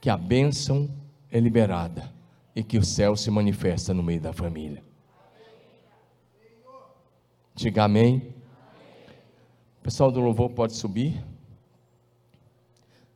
que 0.00 0.10
a 0.10 0.16
bênção 0.16 0.90
é 1.30 1.38
liberada 1.38 2.12
e 2.56 2.64
que 2.64 2.76
o 2.76 2.84
céu 2.84 3.14
se 3.14 3.30
manifesta 3.30 3.94
no 3.94 4.02
meio 4.02 4.20
da 4.20 4.32
família. 4.32 4.82
Diga 7.54 7.84
amém. 7.84 8.34
O 9.78 9.84
pessoal 9.84 10.10
do 10.10 10.20
louvor 10.20 10.50
pode 10.50 10.72
subir. 10.72 11.22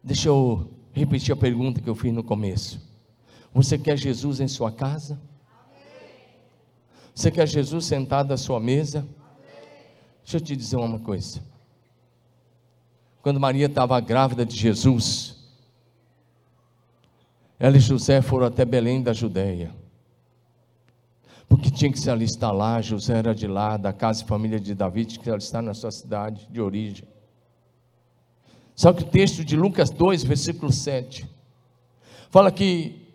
Deixa 0.01 0.29
eu 0.29 0.71
repetir 0.93 1.33
a 1.33 1.37
pergunta 1.37 1.81
que 1.81 1.91
eu 1.91 1.95
fiz 1.97 2.13
no 2.13 2.23
começo. 2.23 2.81
Você 3.53 3.77
quer 3.77 3.97
Jesus 3.97 4.39
em 4.39 4.47
sua 4.47 4.71
casa? 4.71 5.21
Você 7.17 7.31
quer 7.31 7.49
Jesus 7.49 7.87
sentado 7.87 8.33
à 8.33 8.37
sua 8.37 8.61
mesa? 8.61 9.09
Deixa 10.23 10.37
eu 10.37 10.41
te 10.41 10.55
dizer 10.55 10.77
uma 10.77 10.99
coisa. 10.99 11.41
Quando 13.23 13.41
Maria 13.41 13.65
estava 13.65 13.99
grávida 14.01 14.45
de 14.45 14.55
Jesus, 14.55 15.35
ela 17.59 17.79
e 17.79 17.81
José 17.81 18.21
foram 18.21 18.47
até 18.47 18.67
Belém 18.67 19.03
da 19.03 19.15
Judéia. 19.15 19.75
Porque 21.49 21.71
tinha 21.71 21.91
que 21.91 21.99
se 21.99 22.11
alistar 22.11 22.53
lá, 22.53 22.83
José 22.83 23.17
era 23.17 23.35
de 23.35 23.47
lá, 23.47 23.79
da 23.79 23.95
casa 23.95 24.23
e 24.23 24.27
família 24.27 24.61
de 24.61 24.75
Davi, 24.75 25.07
tinha 25.07 25.19
que 25.19 25.25
se 25.25 25.31
alistar 25.31 25.63
na 25.63 25.73
sua 25.73 25.91
cidade 25.91 26.47
de 26.51 26.61
origem. 26.61 27.09
Só 28.75 28.93
que 28.93 29.05
o 29.05 29.07
texto 29.07 29.43
de 29.43 29.57
Lucas 29.57 29.89
2, 29.89 30.23
versículo 30.23 30.71
7, 30.71 31.27
fala 32.29 32.53
que 32.53 33.11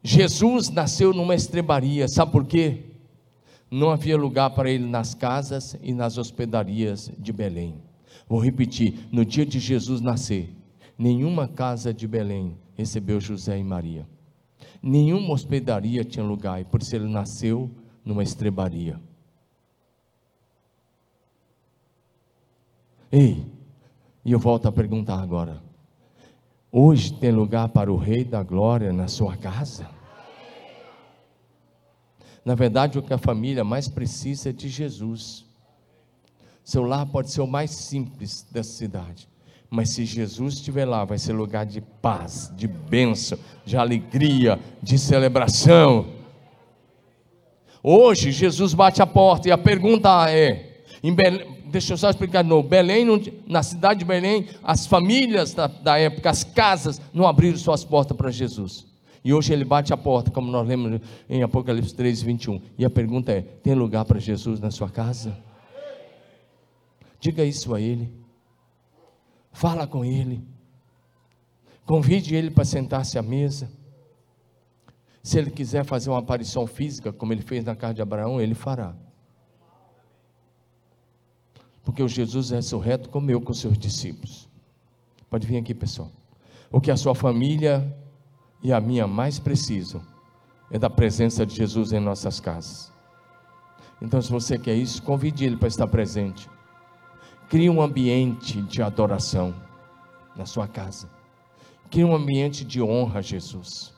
Jesus 0.00 0.68
nasceu 0.68 1.12
numa 1.12 1.34
estrebaria, 1.34 2.06
sabe 2.06 2.30
por 2.30 2.46
quê? 2.46 2.84
Não 3.70 3.90
havia 3.90 4.16
lugar 4.16 4.50
para 4.50 4.70
ele 4.70 4.86
nas 4.86 5.14
casas 5.14 5.76
e 5.80 5.94
nas 5.94 6.18
hospedarias 6.18 7.10
de 7.16 7.32
Belém. 7.32 7.80
Vou 8.28 8.40
repetir: 8.40 9.08
no 9.12 9.24
dia 9.24 9.46
de 9.46 9.60
Jesus 9.60 10.00
nascer, 10.00 10.54
nenhuma 10.98 11.46
casa 11.46 11.94
de 11.94 12.08
Belém 12.08 12.56
recebeu 12.74 13.20
José 13.20 13.58
e 13.58 13.64
Maria. 13.64 14.06
Nenhuma 14.82 15.32
hospedaria 15.32 16.04
tinha 16.04 16.24
lugar, 16.24 16.60
e 16.60 16.64
por 16.64 16.82
isso 16.82 16.96
ele 16.96 17.08
nasceu 17.08 17.70
numa 18.04 18.22
estrebaria. 18.22 18.98
Ei, 23.12 23.44
e 24.24 24.32
eu 24.32 24.38
volto 24.38 24.66
a 24.66 24.72
perguntar 24.72 25.20
agora: 25.20 25.62
hoje 26.72 27.12
tem 27.12 27.30
lugar 27.30 27.68
para 27.68 27.92
o 27.92 27.96
Rei 27.96 28.24
da 28.24 28.42
Glória 28.42 28.92
na 28.92 29.06
sua 29.06 29.36
casa? 29.36 29.99
Na 32.44 32.54
verdade, 32.54 32.98
o 32.98 33.02
que 33.02 33.12
a 33.12 33.18
família 33.18 33.62
mais 33.64 33.88
precisa 33.88 34.50
é 34.50 34.52
de 34.52 34.68
Jesus. 34.68 35.44
Seu 36.64 36.84
lar 36.84 37.06
pode 37.06 37.30
ser 37.30 37.40
o 37.40 37.46
mais 37.46 37.70
simples 37.70 38.46
dessa 38.50 38.72
cidade, 38.72 39.28
mas 39.68 39.90
se 39.90 40.04
Jesus 40.04 40.54
estiver 40.54 40.84
lá, 40.84 41.04
vai 41.04 41.18
ser 41.18 41.32
lugar 41.32 41.66
de 41.66 41.80
paz, 41.80 42.52
de 42.56 42.66
bênção, 42.66 43.38
de 43.64 43.76
alegria, 43.76 44.58
de 44.82 44.98
celebração. 44.98 46.06
Hoje, 47.82 48.30
Jesus 48.30 48.74
bate 48.74 49.00
a 49.00 49.06
porta 49.06 49.48
e 49.48 49.52
a 49.52 49.58
pergunta 49.58 50.30
é: 50.30 50.82
Belém, 51.02 51.56
deixa 51.66 51.94
eu 51.94 51.96
só 51.96 52.10
explicar 52.10 52.42
de 52.42 52.48
novo: 52.48 52.68
Belém, 52.68 53.06
na 53.46 53.62
cidade 53.62 54.00
de 54.00 54.04
Belém, 54.04 54.48
as 54.62 54.86
famílias 54.86 55.54
da, 55.54 55.66
da 55.66 55.98
época, 55.98 56.30
as 56.30 56.44
casas, 56.44 57.00
não 57.12 57.26
abriram 57.26 57.56
suas 57.56 57.84
portas 57.84 58.16
para 58.16 58.30
Jesus. 58.30 58.89
E 59.22 59.34
hoje 59.34 59.52
ele 59.52 59.64
bate 59.64 59.92
a 59.92 59.96
porta, 59.96 60.30
como 60.30 60.50
nós 60.50 60.66
lemos 60.66 61.00
em 61.28 61.42
Apocalipse 61.42 61.94
3, 61.94 62.22
21. 62.22 62.60
E 62.78 62.84
a 62.84 62.90
pergunta 62.90 63.32
é: 63.32 63.42
tem 63.42 63.74
lugar 63.74 64.04
para 64.04 64.18
Jesus 64.18 64.60
na 64.60 64.70
sua 64.70 64.88
casa? 64.88 65.36
Diga 67.20 67.44
isso 67.44 67.74
a 67.74 67.80
ele. 67.80 68.10
Fala 69.52 69.86
com 69.86 70.04
ele. 70.04 70.42
Convide 71.84 72.34
ele 72.34 72.50
para 72.50 72.64
sentar-se 72.64 73.18
à 73.18 73.22
mesa. 73.22 73.70
Se 75.22 75.38
ele 75.38 75.50
quiser 75.50 75.84
fazer 75.84 76.08
uma 76.08 76.20
aparição 76.20 76.66
física, 76.66 77.12
como 77.12 77.32
ele 77.32 77.42
fez 77.42 77.64
na 77.64 77.76
casa 77.76 77.94
de 77.94 78.00
Abraão, 78.00 78.40
ele 78.40 78.54
fará. 78.54 78.94
Porque 81.84 82.02
o 82.02 82.08
Jesus 82.08 82.50
ressurreto 82.50 83.10
comeu 83.10 83.40
com 83.40 83.52
seus 83.52 83.76
discípulos. 83.76 84.48
Pode 85.28 85.46
vir 85.46 85.58
aqui, 85.58 85.74
pessoal. 85.74 86.10
O 86.72 86.80
que 86.80 86.90
a 86.90 86.96
sua 86.96 87.14
família 87.14 87.94
e 88.62 88.72
a 88.72 88.80
minha 88.80 89.06
mais 89.06 89.38
precisam 89.38 90.02
é 90.70 90.78
da 90.78 90.90
presença 90.90 91.44
de 91.44 91.54
Jesus 91.54 91.92
em 91.92 92.00
nossas 92.00 92.38
casas. 92.38 92.92
Então, 94.00 94.20
se 94.20 94.30
você 94.30 94.58
quer 94.58 94.74
isso, 94.74 95.02
convide 95.02 95.44
ele 95.44 95.56
para 95.56 95.68
estar 95.68 95.86
presente. 95.86 96.48
Crie 97.48 97.68
um 97.68 97.82
ambiente 97.82 98.62
de 98.62 98.82
adoração 98.82 99.54
na 100.36 100.46
sua 100.46 100.68
casa. 100.68 101.08
Crie 101.90 102.04
um 102.04 102.14
ambiente 102.14 102.64
de 102.64 102.80
honra 102.80 103.18
a 103.18 103.22
Jesus. 103.22 103.92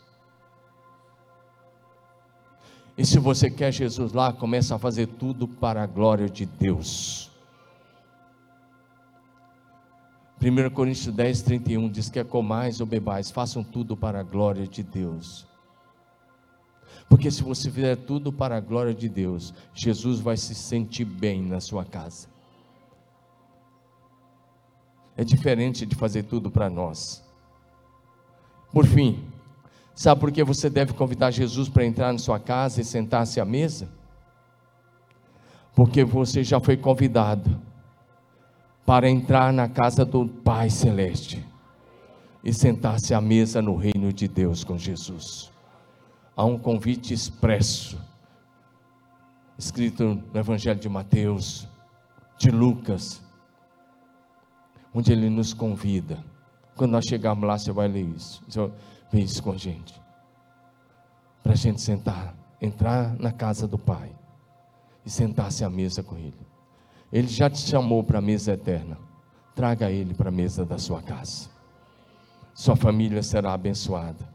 E 2.97 3.05
se 3.05 3.19
você 3.19 3.51
quer 3.51 3.73
Jesus 3.73 4.13
lá, 4.13 4.33
comece 4.33 4.73
a 4.73 4.79
fazer 4.79 5.07
tudo 5.07 5.49
para 5.49 5.83
a 5.83 5.87
glória 5.87 6.29
de 6.29 6.47
Deus. 6.47 7.32
1 10.43 10.71
Coríntios 10.71 11.15
10, 11.15 11.43
31 11.43 11.89
diz 11.89 12.09
que 12.11 12.19
é 12.19 12.25
comais 12.25 12.81
ou 12.81 12.87
bebais, 12.87 13.31
façam 13.31 13.63
tudo 13.63 13.97
para 13.97 14.19
a 14.19 14.23
glória 14.25 14.67
de 14.67 14.83
Deus. 14.83 15.47
Porque 17.09 17.31
se 17.31 17.45
você 17.45 17.71
fizer 17.71 17.95
tudo 17.95 18.33
para 18.33 18.57
a 18.57 18.61
glória 18.61 18.93
de 18.93 19.09
Deus, 19.09 19.55
Jesus 19.73 20.19
vai 20.19 20.37
se 20.37 20.53
sentir 20.53 21.05
bem 21.05 21.41
na 21.41 21.61
sua 21.61 21.85
casa. 21.85 22.27
É 25.17 25.23
diferente 25.23 25.87
de 25.87 25.95
fazer 25.95 26.25
tudo 26.25 26.51
para 26.51 26.69
nós. 26.69 27.23
Por 28.73 28.85
fim, 28.85 29.25
sabe 29.95 30.21
por 30.21 30.33
que 30.33 30.43
você 30.43 30.69
deve 30.69 30.93
convidar 30.93 31.31
Jesus 31.31 31.69
para 31.69 31.85
entrar 31.85 32.13
na 32.13 32.19
sua 32.19 32.41
casa 32.41 32.81
e 32.81 32.85
sentar-se 32.85 33.39
à 33.39 33.45
mesa? 33.45 33.89
Porque 35.73 36.03
você 36.03 36.43
já 36.43 36.59
foi 36.59 36.77
convidado 36.77 37.61
para 38.85 39.09
entrar 39.09 39.53
na 39.53 39.69
casa 39.69 40.05
do 40.05 40.27
Pai 40.27 40.69
Celeste 40.69 41.45
e 42.43 42.53
sentar-se 42.53 43.15
à 43.15 43.21
mesa 43.21 43.63
no 43.63 43.77
reino 43.77 44.13
de 44.13 44.27
Deus 44.27 44.65
com 44.65 44.77
Jesus. 44.77 45.51
Há 46.37 46.45
um 46.45 46.59
convite 46.59 47.15
expresso, 47.15 48.01
escrito 49.57 50.21
no 50.33 50.41
Evangelho 50.41 50.81
de 50.81 50.89
Mateus, 50.89 51.69
de 52.39 52.51
Lucas, 52.51 53.23
onde 54.93 55.13
ele 55.13 55.31
nos 55.31 55.55
convida. 55.55 56.25
Quando 56.75 56.93
nós 56.93 57.05
chegarmos 57.05 57.47
lá, 57.47 57.59
você 57.59 57.71
vai 57.71 57.87
ler 57.87 58.05
isso. 58.05 58.43
Você 58.49 58.59
vai 58.59 58.73
ver 59.13 59.21
isso 59.21 59.43
com 59.43 59.53
a 59.53 59.57
gente. 59.57 60.01
Para 61.43 61.53
a 61.53 61.57
gente 61.57 61.81
sentar, 61.81 62.35
entrar 62.61 63.15
na 63.19 63.31
casa 63.31 63.69
do 63.69 63.79
Pai 63.79 64.11
e 65.05 65.11
sentar-se 65.11 65.65
à 65.65 65.71
mesa 65.71 66.03
com 66.03 66.17
Ele. 66.17 66.52
Ele 67.13 67.29
já 67.29 67.51
te 67.51 67.59
chamou 67.59 68.03
para 68.03 68.19
a 68.19 68.23
mesa 68.23 68.53
eterna. 68.53 68.97
Traga 69.55 69.91
ele 69.91 70.15
para 70.15 70.31
a 70.31 70.33
mesa 70.33 70.65
da 70.65 70.79
sua 70.79 71.03
casa. 71.03 71.51
Sua 72.55 72.75
família 72.75 73.23
será 73.23 73.53
abençoada. 73.53 74.32